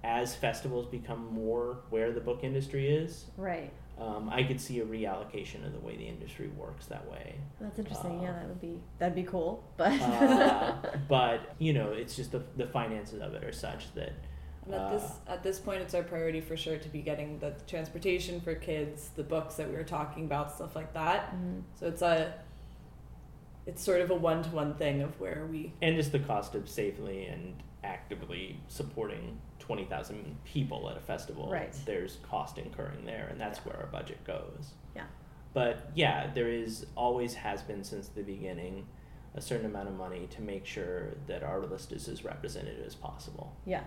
as 0.03 0.35
festivals 0.35 0.85
become 0.85 1.33
more 1.33 1.79
where 1.89 2.11
the 2.11 2.19
book 2.21 2.39
industry 2.43 2.93
is, 2.95 3.25
Right. 3.37 3.71
um, 3.99 4.29
I 4.29 4.43
could 4.43 4.59
see 4.61 4.79
a 4.81 4.85
reallocation 4.85 5.65
of 5.65 5.71
the 5.73 5.79
way 5.79 5.95
the 5.97 6.07
industry 6.07 6.47
works 6.49 6.85
that 6.87 7.09
way. 7.09 7.35
That's 7.61 7.79
interesting. 7.79 8.19
Uh, 8.19 8.23
yeah, 8.23 8.31
that 8.33 8.47
would 8.47 8.61
be 8.61 8.79
that'd 8.99 9.15
be 9.15 9.23
cool. 9.23 9.63
But 9.77 9.99
Uh, 10.01 10.75
but 11.07 11.55
you 11.59 11.73
know, 11.73 11.91
it's 11.91 12.15
just 12.15 12.31
the 12.31 12.43
the 12.57 12.67
finances 12.67 13.21
of 13.21 13.33
it 13.33 13.43
are 13.43 13.51
such 13.53 13.93
that. 13.95 14.13
And 14.65 14.73
at 14.75 14.81
uh, 14.81 14.89
this 14.91 15.11
at 15.27 15.43
this 15.43 15.59
point, 15.59 15.81
it's 15.81 15.93
our 15.93 16.03
priority 16.03 16.41
for 16.41 16.55
sure 16.57 16.77
to 16.77 16.89
be 16.89 17.01
getting 17.01 17.39
the 17.39 17.53
transportation 17.67 18.39
for 18.41 18.55
kids, 18.55 19.09
the 19.15 19.23
books 19.23 19.55
that 19.55 19.69
we 19.69 19.75
were 19.75 19.83
talking 19.83 20.25
about, 20.25 20.51
stuff 20.53 20.75
like 20.75 20.93
that. 20.93 21.33
Mhm. 21.35 21.63
So 21.79 21.87
it's 21.87 22.01
a 22.01 22.33
it's 23.65 23.81
sort 23.81 24.01
of 24.01 24.11
a 24.11 24.15
one 24.15 24.43
to 24.43 24.49
one 24.49 24.73
thing 24.75 25.01
of 25.01 25.19
where 25.19 25.47
we 25.49 25.73
and 25.81 25.95
just 25.95 26.11
the 26.11 26.19
cost 26.19 26.53
of 26.55 26.67
safely 26.69 27.25
and 27.25 27.55
actively 27.83 28.59
supporting 28.67 29.39
20,000 29.59 30.37
people 30.45 30.89
at 30.89 30.97
a 30.97 30.99
festival. 30.99 31.49
Right. 31.49 31.73
There's 31.85 32.17
cost 32.29 32.57
incurring 32.57 33.05
there, 33.05 33.27
and 33.31 33.39
that's 33.39 33.59
where 33.65 33.75
our 33.77 33.87
budget 33.87 34.23
goes. 34.25 34.71
yeah. 34.95 35.03
But 35.53 35.91
yeah, 35.93 36.31
there 36.33 36.49
is 36.49 36.85
always 36.95 37.35
has 37.35 37.61
been 37.61 37.83
since 37.83 38.07
the 38.07 38.23
beginning 38.23 38.87
a 39.35 39.41
certain 39.41 39.65
amount 39.65 39.87
of 39.87 39.95
money 39.95 40.27
to 40.31 40.41
make 40.41 40.65
sure 40.65 41.09
that 41.27 41.43
our 41.43 41.59
list 41.59 41.91
is 41.91 42.07
as 42.07 42.23
representative 42.25 42.85
as 42.85 42.95
possible. 42.95 43.55
Yeah. 43.65 43.83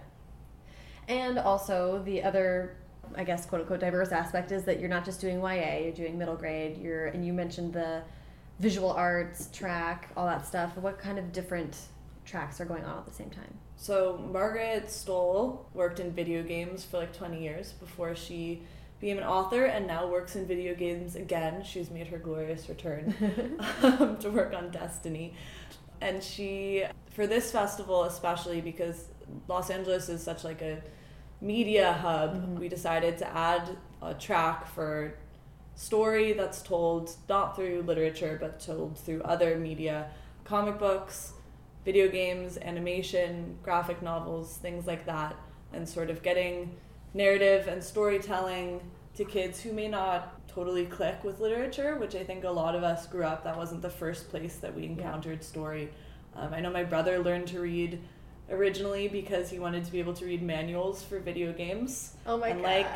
And 1.09 1.39
also 1.39 2.03
the 2.05 2.23
other 2.23 2.77
I 3.15 3.25
guess 3.25 3.47
quote 3.47 3.63
unquote 3.63 3.81
diverse 3.81 4.11
aspect 4.11 4.51
is 4.53 4.65
that 4.65 4.81
you're 4.81 4.89
not 4.89 5.05
just 5.05 5.21
doing 5.21 5.39
YA, 5.41 5.79
you're 5.79 5.93
doing 5.93 6.19
middle 6.19 6.37
grade, 6.37 6.79
you're 6.79 7.07
and 7.07 7.25
you 7.25 7.33
mentioned 7.33 7.73
the 7.73 8.03
visual 8.59 8.91
arts 8.91 9.49
track, 9.53 10.11
all 10.17 10.27
that 10.27 10.47
stuff. 10.47 10.77
What 10.77 10.99
kind 10.99 11.19
of 11.19 11.33
different 11.33 11.77
tracks 12.25 12.61
are 12.61 12.65
going 12.65 12.85
on 12.85 12.99
at 12.99 13.07
the 13.07 13.13
same 13.13 13.31
time? 13.31 13.55
So 13.77 14.19
Margaret 14.33 14.87
Stohl 14.87 15.67
worked 15.75 16.01
in 16.01 16.11
video 16.11 16.43
games 16.43 16.85
for 16.85 16.99
like 16.99 17.13
20 17.13 17.43
years 17.43 17.73
before 17.73 18.17
she 18.17 18.63
became 19.01 19.19
an 19.19 19.25
author 19.25 19.67
and 19.67 19.87
now 19.87 20.07
works 20.07 20.37
in 20.37 20.47
video 20.47 20.75
games 20.75 21.17
again. 21.17 21.63
She's 21.63 21.91
made 21.91 22.09
her 22.09 22.19
glorious 22.19 22.69
return 22.69 23.15
um, 23.83 24.17
to 24.19 24.31
work 24.31 24.55
on 24.55 24.71
Destiny. 24.71 25.35
And 26.01 26.23
she, 26.23 26.85
for 27.11 27.27
this 27.27 27.53
festival 27.53 28.05
especially, 28.05 28.63
because 28.63 29.09
Los 29.49 29.71
Angeles 29.71 30.09
is 30.09 30.23
such 30.23 30.45
like 30.45 30.63
a 30.63 30.83
media 31.41 31.93
hub, 31.93 32.35
Mhm. 32.35 32.59
we 32.59 32.69
decided 32.69 33.19
to 33.19 33.29
add 33.37 33.77
a 34.03 34.15
track 34.15 34.67
for 34.67 35.15
story 35.75 36.33
that's 36.33 36.63
told 36.63 37.15
not 37.29 37.55
through 37.55 37.83
literature 37.83 38.39
but 38.41 38.59
told 38.59 38.97
through 38.99 39.23
other 39.23 39.57
media, 39.57 40.11
comic 40.45 40.79
books, 40.79 41.35
video 41.85 42.09
games, 42.09 42.57
animation, 42.59 43.59
graphic 43.63 44.01
novels, 44.03 44.57
things 44.57 44.87
like 44.87 45.05
that, 45.07 45.37
and 45.73 45.89
sort 45.89 46.11
of 46.11 46.23
getting 46.23 46.75
narrative 47.15 47.69
and 47.69 47.83
storytelling 47.83 48.81
to 49.15 49.25
kids 49.25 49.61
who 49.61 49.73
may 49.73 49.89
not 49.89 50.47
totally 50.49 50.87
click 50.87 51.23
with 51.23 51.41
literature, 51.41 51.97
which 51.97 52.15
I 52.15 52.25
think 52.25 52.45
a 52.45 52.51
lot 52.51 52.75
of 52.75 52.83
us 52.83 53.07
grew 53.07 53.25
up, 53.25 53.45
that 53.45 53.57
wasn't 53.57 53.83
the 53.83 53.91
first 53.91 54.31
place 54.31 54.57
that 54.57 54.75
we 54.75 54.85
encountered 54.85 55.45
story. 55.45 55.91
Um, 56.35 56.53
I 56.53 56.61
know 56.61 56.71
my 56.71 56.85
brother 56.85 57.19
learned 57.19 57.47
to 57.49 57.61
read 57.61 58.01
originally 58.51 59.09
because 59.09 59.51
he 59.51 59.59
wanted 59.59 59.85
to 59.85 59.93
be 59.93 59.99
able 59.99 60.15
to 60.15 60.25
read 60.25 60.43
manuals 60.43 61.03
for 61.03 61.19
video 61.19 61.53
games. 61.53 62.15
Oh 62.27 62.37
my 62.37 62.49
and 62.49 62.63
like 62.63 62.87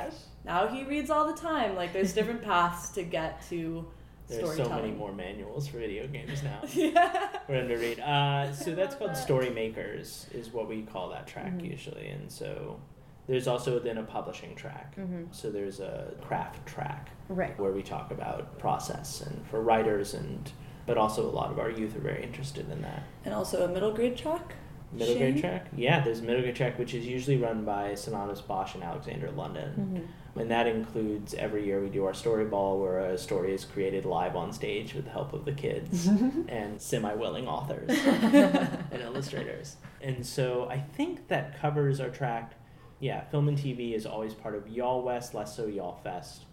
now 0.45 0.67
he 0.69 0.85
reads 0.85 1.11
all 1.11 1.27
the 1.27 1.39
time. 1.41 1.75
Like 1.77 1.93
there's 1.93 2.13
different 2.13 2.43
paths 2.51 2.91
to 2.91 3.03
get 3.03 3.43
to 3.49 3.87
There's 4.29 4.57
so 4.57 4.69
many 4.69 4.93
more 4.93 5.13
manuals 5.13 5.67
for 5.69 5.79
video 5.79 6.07
games 6.07 6.43
now. 6.43 6.61
yeah. 6.73 7.29
We're 7.49 7.61
under 7.61 7.77
read. 7.79 7.99
Uh, 8.01 8.53
so 8.53 8.75
that's 8.77 8.95
called 8.95 9.11
that. 9.11 9.17
Story 9.17 9.51
Makers, 9.51 10.27
is 10.33 10.53
what 10.53 10.69
we 10.69 10.83
call 10.83 11.09
that 11.11 11.27
track 11.27 11.53
Mhm. 11.55 11.71
usually. 11.71 12.09
And 12.09 12.31
so 12.31 12.79
there's 13.27 13.47
also 13.49 13.79
then 13.81 13.99
a 13.99 14.03
publishing 14.05 14.55
track. 14.55 14.95
Mhm. 14.97 15.35
So 15.35 15.51
there's 15.51 15.81
a 15.81 16.13
craft 16.21 16.65
track 16.67 17.11
Right. 17.29 17.59
where 17.59 17.73
we 17.73 17.83
talk 17.83 18.11
about 18.13 18.59
process 18.59 19.21
and 19.21 19.45
for 19.49 19.61
writers 19.61 20.15
and 20.15 20.51
but 20.87 20.97
also 20.97 21.25
a 21.29 21.31
lot 21.31 21.53
of 21.53 21.59
our 21.61 21.71
youth 21.71 21.95
are 21.95 22.01
very 22.01 22.21
interested 22.23 22.69
in 22.71 22.83
that. 22.83 23.03
And 23.25 23.33
also 23.35 23.65
a 23.65 23.69
middle 23.69 23.93
grade 23.93 24.17
track. 24.17 24.55
Middle 24.93 25.17
grade 25.17 25.39
track? 25.41 25.67
Yeah, 25.77 26.01
there's 26.01 26.21
middle 26.21 26.43
grade 26.43 26.57
track 26.57 26.79
which 26.79 26.95
is 26.95 27.07
usually 27.07 27.37
run 27.37 27.65
by 27.65 27.95
Pseudonymous 27.95 28.41
Bosch 28.41 28.75
and 28.75 28.83
Alexander 28.83 29.31
London. 29.31 30.07
Mhm. 30.37 30.41
And 30.41 30.51
that 30.51 30.67
includes 30.67 31.35
every 31.35 31.67
year 31.67 31.81
we 31.81 31.89
do 31.91 32.05
our 32.07 32.15
story 32.15 32.45
ball 32.45 32.81
where 32.81 32.99
a 33.01 33.19
story 33.19 33.53
is 33.53 33.65
created 33.65 34.05
live 34.05 34.37
on 34.37 34.53
stage 34.53 34.95
with 34.95 35.05
the 35.05 35.11
help 35.11 35.33
of 35.33 35.45
the 35.45 35.53
kids 35.53 36.07
and 36.49 36.81
semi 36.81 37.13
willing 37.15 37.47
authors 37.49 37.91
and 38.07 39.01
illustrators. 39.03 39.77
And 40.01 40.25
so 40.25 40.69
I 40.71 40.79
think 40.79 41.29
that 41.29 41.59
covers 41.61 42.01
our 42.01 42.11
track. 42.11 42.55
Yeah, 43.01 43.23
film 43.25 43.49
and 43.49 43.57
TV 43.59 43.95
is 43.95 44.07
always 44.07 44.35
part 44.35 44.55
of 44.55 44.69
Y'all 44.69 45.03
West, 45.03 45.35
less 45.35 45.57
so 45.57 45.67
Y'all 45.67 45.99
Fest. 46.05 46.45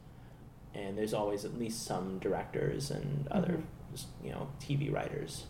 And 0.74 0.98
there's 0.98 1.14
always 1.14 1.44
at 1.46 1.58
least 1.58 1.84
some 1.86 2.20
directors 2.20 2.92
and 2.92 3.28
other, 3.30 3.60
Mhm. 3.94 4.04
you 4.24 4.32
know, 4.32 4.48
TV 4.60 4.90
writers. 4.90 5.46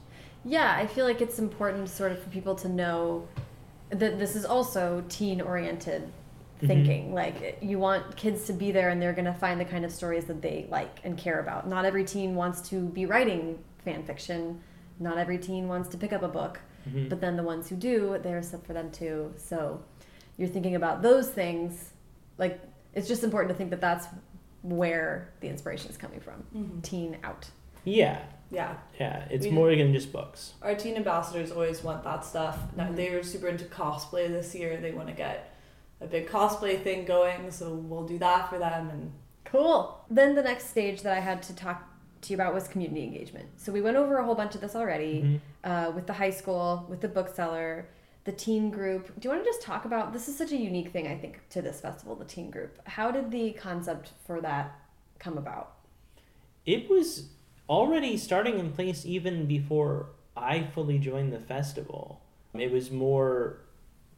Yeah, 0.46 0.74
I 0.78 0.88
feel 0.88 1.06
like 1.06 1.22
it's 1.22 1.40
important 1.40 1.90
sort 1.90 2.12
of 2.12 2.22
for 2.24 2.30
people 2.30 2.56
to 2.56 2.70
know 2.70 3.28
that 3.90 4.20
this 4.20 4.36
is 4.36 4.46
also 4.46 5.04
teen 5.10 5.42
oriented 5.42 6.04
Mhm. 6.62 6.68
thinking. 6.68 7.14
Like 7.14 7.58
you 7.62 7.80
want 7.80 8.16
kids 8.16 8.46
to 8.46 8.54
be 8.54 8.72
there 8.72 8.90
and 8.90 9.02
they're 9.02 9.14
going 9.14 9.26
to 9.26 9.34
find 9.34 9.60
the 9.60 9.66
kind 9.66 9.86
of 9.86 9.92
stories 9.92 10.26
that 10.26 10.42
they 10.42 10.68
like 10.70 11.00
and 11.04 11.18
care 11.18 11.40
about. 11.40 11.68
Not 11.68 11.86
every 11.86 12.04
teen 12.04 12.36
wants 12.36 12.68
to 12.70 12.82
be 12.90 13.06
writing 13.06 13.60
fan 13.86 14.04
fiction. 14.04 14.62
Not 15.00 15.18
every 15.18 15.38
teen 15.38 15.68
wants 15.68 15.90
to 15.90 15.98
pick 15.98 16.12
up 16.14 16.24
a 16.24 16.28
book. 16.28 16.60
Mhm. 16.90 17.10
But 17.10 17.22
then 17.22 17.36
the 17.38 17.44
ones 17.44 17.70
who 17.70 17.76
do, 17.76 18.18
there's 18.24 18.48
stuff 18.48 18.64
for 18.66 18.74
them 18.74 18.90
too. 18.92 19.34
So 19.38 19.82
you're 20.38 20.48
thinking 20.50 20.76
about 20.76 21.02
those 21.02 21.30
things. 21.30 21.92
Like 22.38 22.60
it's 22.94 23.08
just 23.08 23.24
important 23.24 23.50
to 23.50 23.56
think 23.56 23.70
that 23.70 23.82
that's 23.82 24.08
where 24.64 25.30
the 25.42 25.48
inspiration 25.50 25.90
is 25.92 25.98
coming 25.98 26.20
from. 26.20 26.44
Mhm. 26.56 26.82
Teen 26.82 27.18
out. 27.24 27.50
Yeah, 27.84 28.20
Yeah. 28.50 28.76
yeah. 29.00 29.26
It's 29.30 29.46
We- 29.46 29.52
more 29.52 29.76
than 29.76 29.94
just 29.94 30.12
books. 30.14 30.54
Our 30.62 30.76
teen 30.76 30.96
ambassadors 30.96 31.52
always 31.52 31.84
want 31.84 32.04
that 32.04 32.24
stuff. 32.24 32.58
Now 32.76 32.88
Mhm. 32.90 32.96
they 32.96 33.10
were 33.14 33.24
super 33.24 33.48
into 33.48 33.66
cosplay 33.66 34.28
this 34.28 34.56
year. 34.56 34.78
They 34.78 34.92
want 34.92 35.08
to 35.10 35.14
get 35.14 35.54
a 36.00 36.08
big 36.08 36.28
cosplay 36.28 36.82
thing 36.82 37.06
going, 37.06 37.52
so 37.52 37.74
we'll 37.74 38.06
do 38.08 38.18
that 38.20 38.50
for 38.50 38.58
them 38.60 38.90
and 38.90 39.12
Cool. 39.46 40.04
Then 40.10 40.36
the 40.36 40.44
next 40.44 40.68
stage 40.68 41.04
that 41.04 41.16
I 41.16 41.22
had 41.22 41.42
to 41.44 41.56
talk 41.56 41.84
to 42.22 42.34
you 42.34 42.36
about 42.36 42.54
was 42.54 42.68
community 42.68 43.04
engagement. 43.06 43.48
So 43.56 43.72
we 43.72 43.80
went 43.82 43.96
over 43.96 44.18
a 44.18 44.26
whole 44.26 44.36
bunch 44.36 44.56
of 44.56 44.62
this 44.62 44.76
already 44.76 45.22
Mhm. 45.24 45.40
uh, 45.64 45.92
with 45.92 46.06
the 46.06 46.14
high 46.14 46.32
school, 46.32 46.86
with 46.90 47.00
the 47.00 47.08
bookseller, 47.08 47.88
the 48.26 48.34
teen 48.34 48.70
group. 48.72 49.08
Do 49.18 49.26
you 49.26 49.34
want 49.34 49.46
to 49.46 49.50
just 49.50 49.62
talk 49.62 49.86
about 49.86 50.12
this? 50.12 50.28
Is 50.28 50.38
such 50.38 50.52
a 50.52 50.58
unique 50.58 50.90
thing, 50.90 51.08
I 51.08 51.18
think, 51.18 51.48
to 51.52 51.62
this 51.62 51.80
festival, 51.80 52.16
the 52.16 52.26
teen 52.26 52.50
group. 52.52 52.78
How 52.88 53.10
did 53.10 53.32
the 53.32 53.52
concept 53.54 54.12
for 54.26 54.42
that 54.42 54.76
come 55.18 55.38
about? 55.38 55.76
It 56.66 56.90
was 56.90 57.30
already 57.70 58.18
starting 58.18 58.60
in 58.60 58.72
place 58.72 59.06
even 59.06 59.46
before 59.46 60.08
I 60.36 60.64
fully 60.74 61.00
joined 61.00 61.34
the 61.34 61.40
festival. 61.40 62.22
It 62.54 62.72
was 62.72 62.92
more 62.92 63.60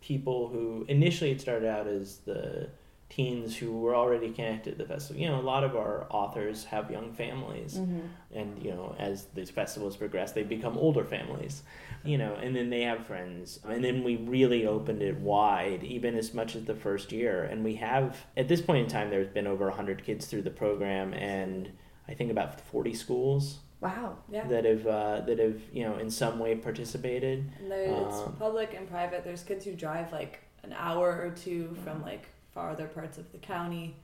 people 0.02 0.48
who 0.48 0.86
initially 0.88 1.32
it 1.32 1.42
started 1.42 1.68
out 1.68 1.88
as 1.88 2.18
the 2.20 2.70
teens 3.10 3.58
who 3.58 3.72
were 3.72 3.96
already 3.96 4.30
connected 4.30 4.72
to 4.72 4.78
the 4.78 4.86
festival. 4.86 5.20
You 5.20 5.30
know, 5.30 5.40
a 5.40 5.42
lot 5.42 5.64
of 5.64 5.76
our 5.76 6.06
authors 6.10 6.64
have 6.66 6.92
young 6.92 7.12
families. 7.12 7.76
Mm-hmm. 7.76 8.00
And, 8.36 8.64
you 8.64 8.72
know, 8.72 8.96
as 9.00 9.26
these 9.34 9.50
festivals 9.50 9.98
progress, 9.98 10.32
they 10.32 10.44
become 10.44 10.78
older 10.78 11.04
families, 11.04 11.64
you 12.06 12.20
know, 12.20 12.36
and 12.36 12.56
then 12.56 12.70
they 12.70 12.82
have 12.82 13.08
friends. 13.08 13.60
And 13.68 13.84
then 13.84 14.04
we 14.04 14.18
really 14.18 14.68
opened 14.68 15.02
it 15.02 15.18
wide, 15.18 15.84
even 15.84 16.16
as 16.16 16.36
much 16.36 16.56
as 16.56 16.66
the 16.66 16.76
first 16.76 17.12
year. 17.12 17.44
And 17.46 17.64
we 17.64 17.76
have, 17.76 18.16
at 18.38 18.48
this 18.48 18.62
point 18.62 18.84
in 18.84 18.88
time, 18.88 19.10
there's 19.10 19.28
been 19.28 19.48
over 19.48 19.66
100 19.66 20.04
kids 20.04 20.28
through 20.28 20.44
the 20.44 20.52
program, 20.52 21.14
and 21.14 21.72
I 22.10 22.14
think 22.14 22.32
about 22.32 22.60
40 22.60 22.94
schools 22.94 23.60
Wow. 23.82 24.18
yeah. 24.30 24.46
that 24.48 24.66
have, 24.66 24.88
uh, 24.88 25.22
that 25.22 25.40
have, 25.40 25.62
you 25.72 25.84
know, 25.84 25.98
in 25.98 26.10
some 26.10 26.40
way 26.40 26.56
participated. 26.56 27.50
And 27.60 27.72
there, 27.72 27.84
it's 27.86 28.16
Um, 28.18 28.36
public 28.38 28.74
and 28.74 28.90
private. 28.90 29.24
There's 29.24 29.44
kids 29.44 29.64
who 29.64 29.74
drive 29.74 30.12
like 30.12 30.40
an 30.64 30.74
hour 30.74 31.08
or 31.22 31.30
two 31.32 31.76
from 31.84 32.02
like 32.02 32.28
farther 32.54 32.88
parts 32.88 33.18
of 33.18 33.32
the 33.32 33.38
county. 33.38 33.96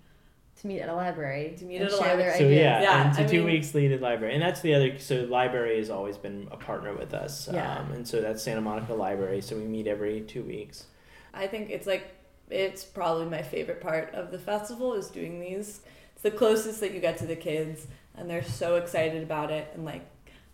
To 0.62 0.68
meet 0.68 0.80
at 0.80 0.88
a 0.88 0.94
library. 0.96 1.54
To 1.58 1.66
meet 1.66 1.82
at 1.82 1.88
a 1.88 1.90
share 1.90 2.00
their 2.00 2.10
library. 2.16 2.38
So 2.40 2.46
ideas. 2.46 2.60
yeah, 2.62 2.82
Yeah, 2.82 3.06
and 3.08 3.16
to 3.18 3.24
I 3.24 3.28
two 3.28 3.38
mean- 3.40 3.46
weeks 3.48 3.76
lead 3.76 3.92
in 3.92 4.00
library, 4.00 4.36
and 4.36 4.42
that's 4.42 4.62
the 4.62 4.74
other. 4.74 4.98
So 5.00 5.24
library 5.26 5.78
has 5.80 5.90
always 5.90 6.18
been 6.18 6.48
a 6.50 6.56
partner 6.56 6.94
with 6.96 7.14
us, 7.14 7.50
Yeah. 7.52 7.80
um, 7.80 7.92
and 7.92 8.08
so 8.08 8.22
that's 8.22 8.42
Santa 8.42 8.62
Monica 8.62 8.94
Library. 8.94 9.42
So 9.42 9.58
we 9.58 9.64
meet 9.66 9.86
every 9.86 10.22
two 10.22 10.44
weeks. 10.44 10.86
I 11.34 11.48
think 11.48 11.70
it's 11.72 11.86
like 11.86 12.06
it's 12.50 12.86
probably 12.86 13.26
my 13.26 13.42
favorite 13.42 13.82
part 13.82 14.14
of 14.14 14.32
the 14.32 14.40
festival 14.40 14.94
is 14.94 15.10
doing 15.10 15.42
these. 15.42 15.82
It's 16.14 16.22
the 16.22 16.32
closest 16.32 16.80
that 16.80 16.94
you 16.94 17.02
get 17.02 17.18
to 17.18 17.26
the 17.26 17.36
kids, 17.36 17.88
and 18.18 18.30
they're 18.30 18.44
so 18.44 18.76
excited 18.76 19.24
about 19.24 19.52
it. 19.52 19.72
And 19.74 19.86
like, 19.86 20.06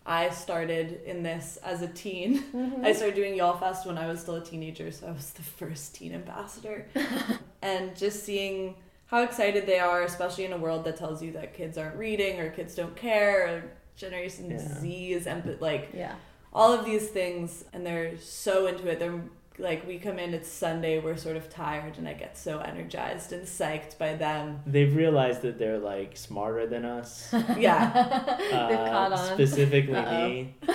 I 0.04 0.30
started 0.30 1.00
in 1.06 1.22
this 1.22 1.58
as 1.62 1.82
a 1.82 1.86
teen. 1.88 2.42
Mm-hmm. 2.52 2.84
I 2.84 2.92
started 2.92 3.14
doing 3.14 3.34
Y'all 3.36 3.56
Fest 3.56 3.86
when 3.86 3.96
I 3.98 4.06
was 4.08 4.20
still 4.20 4.34
a 4.36 4.44
teenager, 4.44 4.90
so 4.90 5.06
I 5.06 5.12
was 5.12 5.30
the 5.30 5.42
first 5.42 5.94
teen 5.94 6.12
ambassador. 6.14 6.86
and 7.62 7.94
just 7.96 8.24
seeing 8.24 8.74
how 9.06 9.22
excited 9.22 9.66
they 9.66 9.78
are, 9.78 10.02
especially 10.02 10.44
in 10.44 10.52
a 10.52 10.58
world 10.58 10.84
that 10.84 10.96
tells 10.96 11.22
you 11.22 11.32
that 11.32 11.54
kids 11.54 11.78
aren't 11.78 11.96
reading 11.96 12.40
or 12.40 12.50
kids 12.50 12.74
don't 12.74 12.96
care 12.96 13.46
or 13.48 13.64
Generation 13.96 14.50
Yeah. 14.50 14.80
Z 14.80 15.12
is 15.12 15.26
empathy, 15.26 15.58
like 15.60 15.90
Yeah. 15.94 16.14
all 16.52 16.72
of 16.72 16.84
these 16.84 17.08
things, 17.08 17.64
and 17.72 17.86
they're 17.86 18.18
so 18.18 18.66
into 18.66 18.88
it. 18.88 18.98
They're 18.98 19.20
like, 19.58 19.86
we 19.86 19.98
come 19.98 20.18
in, 20.18 20.34
it's 20.34 20.48
Sunday, 20.48 20.98
we're 20.98 21.16
sort 21.16 21.36
of 21.36 21.48
tired, 21.48 21.98
and 21.98 22.08
I 22.08 22.14
get 22.14 22.36
so 22.36 22.58
energized 22.58 23.32
and 23.32 23.42
psyched 23.44 23.98
by 23.98 24.14
them. 24.14 24.60
They've 24.66 24.94
realized 24.94 25.42
that 25.42 25.58
they're 25.58 25.78
like 25.78 26.16
smarter 26.16 26.66
than 26.66 26.84
us. 26.84 27.32
Yeah. 27.56 27.92
They've 28.68 28.78
uh, 28.78 28.90
caught 28.90 29.12
on. 29.12 29.34
Specifically 29.34 29.94
Uh-oh. 29.94 30.28
me. 30.28 30.54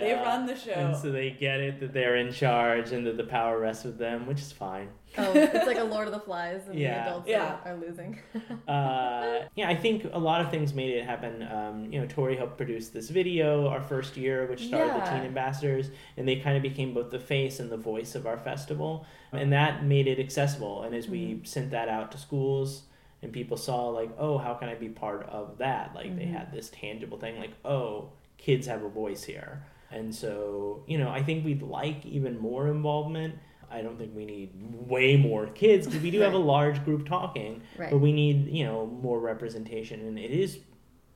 And, 0.00 0.08
yeah, 0.08 0.14
they 0.16 0.20
uh, 0.20 0.24
run 0.24 0.46
the 0.46 0.56
show. 0.56 0.72
And 0.72 0.96
so 0.96 1.10
they 1.12 1.30
get 1.30 1.60
it 1.60 1.80
that 1.80 1.92
they're 1.92 2.16
in 2.16 2.32
charge 2.32 2.92
and 2.92 3.06
that 3.06 3.16
the 3.16 3.24
power 3.24 3.58
rests 3.60 3.84
with 3.84 3.98
them, 3.98 4.26
which 4.26 4.40
is 4.40 4.52
fine. 4.52 4.88
Oh, 5.18 5.32
it's 5.34 5.66
like 5.66 5.78
a 5.78 5.82
Lord 5.84 6.06
of 6.06 6.14
the 6.14 6.20
Flies, 6.20 6.68
and 6.68 6.78
Yeah. 6.78 7.02
the 7.02 7.08
adults 7.10 7.28
Yeah. 7.28 7.56
are, 7.64 7.72
are 7.72 7.76
losing. 7.76 8.18
uh, 8.68 9.40
yeah, 9.56 9.68
I 9.68 9.74
think 9.74 10.04
a 10.12 10.18
lot 10.18 10.40
of 10.40 10.50
things 10.50 10.72
made 10.72 10.90
it 10.94 11.04
happen. 11.04 11.42
Um, 11.42 11.92
you 11.92 12.00
know, 12.00 12.06
Tori 12.06 12.36
helped 12.36 12.56
produce 12.56 12.88
this 12.88 13.10
video 13.10 13.66
our 13.68 13.80
first 13.80 14.16
year, 14.16 14.46
which 14.46 14.66
started 14.66 14.94
the 15.02 15.06
Teen 15.10 15.24
Ambassadors, 15.24 15.90
and 16.16 16.28
they 16.28 16.36
kind 16.36 16.56
of 16.56 16.62
became 16.62 16.94
both 16.94 17.10
the 17.10 17.18
face 17.18 17.58
and 17.60 17.70
the 17.70 17.76
voice 17.76 18.14
of 18.14 18.26
our 18.26 18.38
festival, 18.38 19.04
and 19.32 19.52
that 19.52 19.84
made 19.84 20.06
it 20.06 20.18
accessible. 20.20 20.82
And 20.82 20.94
as 20.94 21.08
we 21.08 21.34
Mhm. 21.34 21.46
sent 21.46 21.70
that 21.72 21.88
out 21.88 22.12
to 22.12 22.18
schools, 22.18 22.84
and 23.22 23.32
people 23.32 23.56
saw 23.56 23.88
like, 23.88 24.10
oh, 24.18 24.38
how 24.38 24.54
can 24.54 24.68
I 24.68 24.74
be 24.76 24.88
part 24.88 25.28
of 25.28 25.58
that? 25.58 25.92
Like 25.94 26.16
they 26.16 26.24
Mhm. 26.26 26.32
had 26.32 26.52
this 26.52 26.70
tangible 26.70 27.18
thing, 27.18 27.38
like, 27.38 27.52
oh, 27.64 28.10
kids 28.38 28.66
have 28.68 28.82
a 28.82 28.88
voice 28.88 29.24
here, 29.24 29.62
and 29.90 30.14
so 30.14 30.82
you 30.86 30.98
know, 30.98 31.08
I 31.10 31.22
think 31.22 31.44
we'd 31.44 31.62
like 31.62 32.04
even 32.06 32.38
more 32.38 32.68
involvement. 32.68 33.34
I 33.72 33.82
don't 33.82 33.96
think 33.98 34.16
we 34.16 34.24
need 34.26 34.50
way 34.88 35.16
more 35.16 35.46
kids 35.46 35.86
because 35.86 36.02
we 36.02 36.10
do 36.10 36.20
have 36.20 36.32
a 36.34 36.38
large 36.38 36.84
group 36.84 37.06
talking, 37.06 37.62
Right. 37.78 37.90
but 37.90 37.98
we 37.98 38.12
need 38.12 38.48
you 38.48 38.64
know 38.64 38.86
more 38.86 39.20
representation, 39.20 40.00
and 40.00 40.18
it 40.18 40.30
is 40.30 40.58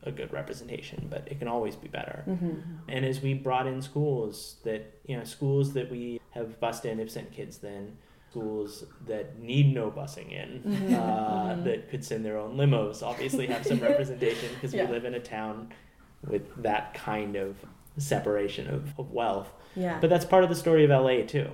a 0.04 0.12
good 0.12 0.32
representation, 0.32 1.06
but 1.10 1.26
it 1.30 1.38
can 1.38 1.48
always 1.48 1.76
be 1.76 1.88
better. 1.88 2.24
Mm-hmm. 2.28 2.52
And 2.88 3.04
as 3.06 3.20
we 3.22 3.32
brought 3.34 3.66
in 3.66 3.80
schools 3.82 4.56
that 4.64 4.82
you 5.06 5.16
know 5.16 5.24
schools 5.24 5.72
that 5.74 5.90
we 5.90 6.20
have 6.30 6.60
bused 6.60 6.84
in 6.84 6.98
have 6.98 7.10
sent 7.10 7.32
kids 7.32 7.58
then 7.58 7.96
schools 8.30 8.84
that 9.06 9.38
need 9.38 9.72
no 9.72 9.90
busing 9.92 10.30
in 10.32 10.60
Mhm. 10.66 10.92
uh, 10.94 11.54
Mhm. 11.54 11.64
that 11.64 11.88
could 11.88 12.04
send 12.04 12.24
their 12.24 12.36
own 12.36 12.56
limos 12.56 13.00
obviously 13.02 13.46
have 13.46 13.64
some 13.64 13.78
representation 13.90 14.48
because 14.54 14.74
Yeah. 14.74 14.86
we 14.86 14.92
live 14.92 15.04
in 15.04 15.14
a 15.14 15.20
town 15.20 15.68
with 16.28 16.44
that 16.62 16.92
kind 16.94 17.36
of 17.36 17.56
separation 18.00 18.66
of, 18.68 18.98
of 18.98 19.10
wealth 19.12 19.50
Yeah. 19.76 19.98
but 20.00 20.10
that's 20.10 20.24
part 20.24 20.44
of 20.44 20.50
the 20.50 20.56
story 20.56 20.84
of 20.84 20.90
LA 20.90 21.22
too 21.26 21.50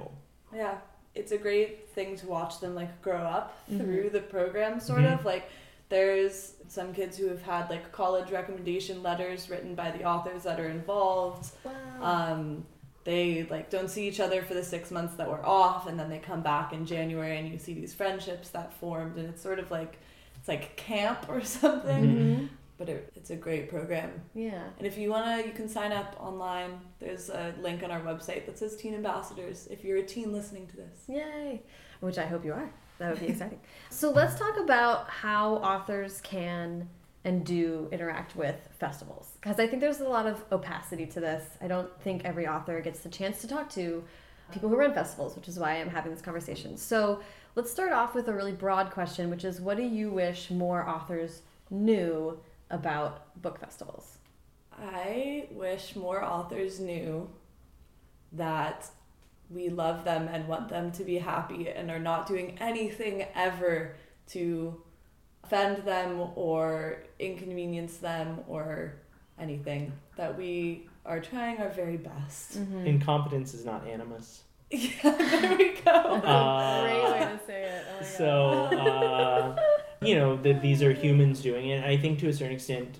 Yeah, 0.54 0.78
it's 1.14 1.32
a 1.32 1.38
great 1.38 1.88
thing 1.90 2.16
to 2.16 2.26
watch 2.26 2.60
them 2.60 2.74
like 2.74 3.02
grow 3.02 3.22
up 3.22 3.56
Mhm. 3.70 3.78
through 3.80 4.10
the 4.10 4.20
program, 4.20 4.80
sort 4.80 5.00
Mhm. 5.02 5.18
of. 5.18 5.24
Like, 5.24 5.48
there's 5.88 6.54
some 6.68 6.92
kids 6.94 7.16
who 7.18 7.26
have 7.28 7.42
had 7.42 7.68
like 7.68 7.90
college 7.92 8.30
recommendation 8.30 9.02
letters 9.02 9.50
written 9.50 9.74
by 9.74 9.90
the 9.90 10.04
authors 10.04 10.44
that 10.44 10.58
are 10.60 10.68
involved. 10.68 11.50
wow. 11.64 11.72
Um, 12.00 12.64
they 13.04 13.44
like 13.50 13.70
don't 13.70 13.88
see 13.88 14.06
each 14.06 14.20
other 14.20 14.42
for 14.42 14.54
the 14.54 14.62
six 14.62 14.90
months 14.90 15.14
that 15.16 15.28
we're 15.28 15.44
off, 15.44 15.88
and 15.88 15.98
then 15.98 16.08
they 16.10 16.18
come 16.18 16.42
back 16.42 16.72
in 16.72 16.84
January, 16.86 17.38
and 17.38 17.48
you 17.48 17.58
see 17.58 17.74
these 17.74 17.94
friendships 17.94 18.50
that 18.50 18.72
formed, 18.74 19.16
and 19.16 19.28
it's 19.28 19.42
sort 19.42 19.58
of 19.58 19.70
like 19.70 19.98
it's 20.36 20.48
like 20.48 20.76
camp 20.76 21.26
or 21.28 21.40
something. 21.58 22.04
Mhm. 22.04 22.48
But 22.80 22.88
it, 22.88 23.12
it's 23.14 23.28
a 23.28 23.36
great 23.36 23.68
program. 23.68 24.10
Yeah. 24.34 24.62
And 24.78 24.86
if 24.86 24.96
you 24.96 25.10
wanna, 25.10 25.42
you 25.44 25.52
can 25.52 25.68
sign 25.68 25.92
up 25.92 26.16
online. 26.18 26.80
There's 26.98 27.28
a 27.28 27.52
link 27.60 27.82
on 27.82 27.90
our 27.90 28.00
website 28.00 28.46
that 28.46 28.58
says 28.58 28.74
Teen 28.74 28.94
Ambassadors. 28.94 29.68
If 29.70 29.84
you're 29.84 29.98
a 29.98 30.02
teen 30.02 30.32
listening 30.32 30.66
to 30.68 30.76
this. 30.78 31.04
Yay! 31.06 31.60
Which 32.00 32.16
I 32.16 32.24
hope 32.24 32.42
you 32.42 32.54
are. 32.54 32.72
That 32.98 33.10
would 33.10 33.20
be 33.20 33.26
exciting. 33.26 33.60
so 33.90 34.10
let's 34.10 34.38
talk 34.38 34.58
about 34.58 35.10
how 35.10 35.56
authors 35.56 36.22
can 36.22 36.88
and 37.24 37.44
do 37.44 37.86
interact 37.92 38.34
with 38.34 38.56
festivals. 38.78 39.32
Because 39.38 39.60
I 39.60 39.66
think 39.66 39.82
there's 39.82 40.00
a 40.00 40.08
lot 40.08 40.26
of 40.26 40.42
opacity 40.50 41.04
to 41.04 41.20
this. 41.20 41.44
I 41.60 41.68
don't 41.68 41.90
think 42.00 42.24
every 42.24 42.48
author 42.48 42.80
gets 42.80 43.00
the 43.00 43.10
chance 43.10 43.42
to 43.42 43.46
talk 43.46 43.68
to 43.72 44.02
people 44.52 44.70
who 44.70 44.76
run 44.76 44.94
festivals, 44.94 45.36
which 45.36 45.48
is 45.48 45.58
why 45.58 45.72
I'm 45.72 45.90
having 45.90 46.12
this 46.12 46.22
conversation. 46.22 46.78
So 46.78 47.20
let's 47.56 47.70
start 47.70 47.92
off 47.92 48.14
with 48.14 48.28
a 48.28 48.32
really 48.32 48.52
broad 48.52 48.90
question, 48.90 49.28
which 49.28 49.44
is 49.44 49.60
what 49.60 49.76
do 49.76 49.82
you 49.82 50.10
wish 50.10 50.50
more 50.50 50.88
authors 50.88 51.42
knew 51.68 52.40
about 52.70 53.40
book 53.42 53.58
festivals? 53.60 54.18
I 54.72 55.48
wish 55.50 55.96
more 55.96 56.24
authors 56.24 56.80
knew 56.80 57.28
that 58.32 58.88
we 59.50 59.68
love 59.68 60.04
them 60.04 60.28
and 60.28 60.46
want 60.46 60.68
them 60.68 60.92
to 60.92 61.04
be 61.04 61.18
happy 61.18 61.68
and 61.68 61.90
are 61.90 61.98
not 61.98 62.26
doing 62.26 62.56
anything 62.60 63.26
ever 63.34 63.96
to 64.28 64.80
offend 65.44 65.84
them 65.84 66.28
or 66.36 67.02
inconvenience 67.18 67.96
them 67.96 68.40
or 68.46 68.94
anything. 69.38 69.92
That 70.16 70.38
we 70.38 70.88
are 71.04 71.20
trying 71.20 71.58
our 71.58 71.70
very 71.70 71.96
best. 71.96 72.58
Mm-hmm. 72.58 72.86
incompetence 72.86 73.54
is 73.54 73.64
not 73.64 73.86
animus 73.86 74.42
Yeah, 74.70 74.88
there 75.02 75.56
we 75.58 75.72
go. 75.84 76.20
Uh, 76.24 76.82
Great 76.82 77.02
way 77.02 77.18
to 77.18 77.40
say 77.44 77.62
it. 77.64 77.84
Oh 77.90 78.00
my 78.00 78.06
so 78.06 78.28
uh, 78.78 79.56
you 80.02 80.14
know 80.14 80.36
that 80.36 80.62
these 80.62 80.82
are 80.82 80.92
humans 80.92 81.40
doing 81.42 81.68
it 81.68 81.76
and 81.76 81.84
i 81.84 81.96
think 81.96 82.18
to 82.18 82.28
a 82.28 82.32
certain 82.32 82.54
extent 82.54 82.98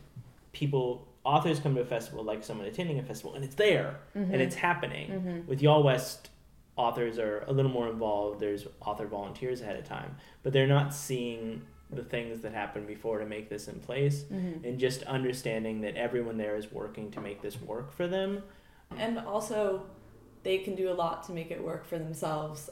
people 0.53 1.07
authors 1.25 1.59
come 1.61 1.75
to 1.75 1.81
a 1.81 1.85
festival 1.85 2.23
like 2.25 2.43
someone 2.45 2.67
attending 2.67 2.99
a 2.99 3.03
festival 3.03 3.35
and 3.35 3.45
it's 3.45 3.55
there 3.57 3.97
Mhm. 4.17 4.33
and 4.33 4.37
it's 4.43 4.55
happening 4.57 5.09
Mhm. 5.11 5.47
with 5.47 5.63
y'all 5.63 5.83
west 5.83 6.31
authors 6.77 7.19
are 7.19 7.45
a 7.47 7.53
little 7.53 7.71
more 7.71 7.89
involved 7.89 8.41
there's 8.41 8.67
author 8.81 9.07
volunteers 9.07 9.61
ahead 9.61 9.77
of 9.77 9.85
time 9.85 10.17
but 10.43 10.53
they're 10.53 10.67
not 10.67 10.95
seeing 10.95 11.63
the 11.91 12.05
things 12.05 12.41
that 12.43 12.53
happened 12.53 12.87
before 12.87 13.19
to 13.19 13.27
make 13.27 13.49
this 13.49 13.67
in 13.69 13.81
place 13.81 14.25
Mhm. 14.25 14.65
and 14.65 14.79
just 14.79 15.03
understanding 15.05 15.81
that 15.81 15.97
everyone 15.97 16.37
there 16.39 16.57
is 16.57 16.71
working 16.73 17.11
to 17.11 17.21
make 17.21 17.43
this 17.43 17.61
work 17.61 17.93
for 17.93 18.07
them 18.07 18.43
And 18.99 19.21
also, 19.21 19.87
they 20.43 20.59
can 20.59 20.75
do 20.75 20.91
a 20.91 20.95
lot 20.95 21.23
to 21.25 21.33
make 21.33 21.53
it 21.53 21.63
work 21.63 21.85
for 21.85 21.97
themselves. 21.97 22.69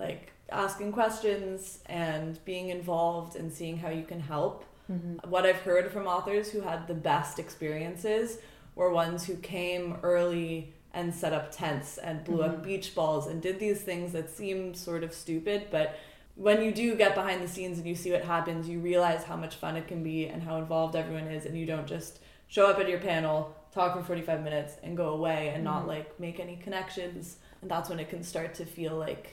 Like 0.00 0.32
asking 0.50 0.92
questions 0.92 1.80
and 1.86 2.44
being 2.44 2.68
involved 2.68 3.36
and 3.36 3.52
seeing 3.52 3.78
how 3.78 3.88
you 3.90 4.04
can 4.04 4.20
help. 4.20 4.64
Mhm. 4.90 5.24
What 5.26 5.46
I've 5.46 5.60
heard 5.62 5.90
from 5.92 6.06
authors 6.06 6.50
who 6.50 6.60
had 6.60 6.86
the 6.86 6.94
best 6.94 7.38
experiences 7.38 8.38
were 8.74 8.90
ones 8.90 9.26
who 9.26 9.36
came 9.36 9.98
early 10.02 10.72
and 10.92 11.14
set 11.14 11.32
up 11.32 11.52
tents 11.52 11.98
and 11.98 12.24
blew 12.24 12.38
Mhm. 12.38 12.48
up 12.48 12.62
beach 12.64 12.94
balls 12.94 13.26
and 13.28 13.40
did 13.40 13.60
these 13.60 13.82
things 13.82 14.12
that 14.12 14.28
seem 14.28 14.74
sort 14.74 15.04
of 15.04 15.14
stupid, 15.14 15.68
but 15.70 15.94
when 16.34 16.62
you 16.62 16.72
do 16.72 16.96
get 16.96 17.14
behind 17.14 17.42
the 17.42 17.48
scenes 17.48 17.78
and 17.78 17.86
you 17.86 17.94
see 17.94 18.10
what 18.10 18.24
happens, 18.24 18.68
you 18.68 18.80
realize 18.80 19.24
how 19.24 19.36
much 19.36 19.54
fun 19.56 19.76
it 19.76 19.86
can 19.86 20.02
be 20.02 20.26
and 20.26 20.42
how 20.42 20.56
involved 20.56 20.96
everyone 20.96 21.28
is, 21.28 21.44
and 21.44 21.56
you 21.56 21.66
don't 21.66 21.86
just 21.86 22.18
show 22.48 22.66
up 22.66 22.78
at 22.78 22.88
your 22.88 22.98
panel, 22.98 23.54
talk 23.72 23.96
for 23.96 24.02
45 24.02 24.42
minutes, 24.42 24.76
and 24.82 24.96
go 24.96 25.10
away 25.10 25.48
and 25.54 25.62
not 25.62 25.84
Mhm. 25.84 25.88
like 25.88 26.18
make 26.18 26.40
any 26.40 26.56
connections. 26.56 27.36
And 27.62 27.70
that's 27.70 27.88
when 27.88 28.00
it 28.00 28.08
can 28.08 28.22
start 28.24 28.54
to 28.54 28.64
feel 28.64 28.96
like 28.96 29.28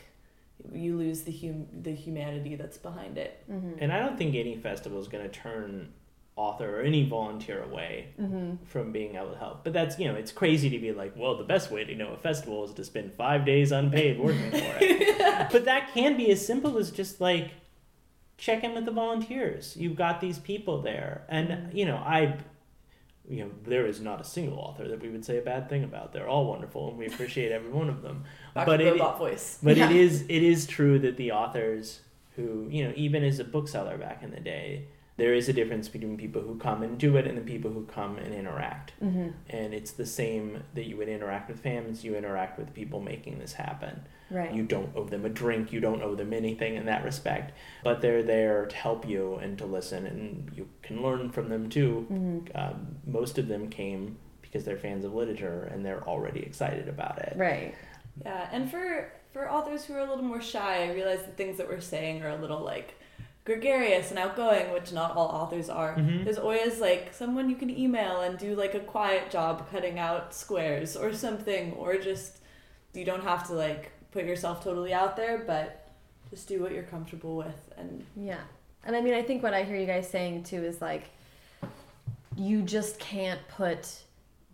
you 0.73 0.97
lose 0.97 1.21
the 1.23 1.31
hum- 1.31 1.67
the 1.83 1.91
humanity 1.93 2.55
that's 2.55 2.77
behind 2.77 3.17
it. 3.17 3.43
Mhm. 3.49 3.77
and 3.79 3.91
i 3.93 3.99
don't 3.99 4.17
think 4.17 4.35
any 4.35 4.55
festival 4.55 4.99
is 4.99 5.07
going 5.07 5.23
to 5.23 5.29
turn 5.29 5.93
author 6.35 6.79
or 6.79 6.81
any 6.83 7.03
volunteer 7.07 7.63
away 7.63 8.07
Mhm. 8.19 8.57
from 8.65 8.91
being 8.91 9.15
able 9.15 9.31
to 9.31 9.37
help. 9.39 9.63
But 9.63 9.73
that's, 9.73 9.97
you 9.97 10.07
know, 10.07 10.13
it's 10.13 10.31
crazy 10.31 10.69
to 10.69 10.77
be 10.77 10.91
like, 10.91 11.13
well, 11.17 11.35
the 11.35 11.43
best 11.43 11.71
way 11.71 11.83
to 11.83 11.95
know 11.95 12.09
a 12.09 12.17
festival 12.17 12.63
is 12.63 12.73
to 12.75 12.83
spend 12.83 13.11
five 13.13 13.43
days 13.43 13.71
unpaid 13.71 14.19
working 14.19 14.51
for 14.51 14.75
it. 14.79 15.49
but 15.51 15.65
that 15.65 15.91
can 15.95 16.15
be 16.15 16.29
as 16.29 16.45
simple 16.45 16.77
as 16.77 16.91
just 16.91 17.19
like 17.19 17.53
check 18.37 18.63
in 18.63 18.75
with 18.75 18.85
the 18.85 18.91
volunteers. 18.91 19.75
You've 19.77 19.95
got 19.95 20.21
these 20.21 20.37
people 20.37 20.79
there. 20.83 21.25
And, 21.27 21.49
Mhm. 21.49 21.73
you 21.73 21.85
know, 21.85 21.95
I, 21.97 22.37
you 23.29 23.43
know, 23.43 23.51
there 23.65 23.85
is 23.85 23.99
not 23.99 24.21
a 24.21 24.23
single 24.23 24.57
author 24.57 24.87
that 24.87 25.01
we 25.01 25.09
would 25.09 25.25
say 25.25 25.37
a 25.37 25.41
bad 25.41 25.69
thing 25.69 25.83
about. 25.83 26.13
They're 26.13 26.27
all 26.29 26.45
wonderful 26.47 26.89
and 26.89 26.97
we 26.97 27.07
appreciate 27.07 27.51
every 27.51 27.69
one 27.71 27.89
of 27.89 28.01
them. 28.01 28.23
Back 28.53 28.65
But 28.65 28.81
it-. 28.81 28.97
But 29.61 29.77
Yeah. 29.77 29.89
it 29.89 29.95
is 29.95 30.21
it 30.29 30.43
is 30.43 30.65
true 30.65 30.97
that 30.99 31.17
the 31.17 31.31
authors 31.31 32.01
who 32.35 32.67
you 32.69 32.83
know 32.85 32.93
even 32.95 33.23
as 33.23 33.39
a 33.39 33.43
bookseller 33.43 33.97
back 33.97 34.23
in 34.23 34.31
the 34.31 34.39
day, 34.39 34.85
there 35.17 35.33
is 35.33 35.49
a 35.49 35.53
difference 35.53 35.89
between 35.89 36.15
people 36.15 36.41
who 36.41 36.57
come 36.57 36.83
and 36.83 36.97
do 36.97 37.17
it 37.17 37.25
and 37.27 37.37
the 37.37 37.41
people 37.41 37.71
who 37.71 37.83
come 37.85 38.17
and 38.17 38.33
interact. 38.33 38.93
Mhm. 39.03 39.33
And 39.49 39.73
it's 39.73 39.91
the 39.91 40.05
same 40.05 40.63
that 40.75 40.85
you 40.85 40.95
would 40.97 41.09
interact 41.09 41.49
with 41.49 41.59
fans, 41.59 42.03
you 42.05 42.15
interact 42.15 42.57
with 42.59 42.73
people 42.73 43.01
making 43.01 43.39
this 43.39 43.53
happen. 43.53 44.01
Right. 44.29 44.53
You 44.53 44.63
don't 44.63 44.91
owe 44.95 45.05
them 45.05 45.25
a 45.25 45.29
drink, 45.29 45.71
you 45.71 45.79
don't 45.79 46.01
owe 46.01 46.15
them 46.15 46.33
anything 46.33 46.75
in 46.75 46.85
that 46.87 47.03
respect, 47.03 47.53
but 47.83 48.01
they're 48.01 48.23
there 48.23 48.65
to 48.65 48.75
help 48.75 49.07
you 49.07 49.35
and 49.35 49.57
to 49.59 49.65
listen, 49.65 50.05
and 50.05 50.51
you 50.55 50.67
can 50.81 51.01
learn 51.01 51.29
from 51.31 51.49
them 51.49 51.69
too. 51.69 52.05
Mhm. 52.11 52.49
Um, 52.55 52.95
most 53.05 53.37
of 53.37 53.47
them 53.47 53.69
came 53.69 54.17
because 54.41 54.63
they're 54.65 54.77
fans 54.77 55.05
of 55.05 55.13
literature 55.13 55.69
and 55.71 55.85
they're 55.85 56.03
already 56.07 56.41
excited 56.41 56.87
about 56.89 57.19
it. 57.19 57.33
Right. 57.37 57.73
Yeah, 58.25 58.49
and 58.51 58.69
for 58.69 59.11
for 59.33 59.51
authors 59.51 59.85
who 59.85 59.93
are 59.93 59.99
a 59.99 60.09
little 60.09 60.23
more 60.23 60.41
shy, 60.41 60.85
I 60.85 60.93
realize 60.93 61.23
the 61.23 61.31
things 61.31 61.57
that 61.57 61.67
we're 61.67 61.79
saying 61.81 62.23
are 62.23 62.29
a 62.29 62.37
little 62.37 62.61
like 62.61 62.95
gregarious 63.45 64.09
and 64.09 64.19
outgoing, 64.19 64.71
which 64.73 64.91
not 64.91 65.15
all 65.15 65.27
authors 65.27 65.69
are. 65.69 65.95
Mhm. 65.95 66.25
There's 66.25 66.37
always 66.37 66.81
like 66.81 67.13
someone 67.13 67.49
you 67.49 67.55
can 67.55 67.69
email 67.69 68.19
and 68.21 68.37
do 68.37 68.55
like 68.55 68.73
a 68.75 68.79
quiet 68.81 69.29
job 69.29 69.69
cutting 69.71 69.99
out 69.99 70.33
squares 70.33 70.97
or 70.97 71.13
something, 71.13 71.73
or 71.73 71.97
just 71.97 72.39
you 72.93 73.05
don't 73.05 73.23
have 73.23 73.45
to 73.47 73.53
like 73.53 73.91
put 74.11 74.25
yourself 74.25 74.63
totally 74.63 74.93
out 74.93 75.15
there, 75.15 75.39
but 75.39 75.89
just 76.29 76.47
do 76.47 76.61
what 76.61 76.71
you're 76.71 76.83
comfortable 76.83 77.35
with. 77.37 77.73
And 77.77 78.05
Yeah. 78.15 78.39
And 78.83 78.95
I 78.95 79.01
mean, 79.01 79.13
I 79.13 79.21
think 79.21 79.43
what 79.43 79.53
I 79.53 79.63
hear 79.63 79.75
you 79.75 79.85
guys 79.85 80.09
saying 80.09 80.43
too 80.43 80.63
is 80.63 80.81
like, 80.81 81.09
you 82.35 82.61
just 82.61 82.99
can't 82.99 83.39
put 83.49 84.03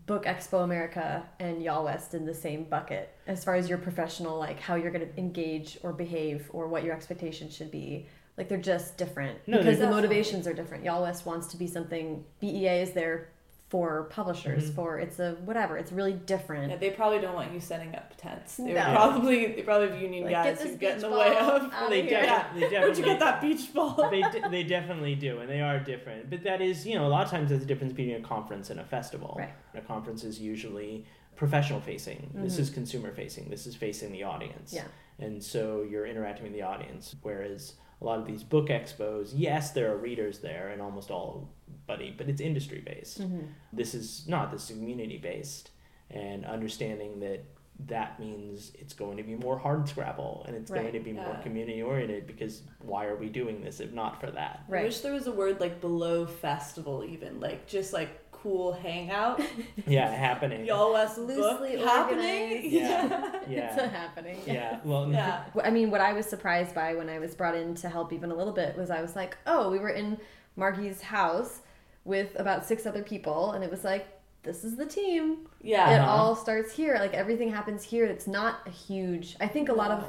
Book 0.06 0.26
Expo 0.26 0.64
America 0.64 1.24
and 1.40 1.62
Y'all 1.64 1.86
West 1.86 2.14
in 2.14 2.26
the 2.26 2.34
same 2.34 2.64
bucket 2.64 3.16
as 3.28 3.44
far 3.44 3.56
as 3.56 3.70
your 3.70 3.78
professional, 3.78 4.38
like 4.38 4.60
how 4.60 4.76
you're 4.76 4.92
going 4.92 5.08
to 5.08 5.18
engage 5.20 5.78
or 5.84 5.94
behave 5.94 6.50
or 6.54 6.68
what 6.68 6.84
your 6.84 6.94
expectations 6.94 7.56
should 7.56 7.72
be. 7.72 8.08
Like 8.38 8.50
they're 8.50 8.58
just 8.58 8.98
different 8.98 9.38
No, 9.48 9.60
because 9.60 9.78
the 9.78 9.84
they're- 9.86 9.92
motivations 9.94 10.48
are 10.48 10.54
different. 10.54 10.84
Y'all 10.84 11.04
West 11.04 11.26
wants 11.26 11.48
to 11.48 11.58
be 11.58 11.68
something. 11.68 12.24
BEA 12.40 12.82
is 12.82 12.92
there 12.94 13.30
for 13.74 14.04
publishers 14.12 14.70
Mhm. 14.70 14.76
for 14.76 15.00
it's 15.00 15.18
a 15.20 15.32
whatever. 15.46 15.78
It's 15.80 15.92
really 15.92 16.14
different. 16.14 16.70
yeah, 16.70 16.78
they 16.78 16.92
probably 16.92 17.20
don't 17.20 17.34
want 17.34 17.52
you 17.52 17.60
setting 17.60 17.96
up 17.96 18.14
tents. 18.18 18.58
They 18.58 18.66
No. 18.66 18.74
would 18.86 18.96
probably 18.96 19.48
they 19.54 19.64
probably 19.64 19.88
have 19.90 20.00
union 20.00 20.26
Like, 20.26 20.32
guys 20.34 20.58
get 20.60 20.62
who 20.64 20.70
this 20.70 20.78
get 20.78 20.96
in 20.98 21.02
the 21.02 21.10
way 21.10 21.36
of. 21.36 21.64
of 21.64 21.72
they, 21.90 22.04
here. 22.04 22.22
defi- 22.22 22.26
Yeah. 22.28 22.48
they 22.54 22.60
definitely 22.60 22.80
Where'd 22.86 22.98
you 23.00 23.04
get 23.04 23.20
that 23.20 23.42
beach 23.42 23.74
ball? 23.74 24.10
they, 24.12 24.22
de- 24.22 24.50
they 24.52 24.64
definitely 24.64 25.16
do, 25.16 25.40
and 25.40 25.50
they 25.50 25.60
are 25.62 25.80
different. 25.80 26.30
But 26.30 26.44
that 26.44 26.62
is, 26.62 26.86
you 26.86 26.94
know, 26.94 27.08
a 27.08 27.10
lot 27.10 27.26
of 27.26 27.32
times 27.32 27.50
there's 27.50 27.64
a 27.64 27.66
difference 27.66 27.94
between 27.94 28.14
a 28.14 28.20
conference 28.22 28.70
and 28.70 28.80
a 28.80 28.84
festival. 28.86 29.34
Right. 29.40 29.50
A 29.74 29.82
conference 29.82 30.24
is 30.24 30.40
usually 30.40 31.08
professional 31.36 31.82
facing. 31.82 32.30
This 32.36 32.58
Mhm. 32.58 32.60
is 32.60 32.70
consumer 32.70 33.12
facing. 33.12 33.50
This 33.50 33.66
is 33.66 33.76
facing 33.76 34.12
the 34.12 34.22
audience. 34.22 34.72
Yeah. 34.72 34.84
And 35.18 35.42
so 35.44 35.82
you're 35.82 36.06
interacting 36.06 36.44
with 36.44 36.54
the 36.54 36.62
audience. 36.62 37.16
Whereas 37.24 37.74
a 38.04 38.06
lot 38.06 38.20
of 38.20 38.28
these 38.28 38.44
book 38.44 38.68
expos, 38.68 39.32
yes, 39.34 39.72
there 39.72 39.92
are 39.92 39.98
readers 39.98 40.40
there, 40.40 40.70
and 40.70 40.82
almost 40.82 41.10
all, 41.10 41.50
buddy, 41.88 42.14
but 42.16 42.28
it's 42.28 42.42
industry 42.42 42.82
based. 42.86 43.22
Mhm. 43.22 43.48
This 43.72 43.96
is 43.96 44.28
not. 44.28 44.52
This 44.52 44.70
is 44.70 44.78
community 44.78 45.18
based, 45.18 45.72
and 46.12 46.46
understanding 46.46 47.20
that 47.22 47.46
that 47.88 48.20
means 48.20 48.72
it's 48.76 48.94
going 48.94 49.18
to 49.18 49.24
be 49.24 49.36
more 49.36 49.58
hard 49.58 49.90
scrabble 49.90 50.44
and 50.48 50.56
it's 50.56 50.70
Right. 50.70 50.82
going 50.82 50.94
to 50.94 51.00
be 51.00 51.12
more 51.12 51.26
Yeah. 51.26 51.42
community 51.42 51.82
oriented 51.82 52.28
because 52.28 52.62
why 52.84 53.06
are 53.08 53.16
we 53.16 53.30
doing 53.30 53.62
this 53.62 53.80
if 53.80 53.92
not 53.92 54.22
for 54.22 54.30
that? 54.30 54.64
I 54.70 54.84
wish 54.84 55.00
there 55.00 55.12
was 55.14 55.26
a 55.26 55.32
word 55.32 55.60
like 55.60 55.82
below 55.82 56.28
festival, 56.28 57.04
even 57.04 57.40
like 57.40 57.66
just 57.66 57.92
like 57.92 58.10
cool 58.44 58.74
hangout. 58.74 59.42
Yeah, 59.88 60.10
happening. 60.14 60.66
Y'all 60.66 60.94
West 60.94 61.16
book 61.16 61.28
Loosely 61.30 61.78
happening. 61.78 62.54
organized. 62.62 62.66
Yeah. 62.74 63.36
It's 63.42 63.50
Yeah. 63.50 63.90
happening. 63.90 64.38
Yeah. 64.46 64.80
Well. 64.84 65.10
yeah. 65.12 65.46
I 65.64 65.70
mean, 65.72 65.90
what 65.90 66.02
I 66.02 66.14
was 66.14 66.26
surprised 66.26 66.76
by 66.76 66.94
when 66.96 67.10
I 67.10 67.20
was 67.20 67.34
brought 67.36 67.56
in 67.56 67.74
to 67.76 67.90
help 67.90 68.14
even 68.14 68.30
a 68.32 68.36
little 68.36 68.54
bit 68.54 68.78
was 68.78 68.92
I 68.92 69.02
was 69.02 69.16
like, 69.16 69.38
oh, 69.48 69.72
we 69.72 69.80
were 69.80 69.90
in 69.90 70.18
Margie's 70.58 71.02
house 71.02 71.62
with 72.06 72.38
about 72.38 72.66
six 72.66 72.86
other 72.86 73.02
people, 73.02 73.52
and 73.54 73.64
it 73.64 73.72
was 73.72 73.84
like, 73.86 74.06
this 74.44 74.64
is 74.66 74.76
the 74.76 74.86
team. 74.86 75.48
Yeah. 75.62 75.90
It 75.96 76.00
Uh-huh. 76.00 76.12
all 76.12 76.36
starts 76.36 76.74
here. 76.74 76.96
Like 77.00 77.14
everything 77.14 77.50
happens 77.50 77.82
here. 77.84 78.06
It's 78.06 78.28
not 78.28 78.60
a 78.66 78.70
huge. 78.70 79.38
I 79.40 79.48
think 79.48 79.70
a 79.70 79.74
lot 79.74 79.90
of 79.92 80.04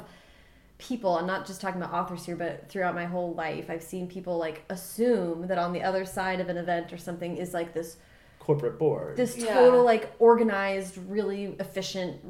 people, 0.77 1.17
I'm 1.17 1.25
not 1.25 1.45
just 1.47 1.61
talking 1.61 1.81
about 1.81 1.93
authors 1.93 2.25
here, 2.25 2.35
but 2.35 2.67
throughout 2.69 2.95
my 2.95 3.05
whole 3.05 3.33
life, 3.33 3.69
I've 3.69 3.81
seen 3.83 4.07
people 4.09 4.37
like 4.37 4.63
assume 4.69 5.47
that 5.47 5.57
on 5.57 5.71
the 5.71 5.81
other 5.83 6.03
side 6.05 6.41
of 6.41 6.49
an 6.49 6.57
event 6.57 6.91
or 6.91 6.97
something 6.97 7.37
is 7.37 7.53
like 7.53 7.73
this 7.73 7.95
Corporate 8.45 8.77
board. 8.77 9.17
this 9.17 9.35
Yeah. 9.37 9.55
total 9.55 9.83
like 9.83 10.11
organized 10.19 10.97
really 11.09 11.55
efficient 11.59 12.21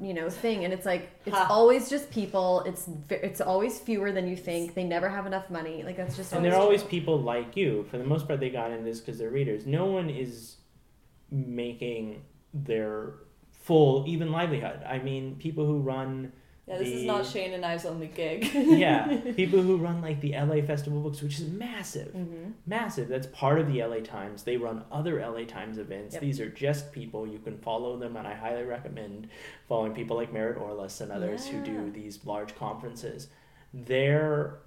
you 0.00 0.14
know 0.14 0.30
thing 0.30 0.64
and 0.64 0.72
it's 0.72 0.86
like 0.86 1.10
it's 1.26 1.36
Ha. 1.36 1.48
always 1.50 1.90
just 1.90 2.12
people 2.12 2.62
it's 2.64 2.88
it's 3.10 3.40
always 3.40 3.80
fewer 3.80 4.12
than 4.12 4.28
you 4.28 4.36
think 4.36 4.74
they 4.74 4.84
never 4.84 5.08
have 5.08 5.26
enough 5.26 5.50
money 5.50 5.82
like 5.82 5.96
that's 5.96 6.16
just 6.16 6.32
and 6.32 6.38
always 6.38 6.52
they're 6.52 6.60
always 6.60 6.82
people 6.84 7.20
like 7.20 7.56
you. 7.56 7.84
For 7.90 7.98
the 7.98 8.04
most 8.04 8.28
part, 8.28 8.38
they 8.38 8.50
got 8.50 8.70
into 8.70 8.84
this 8.84 9.00
because 9.00 9.18
they're 9.18 9.30
readers. 9.30 9.66
No 9.66 9.86
one 9.86 10.08
is 10.10 10.58
making 11.30 12.22
their 12.52 13.14
full 13.50 14.04
even 14.06 14.30
livelihood. 14.30 14.80
I 14.86 14.98
mean, 14.98 15.36
people 15.36 15.66
who 15.66 15.80
run 15.80 16.32
Yeah, 16.66 16.78
this 16.78 16.88
is 16.88 17.04
not 17.04 17.26
Shane 17.26 17.52
and 17.52 17.62
I's 17.64 17.84
only 17.84 18.06
gig. 18.06 18.48
yeah, 18.54 19.18
people 19.36 19.60
who 19.60 19.76
run 19.76 20.00
like 20.00 20.20
the 20.22 20.32
LA 20.32 20.62
Festival 20.62 21.00
Books, 21.02 21.20
which 21.20 21.38
is 21.38 21.46
massive, 21.50 22.14
Mhm. 22.14 22.52
massive. 22.66 23.08
That's 23.08 23.26
part 23.26 23.58
of 23.60 23.66
the 23.70 23.82
LA 23.82 24.00
Times. 24.00 24.44
They 24.44 24.56
run 24.56 24.84
other 24.90 25.20
LA 25.20 25.44
Times 25.44 25.76
events. 25.76 26.14
Yep. 26.14 26.22
These 26.22 26.40
are 26.40 26.48
just 26.48 26.90
people. 26.92 27.26
You 27.26 27.38
can 27.38 27.58
follow 27.58 27.98
them, 27.98 28.16
and 28.16 28.26
I 28.26 28.32
highly 28.34 28.62
recommend 28.62 29.28
following 29.68 29.92
people 29.92 30.16
like 30.16 30.32
Maret 30.32 30.56
Orliss 30.58 31.00
and 31.02 31.12
others 31.12 31.46
who 31.46 31.60
do 31.62 31.90
these 31.90 32.24
large 32.24 32.54
conferences. 32.56 33.28
They're 33.74 34.58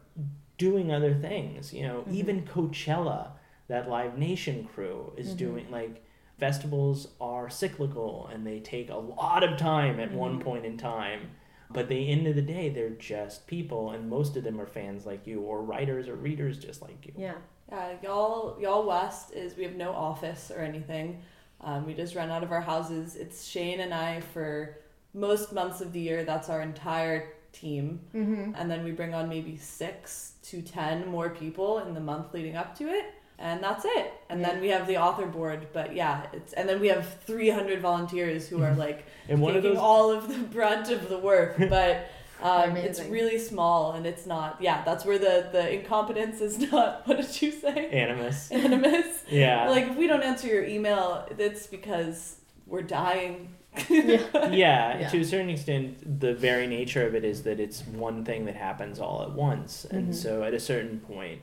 doing 0.59 0.91
other 0.91 1.15
things. 1.15 1.73
You 1.73 1.87
know, 1.87 2.03
Mhm. 2.07 2.13
even 2.13 2.41
Coachella, 2.45 3.29
that 3.67 3.89
Live 3.89 4.17
Nation 4.17 4.65
crew 4.73 5.13
is 5.17 5.33
Mhm. 5.33 5.37
doing 5.37 5.71
like. 5.71 6.03
Festivals 6.37 7.15
are 7.19 7.49
cyclical 7.49 8.27
and 8.31 8.45
they 8.45 8.59
take 8.59 8.91
a 8.91 8.95
lot 8.95 9.43
of 9.43 9.57
time 9.57 9.99
at 9.99 10.13
one 10.13 10.37
Mhm. 10.37 10.43
point 10.43 10.65
in 10.67 10.77
time. 10.77 11.31
But 11.69 11.89
the 11.89 12.09
end 12.09 12.27
of 12.27 12.35
the 12.35 12.41
day, 12.41 12.69
they're 12.69 12.89
just 12.89 13.45
people, 13.47 13.91
and 13.91 14.09
most 14.09 14.37
of 14.37 14.43
them 14.43 14.59
are 14.59 14.65
fans 14.65 15.05
like 15.05 15.27
you, 15.27 15.41
or 15.41 15.61
writers 15.61 16.07
or 16.07 16.15
readers 16.15 16.57
just 16.57 16.81
like 16.81 17.05
you. 17.05 17.13
yeah 17.17 17.35
Yeah, 17.69 17.93
y'all, 18.01 18.57
y'all 18.59 18.85
West 18.85 19.33
is 19.33 19.55
we 19.57 19.63
have 19.63 19.75
no 19.75 19.91
office 19.91 20.51
or 20.55 20.61
anything. 20.61 21.21
Um, 21.59 21.85
we 21.85 21.93
just 21.93 22.15
run 22.15 22.29
out 22.29 22.43
of 22.43 22.51
our 22.51 22.61
houses. 22.61 23.15
It's 23.15 23.45
Shane 23.45 23.79
and 23.81 23.93
I 23.93 24.21
for 24.21 24.77
most 25.13 25.51
months 25.51 25.81
of 25.81 25.91
the 25.91 25.99
year. 25.99 26.23
That's 26.23 26.49
our 26.49 26.61
entire 26.61 27.33
team, 27.51 27.99
mm-hmm. 28.13 28.51
and 28.55 28.69
then 28.69 28.83
we 28.83 28.91
bring 28.91 29.13
on 29.13 29.27
maybe 29.27 29.57
six 29.57 30.33
to 30.43 30.61
ten 30.61 31.07
more 31.07 31.29
people 31.29 31.79
in 31.79 31.93
the 31.93 31.99
month 31.99 32.33
leading 32.33 32.55
up 32.55 32.77
to 32.77 32.87
it, 32.87 33.13
and 33.39 33.63
that's 33.63 33.85
it. 33.85 34.13
And 34.29 34.41
Yeah. 34.41 34.47
then 34.51 34.61
we 34.61 34.69
have 34.69 34.87
the 34.87 34.97
author 34.97 35.25
board. 35.25 35.67
But 35.73 35.95
yeah, 35.95 36.25
it's 36.33 36.53
and 36.53 36.67
then 36.67 36.79
we 36.79 36.87
have 36.87 37.05
three 37.25 37.49
hundred 37.49 37.81
volunteers 37.81 38.47
who 38.47 38.63
are 38.63 38.73
like 38.75 39.05
And 39.29 39.41
one 39.41 39.55
of 39.55 39.63
taking 39.63 39.75
those, 39.75 39.83
all 39.83 40.11
of 40.11 40.27
the 40.27 40.37
brunt 40.39 40.89
of 40.91 41.09
the 41.09 41.17
work, 41.17 41.57
but. 41.69 42.09
Um, 42.39 42.77
it's 42.77 43.01
really 43.05 43.39
small 43.39 43.93
and 43.93 44.05
it's 44.05 44.27
not 44.27 44.61
yeah 44.61 44.83
that's 44.85 45.03
where 45.05 45.17
the 45.17 45.49
the 45.51 45.73
incompetence 45.79 46.39
is 46.39 46.59
not 46.59 47.01
what 47.07 47.17
did 47.17 47.41
you 47.41 47.51
say 47.51 47.89
animus. 47.89 48.51
animus 48.67 49.23
Yeah. 49.27 49.67
like 49.67 49.87
if 49.87 49.95
we 49.97 50.05
don't 50.05 50.21
answer 50.21 50.45
your 50.45 50.63
email 50.63 51.27
it's 51.35 51.65
because 51.65 52.35
we're 52.67 52.83
dying 52.83 53.55
yeah 53.89 54.19
yeah, 54.51 54.99
Yeah. 54.99 55.07
to 55.09 55.21
a 55.21 55.25
certain 55.25 55.49
extent, 55.49 56.19
the 56.19 56.35
very 56.35 56.67
nature 56.67 57.07
of 57.07 57.15
it 57.15 57.23
is 57.25 57.41
that 57.41 57.59
it's 57.59 57.81
one 57.87 58.23
thing 58.23 58.45
that 58.45 58.55
happens 58.55 58.99
all 58.99 59.23
at 59.23 59.31
once. 59.31 59.85
And 59.85 60.09
Mhm. 60.09 60.15
so 60.15 60.43
at 60.43 60.53
a 60.53 60.59
certain 60.59 60.99
point, 60.99 61.41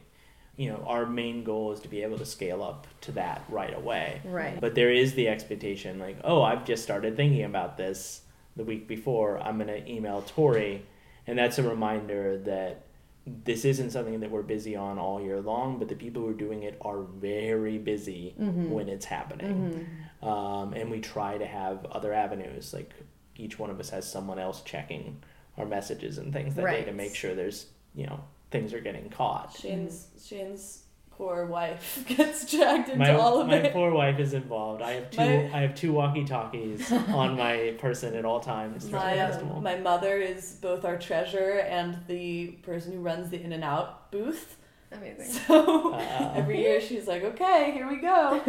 you 0.56 0.68
know, 0.70 0.84
our 0.86 1.04
main 1.06 1.42
goal 1.44 1.72
is 1.72 1.80
to 1.80 1.88
be 1.88 2.02
able 2.02 2.18
to 2.18 2.24
scale 2.26 2.62
up 2.62 2.86
to 3.02 3.12
that 3.12 3.42
right 3.48 3.74
away. 3.76 4.20
right 4.24 4.60
But 4.60 4.74
there 4.74 4.90
is 4.90 5.14
the 5.14 5.28
expectation, 5.28 5.98
like, 5.98 6.16
oh, 6.24 6.42
I've 6.42 6.64
just 6.64 6.82
started 6.82 7.16
thinking 7.16 7.44
about 7.44 7.76
this 7.76 8.22
the 8.56 8.64
week 8.64 8.86
before. 8.86 9.40
I'm 9.40 9.56
going 9.58 9.66
to 9.68 9.90
email 9.90 10.22
Tori. 10.22 10.84
And 11.26 11.36
that's 11.38 11.58
a 11.58 11.62
reminder 11.68 12.38
that 12.38 12.82
this 13.26 13.64
isn't 13.64 13.90
something 13.90 14.20
that 14.20 14.30
we're 14.30 14.42
busy 14.42 14.76
on 14.76 14.98
all 14.98 15.20
year 15.20 15.40
long, 15.40 15.78
but 15.78 15.88
the 15.88 15.94
people 15.96 16.22
who 16.22 16.28
are 16.28 16.34
doing 16.34 16.62
it 16.62 16.76
are 16.82 17.00
very 17.02 17.78
busy 17.78 18.34
Mhm. 18.38 18.68
when 18.68 18.88
it's 18.90 19.06
happening. 19.06 19.86
Mhm. 20.22 20.26
Um, 20.28 20.74
and 20.74 20.90
we 20.90 21.00
try 21.00 21.38
to 21.38 21.46
have 21.46 21.84
other 21.86 22.12
avenues, 22.12 22.74
like 22.74 22.92
each 23.36 23.58
one 23.58 23.70
of 23.70 23.80
us 23.80 23.90
has 23.90 24.06
someone 24.08 24.38
else 24.38 24.60
checking 24.62 25.22
our 25.56 25.64
messages 25.64 26.18
and 26.18 26.32
things 26.32 26.54
that 26.54 26.66
day 26.66 26.84
to 26.84 26.92
make 26.92 27.14
sure 27.14 27.34
there's, 27.34 27.70
you 27.94 28.06
know, 28.06 28.20
things 28.54 28.72
are 28.72 28.80
getting 28.80 29.08
caught. 29.10 29.56
shane's 29.60 30.06
shane's 30.24 30.84
poor 31.10 31.46
wife 31.46 32.04
gets 32.16 32.48
dragged 32.50 32.88
into 32.88 32.98
my, 32.98 33.14
all 33.14 33.40
of 33.40 33.48
it. 33.50 33.62
my 33.64 33.68
poor 33.70 33.90
wife 33.92 34.18
is 34.20 34.32
involved. 34.32 34.80
I 34.82 34.92
have 34.92 35.10
two. 35.10 35.18
My- 35.20 35.50
I 35.58 35.60
have 35.66 35.74
two 35.74 35.92
walkie-talkies 35.92 36.90
on 37.22 37.36
my 37.36 37.74
person 37.78 38.14
at 38.14 38.24
all 38.24 38.40
times 38.40 38.84
for 38.84 38.90
the 38.92 38.96
my, 38.96 39.14
festival. 39.14 39.60
my 39.60 39.76
mother 39.76 40.16
is 40.18 40.56
both 40.60 40.84
our 40.84 40.96
treasurer 40.98 41.58
and 41.78 41.98
the 42.08 42.48
person 42.62 42.92
who 42.92 43.00
runs 43.00 43.30
the 43.30 43.40
in 43.42 43.52
and 43.52 43.64
out 43.64 44.10
booth 44.12 44.56
amazing 44.92 45.26
so 45.48 45.92
Uh, 45.94 46.32
every 46.40 46.58
year 46.60 46.80
she's 46.80 47.06
like 47.08 47.22
okay 47.24 47.72
here 47.76 47.88
we 47.88 47.96
go 48.12 48.40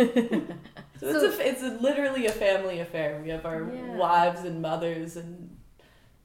so, 0.99 1.12
So- 1.12 1.26
it's 1.26 1.38
a, 1.39 1.47
it's 1.49 1.64
a, 1.64 1.72
literally 1.88 2.26
a 2.28 2.32
family 2.32 2.80
affair 2.80 3.20
we 3.24 3.30
have 3.30 3.45
our 3.45 3.62
Yeah. 3.74 3.95
wives 4.06 4.41
and 4.49 4.62
mothers 4.62 5.18
and 5.18 5.56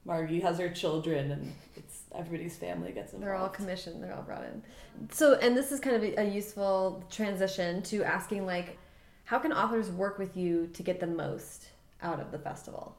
margie 0.05 0.39
has 0.47 0.57
her 0.63 0.69
children 0.81 1.23
and 1.35 1.53
it's 1.79 1.90
everybody's 2.15 2.57
family 2.57 2.91
gets 2.91 3.13
involved 3.13 3.27
They're 3.27 3.35
all 3.35 3.49
commissioned. 3.49 4.03
They're 4.03 4.13
all 4.13 4.23
brought 4.23 4.43
in. 4.43 4.61
So, 5.11 5.35
and 5.35 5.55
this 5.55 5.71
is 5.71 5.79
kind 5.79 5.95
of 5.95 6.03
a, 6.03 6.21
a 6.21 6.23
useful 6.23 7.03
transition 7.09 7.81
to 7.83 8.03
asking, 8.03 8.45
like, 8.45 8.77
how 9.23 9.39
can 9.39 9.53
authors 9.53 9.89
work 9.89 10.17
with 10.17 10.35
you 10.35 10.67
to 10.73 10.83
get 10.83 10.99
the 10.99 11.07
most 11.07 11.69
out 12.01 12.19
of 12.19 12.31
the 12.31 12.39
festival? 12.39 12.97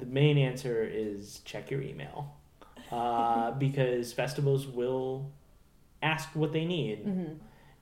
The 0.00 0.06
main 0.06 0.36
answer 0.36 0.82
is 0.84 1.40
check 1.44 1.70
your 1.70 1.80
email, 1.82 2.34
uh, 2.90 3.50
because 3.66 4.12
festivals 4.12 4.66
will 4.66 5.30
ask 6.02 6.28
what 6.34 6.52
they 6.52 6.64
need. 6.64 7.06
Mm-hmm. 7.06 7.32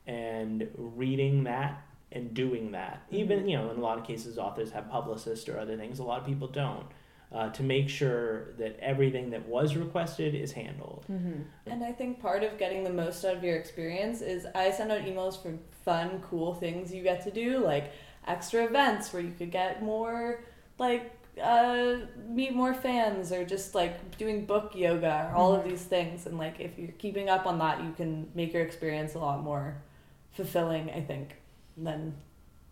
and 0.07 0.69
reading 0.77 1.45
that 1.45 1.83
and 2.13 2.33
doing 2.35 2.73
that. 2.73 3.03
Even 3.11 3.49
you 3.49 3.57
know, 3.57 3.71
in 3.71 3.79
a 3.79 3.81
lot 3.81 3.99
of 3.99 4.05
cases, 4.05 4.39
authors 4.39 4.71
have 4.71 4.89
publicists 4.89 5.49
or 5.49 5.59
other 5.59 5.77
things. 5.77 5.99
A 5.99 6.05
lot 6.05 6.21
of 6.21 6.27
people 6.27 6.47
don't. 6.47 6.87
Uh, 7.35 7.51
to 7.51 7.64
make 7.64 7.89
sure 7.89 8.53
that 8.59 8.78
everything 8.78 9.30
that 9.30 9.47
was 9.49 9.74
requested 9.74 10.35
is 10.37 10.53
handled. 10.53 11.05
Mm-hmm. 11.11 11.43
And 11.66 11.85
I 11.85 11.91
think 11.91 12.20
part 12.20 12.45
of 12.45 12.57
getting 12.59 12.85
the 12.85 12.93
most 12.93 13.24
out 13.24 13.37
of 13.37 13.43
your 13.43 13.57
experience 13.57 14.22
is 14.22 14.47
I 14.55 14.70
send 14.70 14.93
out 14.93 15.01
emails 15.01 15.43
for 15.43 15.59
fun, 15.85 16.22
cool 16.30 16.55
things 16.55 16.95
you 16.95 17.03
get 17.03 17.24
to 17.24 17.32
do, 17.32 17.59
like 17.59 17.93
extra 18.28 18.64
events 18.64 19.12
where 19.12 19.20
you 19.20 19.32
could 19.37 19.51
get 19.51 19.82
more, 19.82 20.45
like, 20.78 21.11
uh, 21.43 21.97
meet 22.28 22.55
more 22.55 22.72
fans 22.72 23.32
or 23.32 23.45
just 23.45 23.74
like 23.74 24.16
doing 24.16 24.47
book 24.47 24.70
yoga 24.76 25.28
or 25.28 25.37
all 25.37 25.53
of 25.53 25.64
these 25.64 25.82
things. 25.82 26.26
And 26.26 26.39
like, 26.39 26.61
if 26.61 26.78
you're 26.78 26.93
keeping 26.99 27.28
up 27.28 27.47
on 27.47 27.59
that, 27.59 27.82
you 27.82 27.93
can 27.97 28.28
make 28.37 28.53
your 28.53 28.62
experience 28.62 29.14
a 29.14 29.18
lot 29.18 29.43
more 29.43 29.82
fulfilling, 30.30 30.89
I 30.91 31.01
think, 31.01 31.35
than 31.76 32.14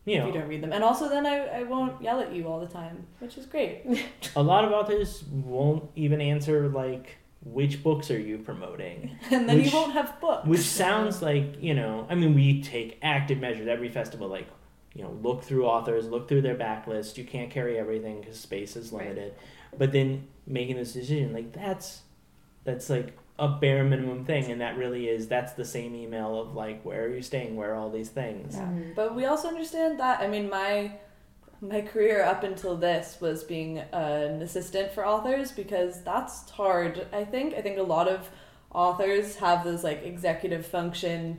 You 0.04 0.20
if 0.20 0.26
you 0.26 0.32
don't 0.32 0.48
read 0.48 0.62
them. 0.62 0.72
And 0.72 0.82
also, 0.82 1.08
then 1.08 1.26
I, 1.26 1.60
I 1.60 1.62
won't 1.62 2.02
yell 2.02 2.20
at 2.20 2.32
you 2.32 2.48
all 2.48 2.58
the 2.60 2.66
time, 2.66 3.06
which 3.20 3.36
is 3.38 3.46
great. 3.46 3.84
a 4.36 4.42
lot 4.42 4.64
of 4.64 4.72
authors 4.72 5.22
won't 5.30 5.88
even 5.94 6.20
answer 6.20 6.68
like 6.68 7.18
which 7.44 7.82
books 7.82 8.10
are 8.10 8.20
you 8.20 8.38
promoting 8.38 9.16
And 9.32 9.48
then 9.48 9.58
Which- 9.58 9.72
you 9.72 9.76
won't 9.78 9.92
have 9.94 10.20
books. 10.20 10.46
which 10.46 10.60
sounds 10.60 11.20
like 11.22 11.60
you 11.60 11.74
know 11.74 12.06
i 12.08 12.14
mean 12.14 12.34
we 12.36 12.62
take 12.62 12.98
active 13.02 13.38
measures 13.40 13.66
every 13.66 13.88
festival 13.88 14.28
like 14.28 14.46
you 14.94 15.02
know 15.02 15.10
look 15.22 15.42
through 15.42 15.66
authors 15.66 16.06
look 16.06 16.28
through 16.28 16.42
their 16.42 16.54
backlist 16.54 17.16
you 17.18 17.24
can't 17.24 17.50
carry 17.50 17.76
everything 17.80 18.20
because 18.20 18.38
space 18.38 18.76
is 18.76 18.92
Right. 18.92 19.08
limited 19.08 19.34
but 19.76 19.90
then 19.90 20.28
making 20.46 20.76
this 20.76 20.92
decision 20.92 21.32
like 21.32 21.52
that's 21.52 22.02
that's 22.62 22.88
like 22.88 23.16
a 23.46 23.48
bare 23.48 23.82
minimum 23.82 24.24
thing 24.24 24.44
and 24.52 24.60
that 24.60 24.76
really 24.76 25.04
is 25.08 25.26
that's 25.26 25.54
the 25.54 25.64
same 25.64 25.92
email 25.96 26.30
of 26.40 26.54
like 26.54 26.78
where 26.84 27.02
are 27.06 27.14
you 27.16 27.22
staying 27.22 27.56
where 27.56 27.72
are 27.72 27.76
all 27.80 27.90
these 27.90 28.08
things 28.20 28.54
Yeah. 28.54 28.62
Mhm. 28.68 28.94
But 28.94 29.08
we 29.18 29.24
also 29.26 29.48
understand 29.48 29.98
that. 29.98 30.20
I 30.20 30.28
mean, 30.34 30.46
my 30.48 30.92
my 31.60 31.80
career 31.92 32.18
up 32.32 32.42
until 32.50 32.76
this 32.76 33.06
was 33.20 33.38
being 33.44 33.78
an 33.92 34.42
assistant 34.42 34.92
for 34.92 35.02
authors 35.14 35.52
because 35.62 36.02
that's 36.02 36.50
hard. 36.50 37.06
I 37.12 37.24
think. 37.24 37.54
I 37.54 37.62
think 37.62 37.78
a 37.78 37.82
lot 37.96 38.08
of 38.08 38.30
authors 38.74 39.36
have 39.36 39.58
those 39.64 39.82
like 39.84 40.00
executive 40.04 40.64
function 40.66 41.38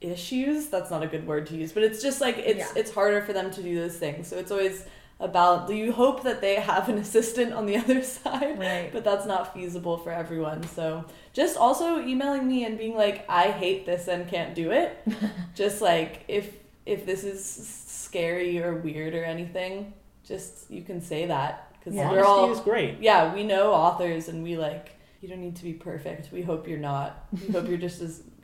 issues. 0.00 0.68
That's 0.68 0.90
not 0.90 1.02
a 1.02 1.06
good 1.06 1.26
word 1.26 1.46
to 1.48 1.56
use, 1.56 1.72
but 1.72 1.82
it's 1.82 2.02
just 2.02 2.20
like 2.20 2.38
it's 2.38 2.58
Yeah. 2.60 2.80
it's 2.80 2.92
harder 2.92 3.20
for 3.22 3.32
them 3.32 3.50
to 3.52 3.62
do 3.62 3.74
those 3.82 3.96
things. 3.98 4.26
So 4.28 4.36
it's 4.36 4.50
always 4.50 4.84
about 5.20 5.66
do 5.66 5.74
you 5.74 5.90
hope 5.92 6.22
that 6.22 6.40
they 6.40 6.54
have 6.56 6.88
an 6.88 6.96
assistant 6.98 7.52
on 7.52 7.66
the 7.66 7.76
other 7.82 8.02
side 8.02 8.58
Right. 8.58 8.90
but 8.92 9.02
that's 9.04 9.26
not 9.26 9.52
feasible 9.54 9.98
for 9.98 10.12
everyone. 10.12 10.62
So 10.62 11.04
just 11.32 11.56
also 11.56 11.98
emailing 12.00 12.46
me 12.46 12.64
and 12.64 12.78
being 12.78 12.94
like, 12.96 13.24
I 13.28 13.50
hate 13.50 13.84
this 13.84 14.06
and 14.08 14.28
can't 14.28 14.54
do 14.54 14.70
it. 14.70 14.96
just 15.54 15.80
like 15.82 16.24
if 16.28 16.54
if 16.86 17.04
this 17.04 17.24
is 17.24 17.44
scary 17.44 18.62
or 18.62 18.74
weird 18.74 19.14
or 19.14 19.24
anything, 19.24 19.92
just 20.24 20.70
you 20.70 20.82
can 20.82 21.00
say 21.00 21.26
that 21.26 21.72
because 21.72 21.94
Yeah. 21.94 22.10
we're 22.10 22.24
all 22.24 22.50
is 22.52 22.60
great 22.60 23.00
yeah 23.00 23.32
we 23.34 23.44
know 23.44 23.72
authors 23.72 24.28
and 24.28 24.42
we 24.42 24.56
like 24.56 24.90
you 25.20 25.28
don't 25.28 25.40
need 25.40 25.56
to 25.56 25.64
be 25.64 25.72
perfect. 25.72 26.30
We 26.32 26.42
hope 26.42 26.68
you're 26.68 26.78
not. 26.78 27.26
We 27.32 27.52
hope 27.52 27.66
you're 27.68 27.76
just 27.76 28.00
as 28.00 28.22
Yeah. 28.22 28.37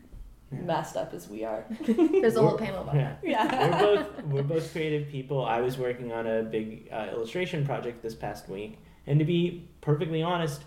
Messed 0.62 0.96
up 0.96 1.12
as 1.14 1.28
we 1.28 1.44
are. 1.44 1.64
There's 1.86 2.36
a 2.36 2.40
whole 2.40 2.52
We're- 2.56 2.66
panel 2.66 2.82
about 2.82 2.94
yeah 2.96 3.16
Yeah. 3.22 3.70
we're 3.70 3.96
both 4.04 4.24
we're 4.24 4.42
both 4.42 4.72
creative 4.72 5.08
people. 5.08 5.44
I 5.44 5.60
was 5.60 5.78
working 5.78 6.12
on 6.12 6.26
a 6.26 6.42
big 6.42 6.88
uh, 6.92 7.08
illustration 7.12 7.64
project 7.64 8.02
this 8.02 8.14
past 8.14 8.48
week, 8.48 8.78
and 9.06 9.18
to 9.18 9.24
be 9.24 9.68
perfectly 9.80 10.22
honest, 10.22 10.62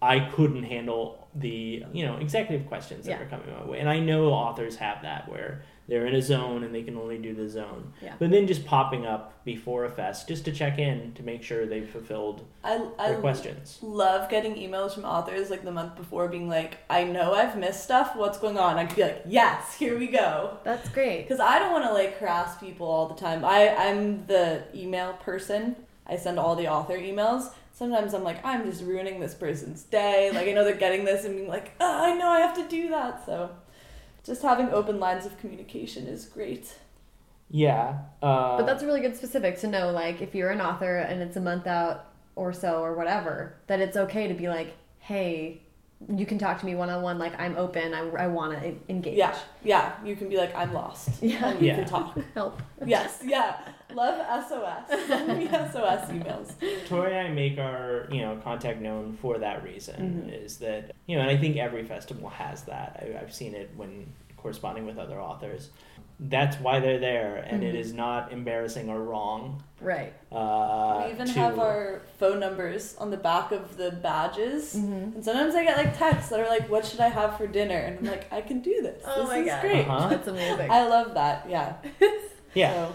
I 0.00 0.20
couldn't 0.34 0.64
handle 0.64 1.28
the 1.34 1.84
you 1.92 2.04
know 2.06 2.16
executive 2.16 2.66
questions 2.66 3.06
that 3.06 3.12
Yeah. 3.12 3.18
were 3.20 3.26
coming 3.26 3.52
my 3.52 3.64
way, 3.64 3.78
and 3.80 3.88
I 3.88 3.98
know 4.00 4.26
authors 4.30 4.76
have 4.76 5.02
that 5.02 5.28
where 5.30 5.62
they're 5.88 6.06
in 6.06 6.14
a 6.14 6.22
zone 6.22 6.62
and 6.64 6.74
they 6.74 6.82
can 6.82 6.96
only 6.96 7.18
do 7.18 7.34
the 7.34 7.48
zone. 7.48 7.92
Yeah. 8.00 8.14
But 8.18 8.30
then 8.30 8.46
just 8.46 8.64
popping 8.64 9.04
up 9.06 9.44
before 9.44 9.84
a 9.84 9.90
fest 9.90 10.28
just 10.28 10.44
to 10.44 10.52
check 10.52 10.78
in 10.78 11.12
to 11.14 11.22
make 11.22 11.42
sure 11.42 11.66
they've 11.66 11.88
fulfilled 11.88 12.46
I 12.62 12.78
their 12.98 13.18
questions. 13.18 13.78
love 13.82 14.30
getting 14.30 14.54
emails 14.54 14.94
from 14.94 15.04
authors 15.04 15.50
like 15.50 15.64
the 15.64 15.72
month 15.72 15.96
before 15.96 16.28
being 16.28 16.48
like, 16.48 16.78
I 16.88 17.04
know 17.04 17.34
I've 17.34 17.58
missed 17.58 17.82
stuff. 17.82 18.14
What's 18.14 18.38
going 18.38 18.58
on? 18.58 18.76
I 18.76 18.86
could 18.86 18.96
be 18.96 19.02
like, 19.02 19.22
yes, 19.26 19.74
here 19.74 19.98
we 19.98 20.06
go. 20.06 20.58
That's 20.64 20.88
great. 20.90 21.22
Because 21.28 21.40
I 21.40 21.58
don't 21.58 21.72
want 21.72 21.84
to 21.84 21.92
like 21.92 22.18
harass 22.18 22.56
people 22.58 22.86
all 22.86 23.08
the 23.08 23.14
time. 23.16 23.44
I 23.44 23.74
I'm 23.74 24.26
the 24.26 24.62
email 24.74 25.14
person. 25.14 25.76
I 26.06 26.16
send 26.16 26.38
all 26.38 26.54
the 26.56 26.68
author 26.68 26.96
emails. 26.98 27.50
Sometimes 27.74 28.12
I'm 28.14 28.22
like, 28.22 28.44
I'm 28.44 28.64
just 28.64 28.82
ruining 28.84 29.18
this 29.18 29.34
person's 29.34 29.82
day. 29.82 30.30
Like 30.32 30.46
I 30.46 30.52
know 30.52 30.62
they're 30.62 30.74
getting 30.76 31.04
this 31.04 31.24
and 31.24 31.34
being 31.34 31.48
like, 31.48 31.72
oh, 31.80 32.04
I 32.04 32.14
know 32.14 32.28
I 32.28 32.40
have 32.40 32.54
to 32.56 32.68
do 32.68 32.90
that. 32.90 33.24
So, 33.26 33.50
just 34.24 34.42
having 34.42 34.70
open 34.70 35.00
lines 35.00 35.26
of 35.26 35.38
communication 35.38 36.06
is 36.06 36.26
great. 36.26 36.74
Yeah. 37.50 37.98
Uh, 38.22 38.56
But 38.56 38.66
that's 38.66 38.82
a 38.82 38.86
really 38.86 39.00
good 39.00 39.16
specific 39.16 39.58
to 39.60 39.66
know, 39.66 39.90
like, 39.90 40.22
if 40.22 40.34
you're 40.34 40.50
an 40.50 40.60
author 40.60 40.98
and 40.98 41.20
it's 41.22 41.36
a 41.36 41.40
month 41.40 41.66
out 41.66 42.06
or 42.34 42.52
so 42.52 42.82
or 42.82 42.94
whatever, 42.94 43.56
that 43.66 43.80
it's 43.80 43.96
okay 43.96 44.26
to 44.28 44.34
be 44.34 44.48
like, 44.48 44.74
hey, 45.00 45.60
you 46.14 46.26
can 46.26 46.38
talk 46.38 46.58
to 46.60 46.66
me 46.66 46.74
one 46.74 46.90
on 46.90 47.02
one. 47.02 47.18
Like, 47.18 47.38
I'm 47.40 47.56
open. 47.56 47.94
I, 47.94 48.08
I 48.10 48.26
want 48.26 48.58
to 48.60 48.74
engage. 48.88 49.16
Yeah, 49.16 49.36
yeah. 49.62 49.92
You 50.04 50.16
can 50.16 50.28
be 50.28 50.36
like, 50.36 50.54
I'm 50.54 50.72
lost. 50.72 51.08
Yeah. 51.22 51.48
And 51.50 51.60
we 51.60 51.66
Yeah. 51.68 51.76
can 51.76 51.84
talk. 51.86 52.18
Help. 52.34 52.60
Yes, 52.84 53.20
yeah. 53.24 53.58
Love 53.94 54.18
SOS. 54.48 55.06
Send 55.08 55.38
me 55.38 55.46
SOS 55.48 56.08
emails. 56.10 56.52
Tori 56.88 57.14
and 57.16 57.28
I 57.28 57.30
make 57.30 57.58
our 57.58 58.08
you 58.10 58.22
know 58.22 58.40
contact 58.42 58.80
known 58.80 59.16
for 59.20 59.38
that 59.38 59.62
reason. 59.62 60.24
Mhm. 60.30 60.44
Is 60.44 60.58
that 60.58 60.92
you 61.06 61.16
know, 61.16 61.22
and 61.22 61.30
I 61.30 61.36
think 61.36 61.56
every 61.58 61.84
festival 61.84 62.28
has 62.30 62.62
that. 62.64 63.02
I, 63.02 63.20
I've 63.20 63.34
seen 63.34 63.54
it 63.54 63.70
when 63.76 64.06
corresponding 64.36 64.86
with 64.86 64.98
other 64.98 65.20
authors. 65.20 65.70
That's 66.20 66.56
why 66.60 66.78
they're 66.80 67.00
there, 67.00 67.36
and 67.48 67.64
it 67.64 67.74
Mhm. 67.74 67.78
is 67.80 67.92
not 67.92 68.30
embarrassing 68.32 68.88
or 68.88 69.00
wrong. 69.02 69.62
Right. 69.80 70.12
Uh, 70.30 71.02
we 71.06 71.12
even 71.12 71.26
to- 71.26 71.32
have 71.32 71.58
our 71.58 72.02
phone 72.20 72.38
numbers 72.38 72.94
on 72.98 73.10
the 73.10 73.16
back 73.16 73.50
of 73.50 73.76
the 73.76 73.90
badges. 73.90 74.74
Mm-hmm. 74.76 75.16
And 75.16 75.24
sometimes 75.24 75.54
I 75.56 75.64
get 75.64 75.76
like 75.76 75.98
texts 75.98 76.30
that 76.30 76.38
are 76.38 76.46
like, 76.48 76.68
"What 76.70 76.84
should 76.86 77.00
I 77.00 77.08
have 77.08 77.36
for 77.36 77.46
dinner?" 77.48 77.76
And 77.76 77.98
I'm 77.98 78.04
like, 78.04 78.32
"I 78.32 78.40
can 78.40 78.60
do 78.60 78.82
this. 78.82 79.02
Oh 79.04 79.22
this 79.22 79.28
my 79.30 79.38
is 79.38 79.46
God. 79.46 79.60
great." 79.62 79.88
Uh-huh. 79.88 80.08
That's 80.08 80.28
amazing. 80.28 80.70
I 80.70 80.86
love 80.86 81.14
that. 81.14 81.46
Yeah. 81.48 81.74
yeah. 82.54 82.72
So, 82.74 82.92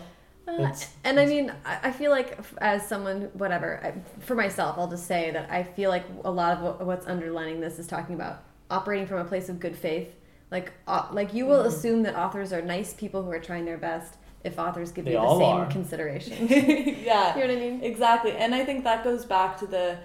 Uh, 0.49 0.74
and 1.03 1.20
I 1.20 1.26
mean, 1.26 1.51
I 1.65 1.80
I 1.89 1.91
feel 1.91 2.09
like 2.11 2.38
as 2.59 2.88
someone, 2.88 3.24
whatever, 3.34 3.82
I, 3.84 3.91
for 4.22 4.36
myself, 4.36 4.78
I'll 4.78 4.88
just 4.88 5.05
say 5.05 5.32
that 5.32 5.51
I 5.51 5.63
feel 5.63 5.89
like 5.89 6.05
a 6.24 6.32
lot 6.32 6.57
of 6.59 6.88
what's 6.88 7.05
underlining 7.05 7.59
this 7.59 7.78
is 7.80 7.88
talking 7.88 8.15
about 8.15 8.43
operating 8.72 9.07
from 9.07 9.18
a 9.20 9.26
place 9.26 9.49
of 9.49 9.59
good 9.59 9.76
faith. 9.76 10.15
Like, 10.51 10.71
uh, 10.87 11.07
like 11.11 11.33
you 11.33 11.45
will 11.45 11.63
Mhm. 11.63 11.67
assume 11.67 12.03
that 12.03 12.15
authors 12.15 12.53
are 12.53 12.61
nice 12.61 12.93
people 12.93 13.23
who 13.23 13.31
are 13.31 13.39
trying 13.39 13.65
their 13.65 13.77
best 13.77 14.15
if 14.43 14.57
authors 14.57 14.91
give 14.91 15.05
They 15.05 15.11
you 15.11 15.17
the 15.19 15.37
same 15.39 15.57
are. 15.57 15.65
consideration. 15.71 16.47
yeah. 16.49 17.35
You 17.35 17.41
know 17.41 17.47
what 17.47 17.57
I 17.57 17.59
mean? 17.59 17.83
Exactly. 17.83 18.31
And 18.31 18.55
I 18.55 18.63
think 18.63 18.83
that 18.85 19.03
goes 19.03 19.25
back 19.25 19.57
to 19.59 19.67
the 19.67 19.97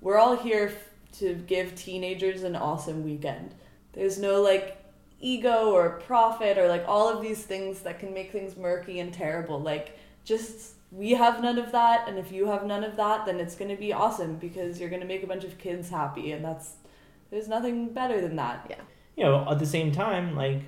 we're 0.00 0.16
all 0.16 0.36
here 0.36 0.68
f- 0.68 1.18
to 1.18 1.34
give 1.34 1.74
teenagers 1.74 2.42
an 2.44 2.54
awesome 2.56 3.04
weekend. 3.04 3.54
There's 3.92 4.18
no 4.18 4.40
like 4.42 4.76
ego 5.20 5.72
or 5.72 6.00
profit 6.06 6.56
or 6.56 6.68
like 6.68 6.84
all 6.88 7.08
of 7.08 7.20
these 7.20 7.42
things 7.42 7.80
that 7.80 7.98
can 7.98 8.14
make 8.14 8.30
things 8.32 8.56
murky 8.56 9.00
and 9.00 9.12
terrible. 9.12 9.58
Like 9.60 9.98
just 10.24 10.74
we 10.92 11.12
have 11.12 11.42
none 11.42 11.58
of 11.58 11.72
that 11.72 12.08
and 12.08 12.16
if 12.18 12.30
you 12.32 12.46
have 12.46 12.64
none 12.64 12.82
of 12.84 12.96
that 12.96 13.24
then 13.26 13.38
it's 13.40 13.54
going 13.54 13.70
to 13.70 13.76
be 13.76 13.92
awesome 13.92 14.36
because 14.36 14.80
you're 14.80 14.88
going 14.88 15.00
to 15.02 15.06
make 15.06 15.22
a 15.22 15.26
bunch 15.26 15.44
of 15.44 15.56
kids 15.58 15.88
happy 15.90 16.32
and 16.32 16.44
that's 16.44 16.74
there's 17.30 17.48
nothing 17.48 17.88
better 17.92 18.20
than 18.20 18.36
that. 18.36 18.68
You 19.20 19.26
know, 19.26 19.46
at 19.50 19.58
the 19.58 19.66
same 19.66 19.92
time, 19.92 20.34
like, 20.34 20.62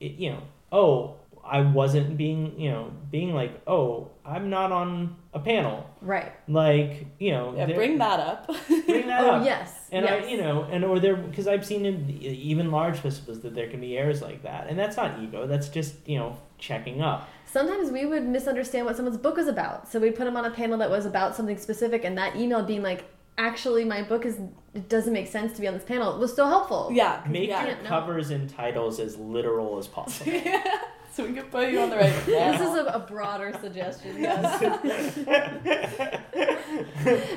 it, 0.00 0.12
you 0.12 0.30
know, 0.32 0.42
oh, 0.72 1.16
I 1.44 1.60
wasn't 1.60 2.16
being, 2.16 2.58
you 2.58 2.70
know, 2.70 2.90
being 3.10 3.34
like, 3.34 3.60
oh, 3.66 4.10
I'm 4.24 4.48
not 4.48 4.72
on 4.72 5.14
a 5.34 5.38
panel. 5.38 5.84
Right. 6.00 6.32
Like, 6.48 7.06
you 7.18 7.32
know, 7.32 7.54
Yeah, 7.54 7.66
bring 7.66 7.98
that 7.98 8.18
up. 8.18 8.46
bring 8.86 9.06
that 9.08 9.22
Oh, 9.24 9.30
up. 9.32 9.44
yes. 9.44 9.70
And 9.92 10.06
yes. 10.06 10.24
I, 10.24 10.28
you 10.30 10.38
know, 10.38 10.62
and 10.72 10.82
or 10.84 10.98
there, 10.98 11.14
because 11.16 11.46
I've 11.46 11.66
seen 11.66 11.84
in 11.84 12.08
even 12.22 12.70
large 12.70 12.98
festivals 12.98 13.40
that 13.42 13.54
there 13.54 13.68
can 13.68 13.80
be 13.80 13.98
errors 13.98 14.22
like 14.22 14.42
that, 14.44 14.66
and 14.68 14.78
that's 14.78 14.96
not 14.96 15.20
ego. 15.22 15.46
That's 15.46 15.68
just 15.68 15.94
you 16.08 16.18
know 16.18 16.38
checking 16.58 17.02
up. 17.02 17.28
Sometimes 17.44 17.90
we 17.92 18.06
would 18.06 18.24
misunderstand 18.26 18.86
what 18.86 18.96
someone's 18.96 19.18
book 19.18 19.36
was 19.36 19.46
about. 19.46 19.86
So 19.92 20.00
we'd 20.00 20.16
put 20.16 20.24
them 20.24 20.36
on 20.36 20.46
a 20.46 20.50
panel 20.50 20.78
that 20.78 20.90
was 20.90 21.04
about 21.06 21.36
something 21.36 21.58
specific, 21.58 22.04
and 22.04 22.16
that 22.18 22.34
email 22.36 22.62
being 22.64 22.82
like, 22.82 23.04
actually, 23.38 23.84
my 23.84 24.02
book 24.02 24.24
is, 24.24 24.38
it 24.74 24.88
doesn't 24.88 25.12
make 25.12 25.28
sense 25.28 25.52
to 25.54 25.60
be 25.60 25.68
on 25.68 25.74
this 25.74 25.84
panel, 25.84 26.14
It 26.14 26.18
was 26.18 26.34
so 26.34 26.46
helpful. 26.46 26.90
Yeah, 26.92 27.22
Make 27.28 27.48
yeah. 27.48 27.66
your 27.66 27.76
covers 27.76 28.30
and 28.30 28.48
titles 28.48 29.00
as 29.00 29.16
literal 29.16 29.78
as 29.78 29.86
possible. 29.88 30.32
so 31.12 31.24
we 31.26 31.32
can 31.34 31.44
put 31.44 31.70
you 31.70 31.80
on 31.80 31.90
the 31.90 31.96
right 31.96 32.12
This 32.26 32.60
is 32.60 32.74
a, 32.74 32.84
a 32.86 32.98
broader 33.00 33.52
suggestion, 33.60 34.16
yes. 34.20 35.16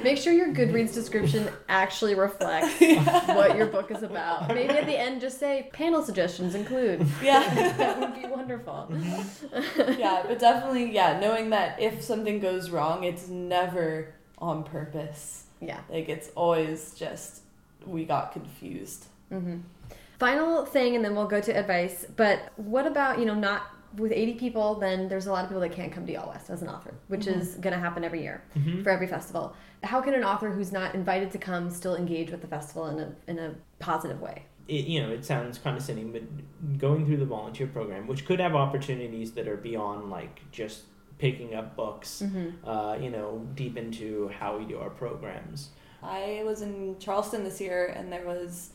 Make 0.04 0.18
sure 0.18 0.34
your 0.34 0.54
Goodreads 0.54 0.93
description 0.93 1.50
actually 1.70 2.16
reflects 2.16 2.80
what 3.28 3.56
your 3.58 3.68
book 3.68 3.91
is 3.91 4.02
about. 4.04 4.48
Maybe 4.48 4.70
at 4.74 4.86
the 4.86 4.98
end 4.98 5.22
just 5.22 5.39
say 5.39 5.70
panel 5.74 6.02
suggestions 6.02 6.56
include. 6.56 7.06
yeah. 7.22 7.74
That 7.78 8.00
would 8.00 8.16
be 8.16 8.28
wonderful. 8.28 8.88
Mm-hmm. 8.89 10.00
yeah, 10.00 10.24
but 10.28 10.39
definitely, 10.39 10.91
yeah, 10.91 11.20
knowing 11.20 11.50
that 11.52 11.80
if 11.82 12.02
something 12.02 12.39
goes 12.39 12.70
wrong, 12.70 13.04
it's 13.04 13.28
never 13.28 14.14
on 14.38 14.64
purpose. 14.64 15.43
Yeah. 15.60 15.80
Like, 15.89 16.10
it's 16.10 16.30
always 16.36 16.93
just, 16.93 17.41
we 17.86 18.05
got 18.05 18.32
confused. 18.32 19.05
hmm 19.30 19.58
Final 20.20 20.66
thing, 20.66 20.95
and 20.95 21.05
then 21.05 21.14
we'll 21.16 21.28
go 21.28 21.39
to 21.39 21.51
advice. 21.51 22.05
But 22.16 22.51
what 22.55 22.88
about 22.88 23.20
you 23.20 23.26
know 23.26 23.36
not 23.36 23.68
with 23.97 24.12
80 24.12 24.34
people, 24.34 24.76
then 24.76 25.08
there's 25.08 25.28
a 25.28 25.32
lot 25.32 25.43
of 25.43 25.49
people 25.49 25.62
that 25.62 25.72
can't 25.72 25.91
come 25.91 26.05
to 26.08 26.12
Y'all 26.12 26.28
West 26.30 26.49
as 26.49 26.62
an 26.64 26.70
author, 26.70 26.93
which 27.08 27.22
Mm-hmm. 27.26 27.39
is 27.39 27.55
going 27.55 27.74
to 27.74 27.80
happen 27.80 28.03
every 28.03 28.22
year 28.24 28.41
Mhm. 28.58 28.84
for 28.84 28.89
every 28.89 29.05
festival. 29.08 29.55
How 29.84 30.01
can 30.01 30.14
an 30.16 30.24
author 30.24 30.49
who's 30.49 30.72
not 30.72 30.95
invited 30.95 31.30
to 31.32 31.38
come 31.38 31.70
still 31.70 31.95
engage 31.95 32.32
with 32.32 32.41
the 32.41 32.47
festival 32.47 32.88
in 32.88 32.99
a 32.99 33.16
in 33.28 33.38
a 33.39 33.53
positive 33.80 34.20
way? 34.20 34.43
it, 34.68 34.86
you 34.86 35.01
know, 35.01 35.10
it 35.12 35.24
sounds 35.24 35.58
condescending, 35.60 36.12
but 36.12 36.24
going 36.80 37.05
through 37.05 37.16
the 37.18 37.26
volunteer 37.26 37.68
program, 37.68 38.05
which 38.08 38.26
could 38.26 38.39
have 38.39 38.53
opportunities 38.55 39.32
that 39.34 39.47
are 39.47 39.55
beyond 39.55 40.10
like 40.10 40.41
just 40.51 40.82
picking 41.20 41.55
up 41.55 41.76
books, 41.76 42.22
Mm-hmm. 42.26 42.68
uh, 42.70 42.95
you 42.95 43.09
know, 43.09 43.47
deep 43.55 43.78
into 43.78 44.30
how 44.39 44.57
we 44.57 44.65
do 44.65 44.78
our 44.80 44.89
programs. 44.89 45.70
I 46.03 46.43
was 46.45 46.61
in 46.61 46.97
Charleston 46.99 47.43
this 47.43 47.59
year 47.59 47.88
and 47.88 48.11
there 48.11 48.26
was, 48.26 48.70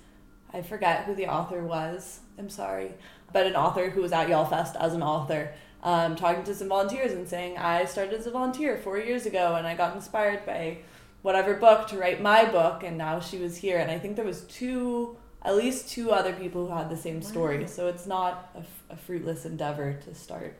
I 0.53 0.63
forget 0.63 1.05
who 1.05 1.15
the 1.15 1.29
author 1.29 1.63
was, 1.65 2.21
I'm 2.39 2.51
sorry, 2.51 2.93
but 3.33 3.47
an 3.47 3.55
author 3.55 3.91
who 3.91 4.03
was 4.03 4.13
at 4.13 4.29
Y'all 4.29 4.45
Fest 4.45 4.75
as 4.77 4.93
an 4.93 5.03
author, 5.03 5.55
um, 5.85 6.17
talking 6.17 6.43
to 6.45 6.55
some 6.55 6.69
volunteers 6.69 7.13
and 7.13 7.29
saying, 7.29 7.59
I 7.59 7.85
started 7.85 8.15
as 8.15 8.27
a 8.27 8.31
volunteer 8.33 8.77
four 8.77 8.99
years 8.99 9.25
ago 9.25 9.55
and 9.55 9.67
I 9.67 9.75
got 9.77 9.95
inspired 9.95 10.45
by 10.45 10.79
whatever 11.23 11.55
book 11.55 11.87
to 11.89 11.97
write 11.97 12.21
my 12.21 12.45
book 12.45 12.83
and 12.83 12.99
now 12.99 13.21
she 13.21 13.39
was 13.39 13.57
here. 13.57 13.79
And 13.79 13.91
I 13.91 13.99
think 14.01 14.17
there 14.17 14.25
was 14.25 14.43
two, 14.43 15.17
at 15.43 15.57
least 15.57 15.89
two 15.91 16.11
other 16.11 16.33
people 16.33 16.67
who 16.67 16.75
had 16.75 16.91
the 16.91 16.97
same 16.97 17.23
story. 17.23 17.61
Wow. 17.61 17.67
So 17.67 17.87
it's 17.87 18.07
not 18.07 18.51
a, 18.57 18.59
f- 18.59 18.83
a 18.91 18.97
fruitless 18.97 19.45
endeavor 19.45 19.95
to 20.05 20.15
start 20.15 20.57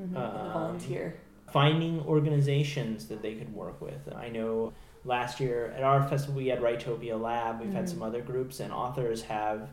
Mm-hmm. 0.00 0.16
As 0.16 0.22
a 0.24 0.50
volunteer. 0.52 1.16
Finding 1.58 2.00
organizations 2.00 3.06
that 3.06 3.22
they 3.22 3.34
could 3.36 3.54
work 3.54 3.80
with. 3.80 4.12
I 4.12 4.28
know 4.28 4.72
last 5.04 5.38
year 5.38 5.72
at 5.76 5.84
our 5.84 6.02
festival 6.08 6.34
we 6.34 6.48
had 6.48 6.58
Writeopia 6.60 7.16
Lab. 7.20 7.60
We've 7.60 7.72
had 7.72 7.84
Mhm. 7.84 7.88
some 7.90 8.02
other 8.02 8.22
groups, 8.22 8.58
and 8.58 8.72
authors 8.72 9.22
have 9.22 9.70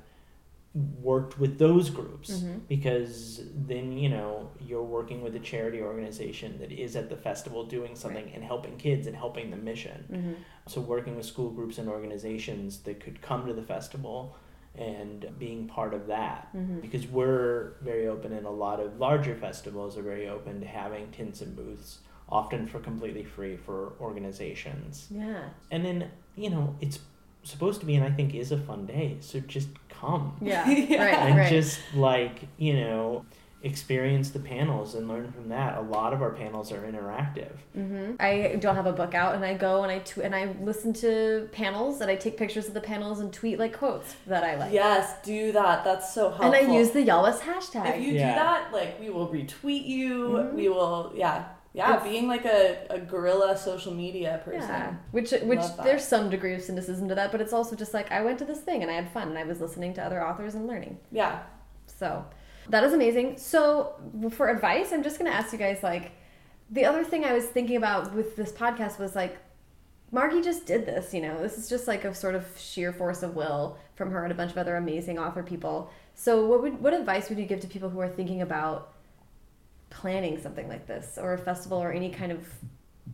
worked 1.01 1.39
with 1.39 1.57
those 1.57 1.89
groups 1.89 2.43
Mhm. 2.43 2.67
because 2.67 3.41
then 3.55 3.97
you 3.97 4.09
know 4.09 4.51
you're 4.63 4.83
working 4.83 5.23
with 5.23 5.35
a 5.35 5.39
charity 5.39 5.81
organization 5.81 6.59
that 6.59 6.71
is 6.71 6.95
at 6.95 7.09
the 7.09 7.17
festival 7.17 7.63
doing 7.65 7.95
something 7.95 8.29
and 8.31 8.43
helping 8.43 8.77
kids 8.77 9.07
and 9.07 9.15
helping 9.15 9.49
the 9.49 9.57
mission. 9.57 10.05
Mm-hmm. 10.11 10.33
So 10.67 10.81
working 10.81 11.15
with 11.15 11.25
school 11.25 11.49
groups 11.49 11.79
and 11.79 11.89
organizations 11.89 12.83
that 12.83 12.99
could 12.99 13.23
come 13.23 13.47
to 13.47 13.53
the 13.53 13.63
festival 13.63 14.35
and 14.77 15.27
being 15.37 15.67
part 15.67 15.93
of 15.93 16.07
that 16.07 16.47
Mm-hmm. 16.55 16.79
because 16.79 17.05
we're 17.07 17.73
very 17.81 18.07
open 18.07 18.31
and 18.33 18.45
a 18.45 18.49
lot 18.51 18.79
of 18.79 18.99
larger 18.99 19.35
festivals 19.35 19.97
are 19.97 20.01
very 20.01 20.27
open 20.29 20.59
to 20.61 20.67
having 20.67 21.11
tents 21.11 21.41
and 21.41 21.55
booths 21.55 21.99
often 22.29 22.65
for 22.67 22.79
completely 22.79 23.23
free 23.23 23.57
for 23.57 23.93
organizations 23.99 25.07
Yeah. 25.11 25.43
and 25.71 25.83
then 25.85 26.09
you 26.35 26.49
know 26.49 26.75
it's 26.79 26.99
supposed 27.43 27.79
to 27.81 27.85
be 27.85 27.95
and 27.95 28.05
i 28.05 28.11
think 28.11 28.33
is 28.33 28.51
a 28.51 28.57
fun 28.57 28.85
day 28.85 29.17
so 29.19 29.39
just 29.41 29.67
come 29.89 30.37
Yeah. 30.41 30.67
Yeah. 30.69 31.03
Right. 31.05 31.13
and 31.29 31.37
right. 31.37 31.49
just 31.49 31.79
like 31.95 32.47
you 32.57 32.73
know 32.73 33.25
experience 33.63 34.31
the 34.31 34.39
panels 34.39 34.95
and 34.95 35.07
learn 35.07 35.31
from 35.31 35.49
that 35.49 35.77
a 35.77 35.81
lot 35.81 36.13
of 36.13 36.21
our 36.21 36.31
panels 36.31 36.71
are 36.71 36.81
interactive 36.81 37.51
hmm 37.75 38.13
I 38.19 38.55
don't 38.59 38.75
have 38.75 38.87
a 38.87 38.91
book 38.93 39.13
out, 39.13 39.35
and 39.35 39.45
I 39.45 39.53
go 39.53 39.83
and 39.83 39.91
I 39.91 39.99
tw- 39.99 40.17
and 40.19 40.35
I 40.35 40.55
listen 40.61 40.93
to 40.93 41.47
panels, 41.51 42.01
and 42.01 42.09
I 42.09 42.15
take 42.15 42.37
pictures 42.37 42.67
of 42.67 42.73
the 42.73 42.81
panels 42.81 43.19
and 43.19 43.31
tweet 43.31 43.59
like 43.59 43.77
quotes 43.77 44.15
that 44.27 44.43
I 44.43 44.55
like. 44.57 44.73
Yes, 44.73 45.15
do 45.23 45.51
that. 45.51 45.83
That's 45.83 46.13
so 46.13 46.29
helpful. 46.29 46.45
And 46.53 46.55
I 46.55 46.73
use 46.73 46.91
the 46.91 47.01
Y'all 47.03 47.25
hashtag. 47.31 47.97
If 47.97 48.03
you 48.05 48.13
Yeah. 48.13 48.29
do 48.33 48.39
that, 48.39 48.73
like 48.73 48.99
we 48.99 49.09
will 49.09 49.27
retweet 49.27 49.85
you. 49.85 50.29
Mhm. 50.29 50.53
We 50.53 50.69
will, 50.69 51.11
yeah, 51.15 51.45
yeah. 51.73 51.91
It's- 51.95 52.03
being 52.07 52.27
like 52.27 52.45
a, 52.45 52.85
a 52.89 52.99
guerrilla 52.99 53.57
social 53.57 53.93
media 53.93 54.41
person. 54.43 54.69
Yeah, 54.69 54.93
which 55.11 55.31
which 55.43 55.61
there's 55.83 56.03
some 56.05 56.29
degree 56.29 56.53
of 56.55 56.61
cynicism 56.61 57.07
to 57.09 57.15
that, 57.15 57.31
but 57.31 57.41
it's 57.41 57.53
also 57.53 57.75
just 57.75 57.93
like 57.93 58.11
I 58.11 58.21
went 58.23 58.39
to 58.39 58.45
this 58.45 58.59
thing 58.61 58.81
and 58.81 58.89
I 58.91 58.95
had 58.95 59.09
fun 59.11 59.29
and 59.29 59.37
I 59.37 59.43
was 59.43 59.61
listening 59.61 59.93
to 59.95 60.03
other 60.03 60.25
authors 60.25 60.55
and 60.55 60.67
learning. 60.67 60.97
Yeah. 61.11 61.39
So 61.87 62.25
that 62.71 62.83
is 62.83 62.93
amazing. 62.93 63.37
So 63.37 63.93
for 64.31 64.49
advice, 64.49 64.91
I'm 64.91 65.03
just 65.03 65.17
gonna 65.17 65.29
ask 65.31 65.51
you 65.53 65.59
guys 65.59 65.83
like 65.83 66.11
the 66.69 66.85
other 66.85 67.03
thing 67.03 67.25
I 67.25 67.33
was 67.33 67.45
thinking 67.45 67.75
about 67.75 68.13
with 68.13 68.35
this 68.35 68.51
podcast 68.51 68.97
was 68.97 69.15
like 69.15 69.37
Margie 70.11 70.41
just 70.41 70.65
did 70.65 70.85
this, 70.85 71.13
you 71.13 71.21
know. 71.21 71.41
This 71.41 71.57
is 71.57 71.69
just 71.69 71.87
like 71.87 72.03
a 72.03 72.13
sort 72.13 72.35
of 72.35 72.45
sheer 72.57 72.91
force 72.91 73.23
of 73.23 73.35
will 73.35 73.77
from 73.95 74.11
her 74.11 74.23
and 74.23 74.31
a 74.31 74.35
bunch 74.35 74.51
of 74.51 74.57
other 74.57 74.75
amazing 74.75 75.17
author 75.19 75.43
people. 75.43 75.91
So 76.15 76.45
what 76.45 76.61
would 76.61 76.81
what 76.81 76.93
advice 76.93 77.29
would 77.29 77.39
you 77.39 77.45
give 77.45 77.59
to 77.61 77.67
people 77.67 77.89
who 77.89 77.99
are 77.99 78.09
thinking 78.09 78.41
about 78.41 78.93
planning 79.89 80.41
something 80.41 80.67
like 80.67 80.87
this 80.87 81.17
or 81.21 81.33
a 81.33 81.37
festival 81.37 81.77
or 81.77 81.91
any 81.91 82.09
kind 82.09 82.31
of 82.31 82.47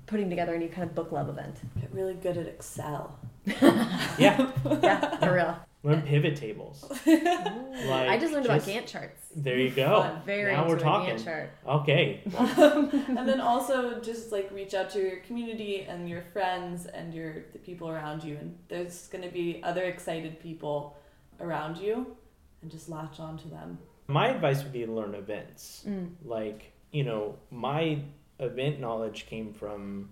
putting 0.06 0.30
together 0.30 0.54
any 0.54 0.68
kind 0.68 0.88
of 0.88 0.96
book 0.96 1.10
club 1.10 1.30
event? 1.30 1.56
Get 1.80 1.94
really 1.94 2.14
good 2.16 2.38
at 2.38 2.48
Excel. 2.48 3.18
yeah 3.46 4.52
Yeah, 4.82 5.18
for 5.18 5.34
real. 5.34 5.58
Learn 5.88 6.02
pivot 6.02 6.36
tables 6.36 6.84
like 7.06 7.08
I 8.14 8.18
just 8.20 8.34
learned 8.34 8.46
about 8.46 8.62
Gantt 8.62 8.88
charts. 8.88 9.22
there 9.36 9.58
you 9.58 9.70
go 9.72 10.02
Fun. 10.02 10.22
Very 10.26 10.52
now 10.54 10.68
we're 10.68 10.76
a 10.78 10.80
talking 10.80 11.16
Gantt 11.16 11.24
chart. 11.24 11.50
okay 11.66 12.22
and 12.38 13.28
then 13.28 13.40
also 13.42 14.00
just 14.02 14.32
like 14.32 14.50
reach 14.52 14.74
out 14.74 14.90
to 14.92 15.00
your 15.02 15.18
community 15.28 15.82
and 15.82 16.10
your 16.10 16.22
friends 16.34 16.86
and 16.88 17.14
your 17.14 17.44
the 17.54 17.60
people 17.60 17.90
around 17.90 18.24
you. 18.24 18.36
And 18.38 18.58
there's 18.68 19.08
gonna 19.08 19.30
be 19.32 19.62
other 19.64 19.84
excited 19.84 20.40
people 20.40 20.98
around 21.40 21.78
you, 21.78 22.16
and 22.62 22.72
just 22.72 22.90
latch 22.90 23.20
on 23.20 23.38
to 23.38 23.48
them. 23.48 23.78
my 24.08 24.28
advice 24.30 24.64
would 24.64 24.74
be 24.74 24.86
to 24.86 24.92
learn 24.92 25.14
events 25.16 25.84
Mm. 25.88 26.10
like 26.26 26.72
you 26.92 27.04
know 27.04 27.36
my 27.52 28.00
event 28.40 28.80
knowledge 28.80 29.26
came 29.28 29.54
from 29.54 30.10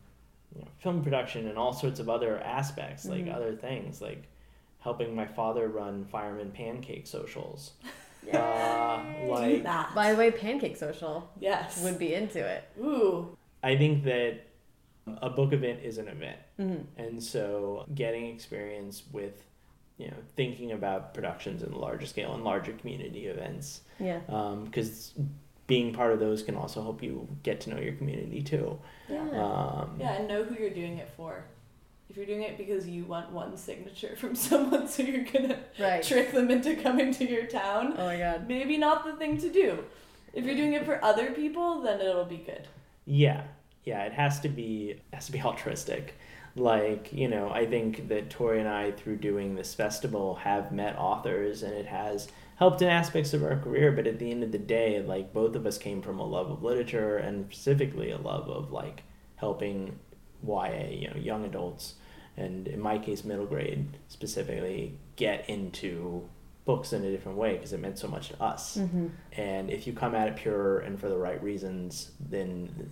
you 0.54 0.62
know, 0.62 0.68
film 0.80 1.04
production 1.04 1.48
and 1.48 1.58
all 1.58 1.74
sorts 1.74 2.00
of 2.00 2.08
other 2.10 2.40
aspects 2.40 3.06
like 3.06 3.26
Mhm. 3.26 3.36
other 3.36 3.54
things 3.56 4.02
like 4.02 4.24
helping 4.86 5.16
my 5.16 5.26
father 5.26 5.68
run 5.68 6.06
fireman 6.06 6.52
pancake 6.52 7.08
socials 7.08 7.72
Yeah. 8.26 8.38
uh, 9.24 9.28
like 9.28 9.64
that. 9.64 9.94
By 9.96 10.12
the 10.14 10.18
way, 10.18 10.30
Pancake 10.32 10.78
Social 10.78 11.30
yes. 11.40 11.84
would 11.84 11.98
be 12.00 12.14
into 12.14 12.40
it. 12.56 12.64
Ooh. 12.80 13.36
i 13.64 13.76
think 13.76 14.04
that 14.04 14.34
a 15.28 15.30
book 15.30 15.52
event 15.60 15.80
is 15.84 15.98
an 15.98 16.08
event 16.08 16.40
Mm-hmm. 16.60 16.84
and 17.04 17.22
so 17.22 17.86
getting 17.96 18.26
experience 18.36 19.04
with 19.12 19.36
you 19.98 20.08
know 20.12 20.20
thinking 20.40 20.72
about 20.72 21.14
productions 21.18 21.60
in 21.64 21.72
a 21.74 21.78
larger 21.88 22.06
scale 22.14 22.32
and 22.36 22.44
larger 22.52 22.74
community 22.82 23.24
events 23.36 23.82
Yeah. 24.00 24.20
because 24.66 24.92
being 25.68 25.88
part 26.00 26.12
of 26.14 26.20
those 26.26 26.40
can 26.48 26.56
also 26.56 26.80
help 26.88 27.02
you 27.08 27.14
get 27.44 27.58
to 27.62 27.68
know 27.72 27.80
your 27.88 27.96
community 28.02 28.42
too 28.54 28.68
Yeah. 29.10 29.28
um, 29.46 29.88
Yeah, 30.04 30.14
and 30.18 30.28
know 30.32 30.44
who 30.48 30.54
you're 30.62 30.78
doing 30.84 30.96
it 31.04 31.10
for. 31.18 31.34
If 32.10 32.18
you're 32.18 32.26
doing 32.26 32.44
it 32.44 32.58
because 32.58 32.88
you 32.88 33.04
want 33.06 33.32
one 33.32 33.58
signature 33.58 34.16
from 34.16 34.36
someone, 34.48 34.88
so 34.88 35.04
you're 35.04 35.24
gonna 35.26 35.60
Right. 35.80 36.04
trick 36.04 36.32
them 36.32 36.50
into 36.52 36.76
coming 36.76 37.14
to 37.16 37.26
your 37.30 37.46
town, 37.48 37.96
Oh 37.98 38.06
my 38.06 38.18
god. 38.18 38.48
maybe 38.48 38.78
not 38.78 39.04
the 39.06 39.14
thing 39.14 39.38
to 39.40 39.50
do. 39.50 39.84
If 40.34 40.46
you're 40.46 40.56
doing 40.56 40.74
it 40.74 40.86
for 40.86 41.04
other 41.04 41.32
people, 41.32 41.82
then 41.82 42.02
it'll 42.02 42.26
be 42.26 42.38
good. 42.38 42.68
Yeah, 43.06 43.44
yeah, 43.84 44.04
it 44.04 44.14
has 44.14 44.40
to 44.42 44.50
be 44.50 44.92
it 44.92 45.02
has 45.14 45.26
to 45.28 45.32
be 45.32 45.42
altruistic. 45.44 46.16
Like 46.56 47.12
you 47.12 47.28
know, 47.28 47.50
I 47.50 47.66
think 47.66 48.08
that 48.08 48.30
Tori 48.30 48.60
and 48.60 48.70
I, 48.70 48.92
through 48.92 49.18
doing 49.18 49.56
this 49.56 49.74
festival, 49.74 50.36
have 50.36 50.72
met 50.72 50.98
authors, 50.98 51.64
and 51.64 51.74
it 51.74 51.86
has 51.88 52.30
helped 52.58 52.82
in 52.82 52.88
aspects 52.88 53.34
of 53.34 53.44
our 53.44 53.58
career. 53.58 53.92
But 53.92 54.08
at 54.08 54.20
the 54.20 54.32
end 54.32 54.42
of 54.44 54.52
the 54.54 54.58
day, 54.58 55.02
like 55.02 55.34
both 55.34 55.56
of 55.56 55.66
us 55.66 55.78
came 55.78 56.02
from 56.02 56.20
a 56.20 56.26
love 56.26 56.50
of 56.50 56.64
literature, 56.64 57.18
and 57.18 57.46
specifically 57.52 58.12
a 58.12 58.18
love 58.18 58.48
of 58.50 58.72
like 58.72 59.04
helping 59.36 60.00
YA, 60.48 60.90
you 60.90 61.10
know, 61.10 61.18
young 61.18 61.46
adults, 61.46 61.96
and 62.38 62.68
in 62.68 62.80
my 62.80 62.98
case, 62.98 63.24
middle 63.24 63.46
grade 63.46 63.98
specifically, 64.08 64.98
get 65.16 65.50
into 65.50 66.28
books 66.66 66.94
in 66.94 67.06
a 67.06 67.12
different 67.12 67.38
way 67.38 67.54
because 67.54 67.74
it 67.74 67.80
meant 67.80 67.98
so 67.98 68.08
much 68.08 68.30
to 68.30 68.44
us. 68.44 68.78
Mm-hmm. 68.78 69.08
And 69.34 69.70
if 69.70 69.86
you 69.86 69.94
come 69.94 70.16
at 70.16 70.28
it 70.28 70.36
pure 70.36 70.80
and 70.80 71.00
for 71.00 71.10
the 71.10 71.18
right 71.18 71.42
reasons, 71.42 72.12
then 72.20 72.92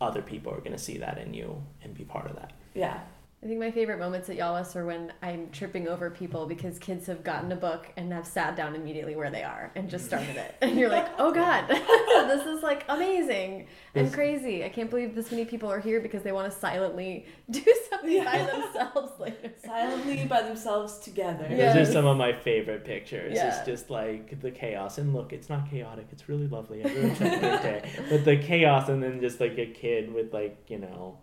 other 0.00 0.20
people 0.20 0.52
are 0.52 0.58
going 0.58 0.72
to 0.72 0.78
see 0.78 0.98
that 0.98 1.18
in 1.18 1.32
you 1.32 1.62
and 1.82 1.94
be 1.94 2.04
part 2.04 2.28
of 2.28 2.36
that. 2.36 2.52
Yeah. 2.74 3.00
I 3.42 3.46
think 3.46 3.58
my 3.58 3.70
favorite 3.70 3.98
moments 3.98 4.28
at 4.28 4.36
Y'all 4.36 4.52
West 4.52 4.76
are 4.76 4.84
when 4.84 5.14
I'm 5.22 5.48
tripping 5.50 5.88
over 5.88 6.10
people 6.10 6.44
because 6.44 6.78
kids 6.78 7.06
have 7.06 7.24
gotten 7.24 7.50
a 7.52 7.56
book 7.56 7.86
and 7.96 8.12
have 8.12 8.26
sat 8.26 8.54
down 8.54 8.74
immediately 8.74 9.16
where 9.16 9.30
they 9.30 9.42
are 9.42 9.72
and 9.74 9.88
just 9.88 10.04
started 10.04 10.36
it. 10.36 10.54
And 10.60 10.76
you're 10.78 10.90
like, 10.90 11.08
oh 11.18 11.32
God, 11.32 11.66
this 12.28 12.44
is 12.44 12.62
like 12.62 12.84
amazing 12.90 13.66
and 13.94 14.06
This- 14.08 14.14
crazy. 14.14 14.62
I 14.62 14.68
can't 14.68 14.90
believe 14.90 15.14
this 15.14 15.30
many 15.30 15.46
people 15.46 15.70
are 15.72 15.80
here 15.80 16.00
because 16.00 16.22
they 16.22 16.32
want 16.32 16.52
to 16.52 16.58
silently 16.58 17.24
do 17.50 17.62
something 17.88 18.22
by 18.22 18.38
themselves 18.44 19.18
later. 19.18 19.52
Silently 19.64 20.26
by 20.26 20.42
themselves 20.42 20.98
together. 20.98 21.46
Yeah. 21.50 21.72
Those 21.72 21.88
are 21.88 21.92
some 21.92 22.06
of 22.06 22.18
my 22.18 22.34
favorite 22.34 22.84
pictures. 22.84 23.32
Yeah. 23.34 23.56
It's 23.56 23.64
just 23.66 23.88
like 23.88 24.42
the 24.42 24.50
chaos. 24.50 24.98
And 24.98 25.14
look, 25.14 25.32
it's 25.32 25.48
not 25.48 25.70
chaotic. 25.70 26.08
It's 26.12 26.28
really 26.28 26.46
lovely. 26.46 26.82
Everyone's 26.82 27.16
having 27.16 27.38
a 27.38 27.40
great 27.40 27.62
day. 27.62 27.90
But 28.10 28.26
the 28.26 28.36
chaos 28.36 28.90
and 28.90 29.02
then 29.02 29.18
just 29.18 29.40
like 29.40 29.56
a 29.56 29.64
kid 29.64 30.12
with 30.12 30.34
like, 30.34 30.58
you 30.68 30.78
know, 30.78 31.16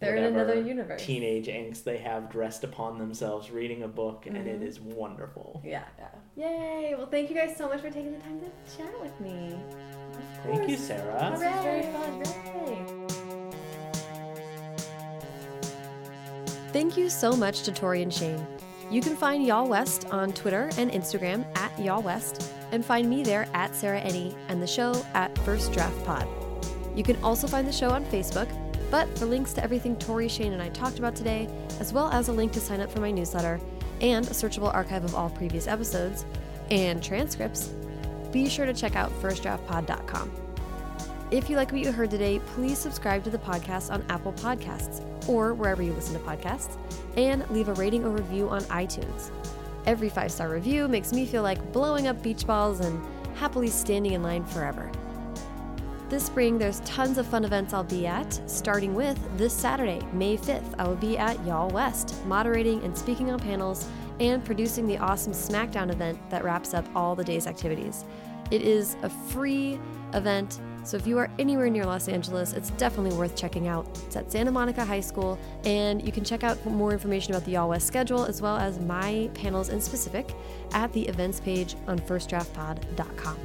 They're 0.00 0.16
in 0.16 0.24
another 0.24 0.60
universe. 0.60 1.04
teenage 1.04 1.46
angst 1.46 1.84
they 1.84 1.98
have 1.98 2.28
dressed 2.30 2.64
upon 2.64 2.98
themselves 2.98 3.50
reading 3.50 3.84
a 3.84 3.88
book 3.88 4.26
and 4.26 4.36
it 4.36 4.60
Mhm. 4.60 4.66
is 4.66 4.80
wonderful. 4.80 5.62
Yeah. 5.64 5.84
Yeah. 5.98 6.08
Yay. 6.36 6.94
Well, 6.96 7.06
thank 7.06 7.30
you 7.30 7.36
guys 7.36 7.56
so 7.56 7.68
much 7.68 7.80
for 7.80 7.90
taking 7.90 8.12
the 8.12 8.18
time 8.18 8.40
to 8.40 8.76
chat 8.76 9.00
with 9.00 9.18
me. 9.20 9.56
Thank 10.44 10.68
you, 10.68 10.76
Sarah. 10.76 11.30
This 11.30 11.40
was 11.40 11.40
very 11.40 11.82
Hooray. 11.84 11.92
fun. 11.92 12.22
Hooray. 12.54 12.84
Thank 16.72 16.96
you 16.96 17.08
so 17.08 17.32
much 17.32 17.62
to 17.62 17.72
Tori 17.72 18.02
and 18.02 18.12
Shane. 18.12 18.44
You 18.90 19.00
can 19.00 19.16
find 19.16 19.46
Y'all 19.46 19.68
West 19.68 20.06
on 20.10 20.32
Twitter 20.32 20.70
and 20.76 20.90
Instagram 20.90 21.44
at 21.56 21.76
Y'all 21.78 22.02
West, 22.02 22.52
and 22.72 22.84
find 22.84 23.08
me 23.08 23.22
there 23.22 23.46
at 23.54 23.74
Sarah 23.74 24.00
Enni 24.00 24.34
and 24.48 24.60
the 24.60 24.66
show 24.66 24.92
at 25.14 25.36
First 25.38 25.72
Draft 25.72 26.04
Pod. 26.04 26.26
You 26.96 27.04
can 27.04 27.16
also 27.22 27.46
find 27.46 27.66
the 27.66 27.72
show 27.72 27.90
on 27.90 28.04
Facebook, 28.06 28.48
but 28.94 29.18
for 29.18 29.26
links 29.26 29.52
to 29.52 29.60
everything 29.60 29.96
Tori, 29.96 30.28
Shane, 30.28 30.52
and 30.52 30.62
I 30.62 30.68
talked 30.68 31.00
about 31.00 31.16
today, 31.16 31.48
as 31.80 31.92
well 31.92 32.12
as 32.12 32.28
a 32.28 32.32
link 32.32 32.52
to 32.52 32.60
sign 32.60 32.80
up 32.80 32.92
for 32.92 33.00
my 33.00 33.10
newsletter 33.10 33.58
and 34.00 34.24
a 34.24 34.30
searchable 34.30 34.72
archive 34.72 35.02
of 35.02 35.16
all 35.16 35.30
previous 35.30 35.66
episodes 35.66 36.24
and 36.70 37.02
transcripts, 37.02 37.72
be 38.30 38.48
sure 38.48 38.66
to 38.66 38.72
check 38.72 38.94
out 38.94 39.10
firstdraftpod.com. 39.20 40.30
If 41.32 41.50
you 41.50 41.56
like 41.56 41.72
what 41.72 41.80
you 41.80 41.90
heard 41.90 42.08
today, 42.08 42.38
please 42.54 42.78
subscribe 42.78 43.24
to 43.24 43.30
the 43.30 43.38
podcast 43.38 43.92
on 43.92 44.04
Apple 44.10 44.32
Podcasts 44.34 45.02
or 45.28 45.54
wherever 45.54 45.82
you 45.82 45.92
listen 45.92 46.14
to 46.14 46.20
podcasts, 46.20 46.76
and 47.16 47.44
leave 47.50 47.66
a 47.66 47.74
rating 47.74 48.04
or 48.04 48.10
review 48.10 48.48
on 48.48 48.60
iTunes. 48.66 49.32
Every 49.86 50.08
five 50.08 50.30
star 50.30 50.48
review 50.48 50.86
makes 50.86 51.12
me 51.12 51.26
feel 51.26 51.42
like 51.42 51.72
blowing 51.72 52.06
up 52.06 52.22
beach 52.22 52.46
balls 52.46 52.78
and 52.78 53.04
happily 53.34 53.70
standing 53.70 54.12
in 54.12 54.22
line 54.22 54.44
forever. 54.44 54.88
This 56.10 56.26
spring, 56.26 56.58
there's 56.58 56.80
tons 56.80 57.16
of 57.16 57.26
fun 57.26 57.46
events 57.46 57.72
I'll 57.72 57.82
be 57.82 58.06
at, 58.06 58.38
starting 58.48 58.94
with 58.94 59.18
this 59.38 59.54
Saturday, 59.54 60.06
May 60.12 60.36
5th. 60.36 60.74
I 60.78 60.86
will 60.86 60.96
be 60.96 61.16
at 61.16 61.42
Y'all 61.46 61.70
West, 61.70 62.14
moderating 62.26 62.82
and 62.84 62.96
speaking 62.96 63.30
on 63.30 63.38
panels 63.38 63.88
and 64.20 64.44
producing 64.44 64.86
the 64.86 64.98
awesome 64.98 65.32
SmackDown 65.32 65.90
event 65.90 66.18
that 66.28 66.44
wraps 66.44 66.74
up 66.74 66.84
all 66.94 67.14
the 67.16 67.24
day's 67.24 67.46
activities. 67.46 68.04
It 68.50 68.60
is 68.60 68.96
a 69.02 69.08
free 69.08 69.80
event, 70.12 70.60
so 70.84 70.98
if 70.98 71.06
you 71.06 71.16
are 71.16 71.30
anywhere 71.38 71.70
near 71.70 71.86
Los 71.86 72.06
Angeles, 72.06 72.52
it's 72.52 72.70
definitely 72.72 73.16
worth 73.16 73.34
checking 73.34 73.66
out. 73.66 73.88
It's 74.06 74.14
at 74.14 74.30
Santa 74.30 74.52
Monica 74.52 74.84
High 74.84 75.00
School, 75.00 75.38
and 75.64 76.04
you 76.04 76.12
can 76.12 76.22
check 76.22 76.44
out 76.44 76.64
more 76.66 76.92
information 76.92 77.32
about 77.32 77.46
the 77.46 77.52
Y'all 77.52 77.70
West 77.70 77.86
schedule 77.86 78.26
as 78.26 78.42
well 78.42 78.58
as 78.58 78.78
my 78.78 79.30
panels 79.32 79.70
in 79.70 79.80
specific 79.80 80.34
at 80.72 80.92
the 80.92 81.08
events 81.08 81.40
page 81.40 81.76
on 81.88 81.98
firstdraftpod.com. 81.98 83.38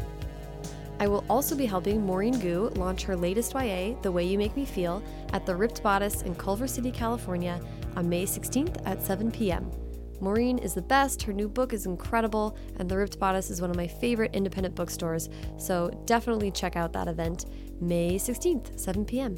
I 0.99 1.07
will 1.07 1.23
also 1.29 1.55
be 1.55 1.65
helping 1.65 2.05
Maureen 2.05 2.39
Goo 2.39 2.69
launch 2.75 3.03
her 3.03 3.15
latest 3.15 3.53
YA, 3.53 3.93
The 4.01 4.11
Way 4.11 4.25
You 4.25 4.37
Make 4.37 4.55
Me 4.57 4.65
Feel, 4.65 5.01
at 5.31 5.45
the 5.45 5.55
Ripped 5.55 5.81
Bodice 5.81 6.23
in 6.23 6.35
Culver 6.35 6.67
City, 6.67 6.91
California 6.91 7.61
on 7.95 8.09
May 8.09 8.25
16th 8.25 8.81
at 8.85 9.01
7 9.01 9.31
p.m. 9.31 9.71
Maureen 10.19 10.57
is 10.57 10.73
the 10.73 10.81
best, 10.81 11.21
her 11.23 11.31
new 11.31 11.47
book 11.47 11.71
is 11.71 11.85
incredible, 11.85 12.57
and 12.77 12.89
The 12.89 12.97
Ripped 12.97 13.17
Bodice 13.17 13.49
is 13.49 13.61
one 13.61 13.69
of 13.69 13.77
my 13.77 13.87
favorite 13.87 14.35
independent 14.35 14.75
bookstores, 14.75 15.29
so 15.57 15.89
definitely 16.05 16.51
check 16.51 16.75
out 16.75 16.91
that 16.93 17.07
event 17.07 17.45
May 17.79 18.15
16th, 18.15 18.77
7 18.77 19.05
p.m. 19.05 19.37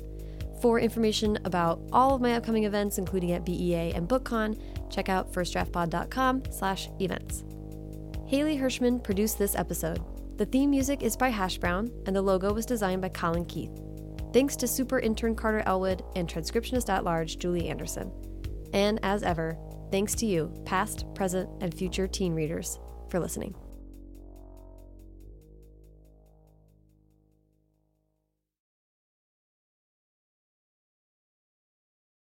For 0.62 0.80
information 0.80 1.38
about 1.45 1.82
all 1.91 2.16
of 2.16 2.22
my 2.22 2.36
upcoming 2.36 2.66
events, 2.66 2.97
including 2.97 3.32
at 3.34 3.45
BEA 3.45 3.93
and 3.93 4.09
BookCon, 4.09 4.59
check 4.91 5.09
out 5.09 5.32
firstdraftpod.com 5.32 6.43
slash 6.51 6.89
events. 6.99 7.43
Haley 8.28 8.57
Hirschman 8.57 9.03
produced 9.03 9.38
this 9.38 9.55
episode. 9.55 10.01
The 10.42 10.48
theme 10.48 10.72
music 10.72 11.04
is 11.04 11.16
by 11.16 11.30
Hash 11.30 11.60
Brown, 11.60 11.92
and 12.08 12.16
the 12.16 12.22
logo 12.24 12.52
was 12.52 12.66
designed 12.66 13.00
by 13.00 13.10
Colin 13.10 13.46
Keith. 13.46 13.80
Thanks 14.34 14.56
to 14.56 14.68
super 14.68 14.98
intern 14.98 15.36
Carter 15.36 15.62
Elwood 15.68 16.04
and 16.16 16.28
transcriptionist 16.28 16.89
at 16.89 17.04
large 17.04 17.38
Julie 17.38 17.70
Anderson. 17.70 18.12
And 18.74 19.00
as 19.04 19.22
ever, 19.22 19.56
thanks 19.92 20.16
to 20.16 20.26
you, 20.26 20.52
past, 20.66 21.06
present, 21.14 21.48
and 21.62 21.72
future 21.72 22.08
teen 22.08 22.34
readers, 22.34 22.80
for 23.12 23.20
listening. 23.20 23.54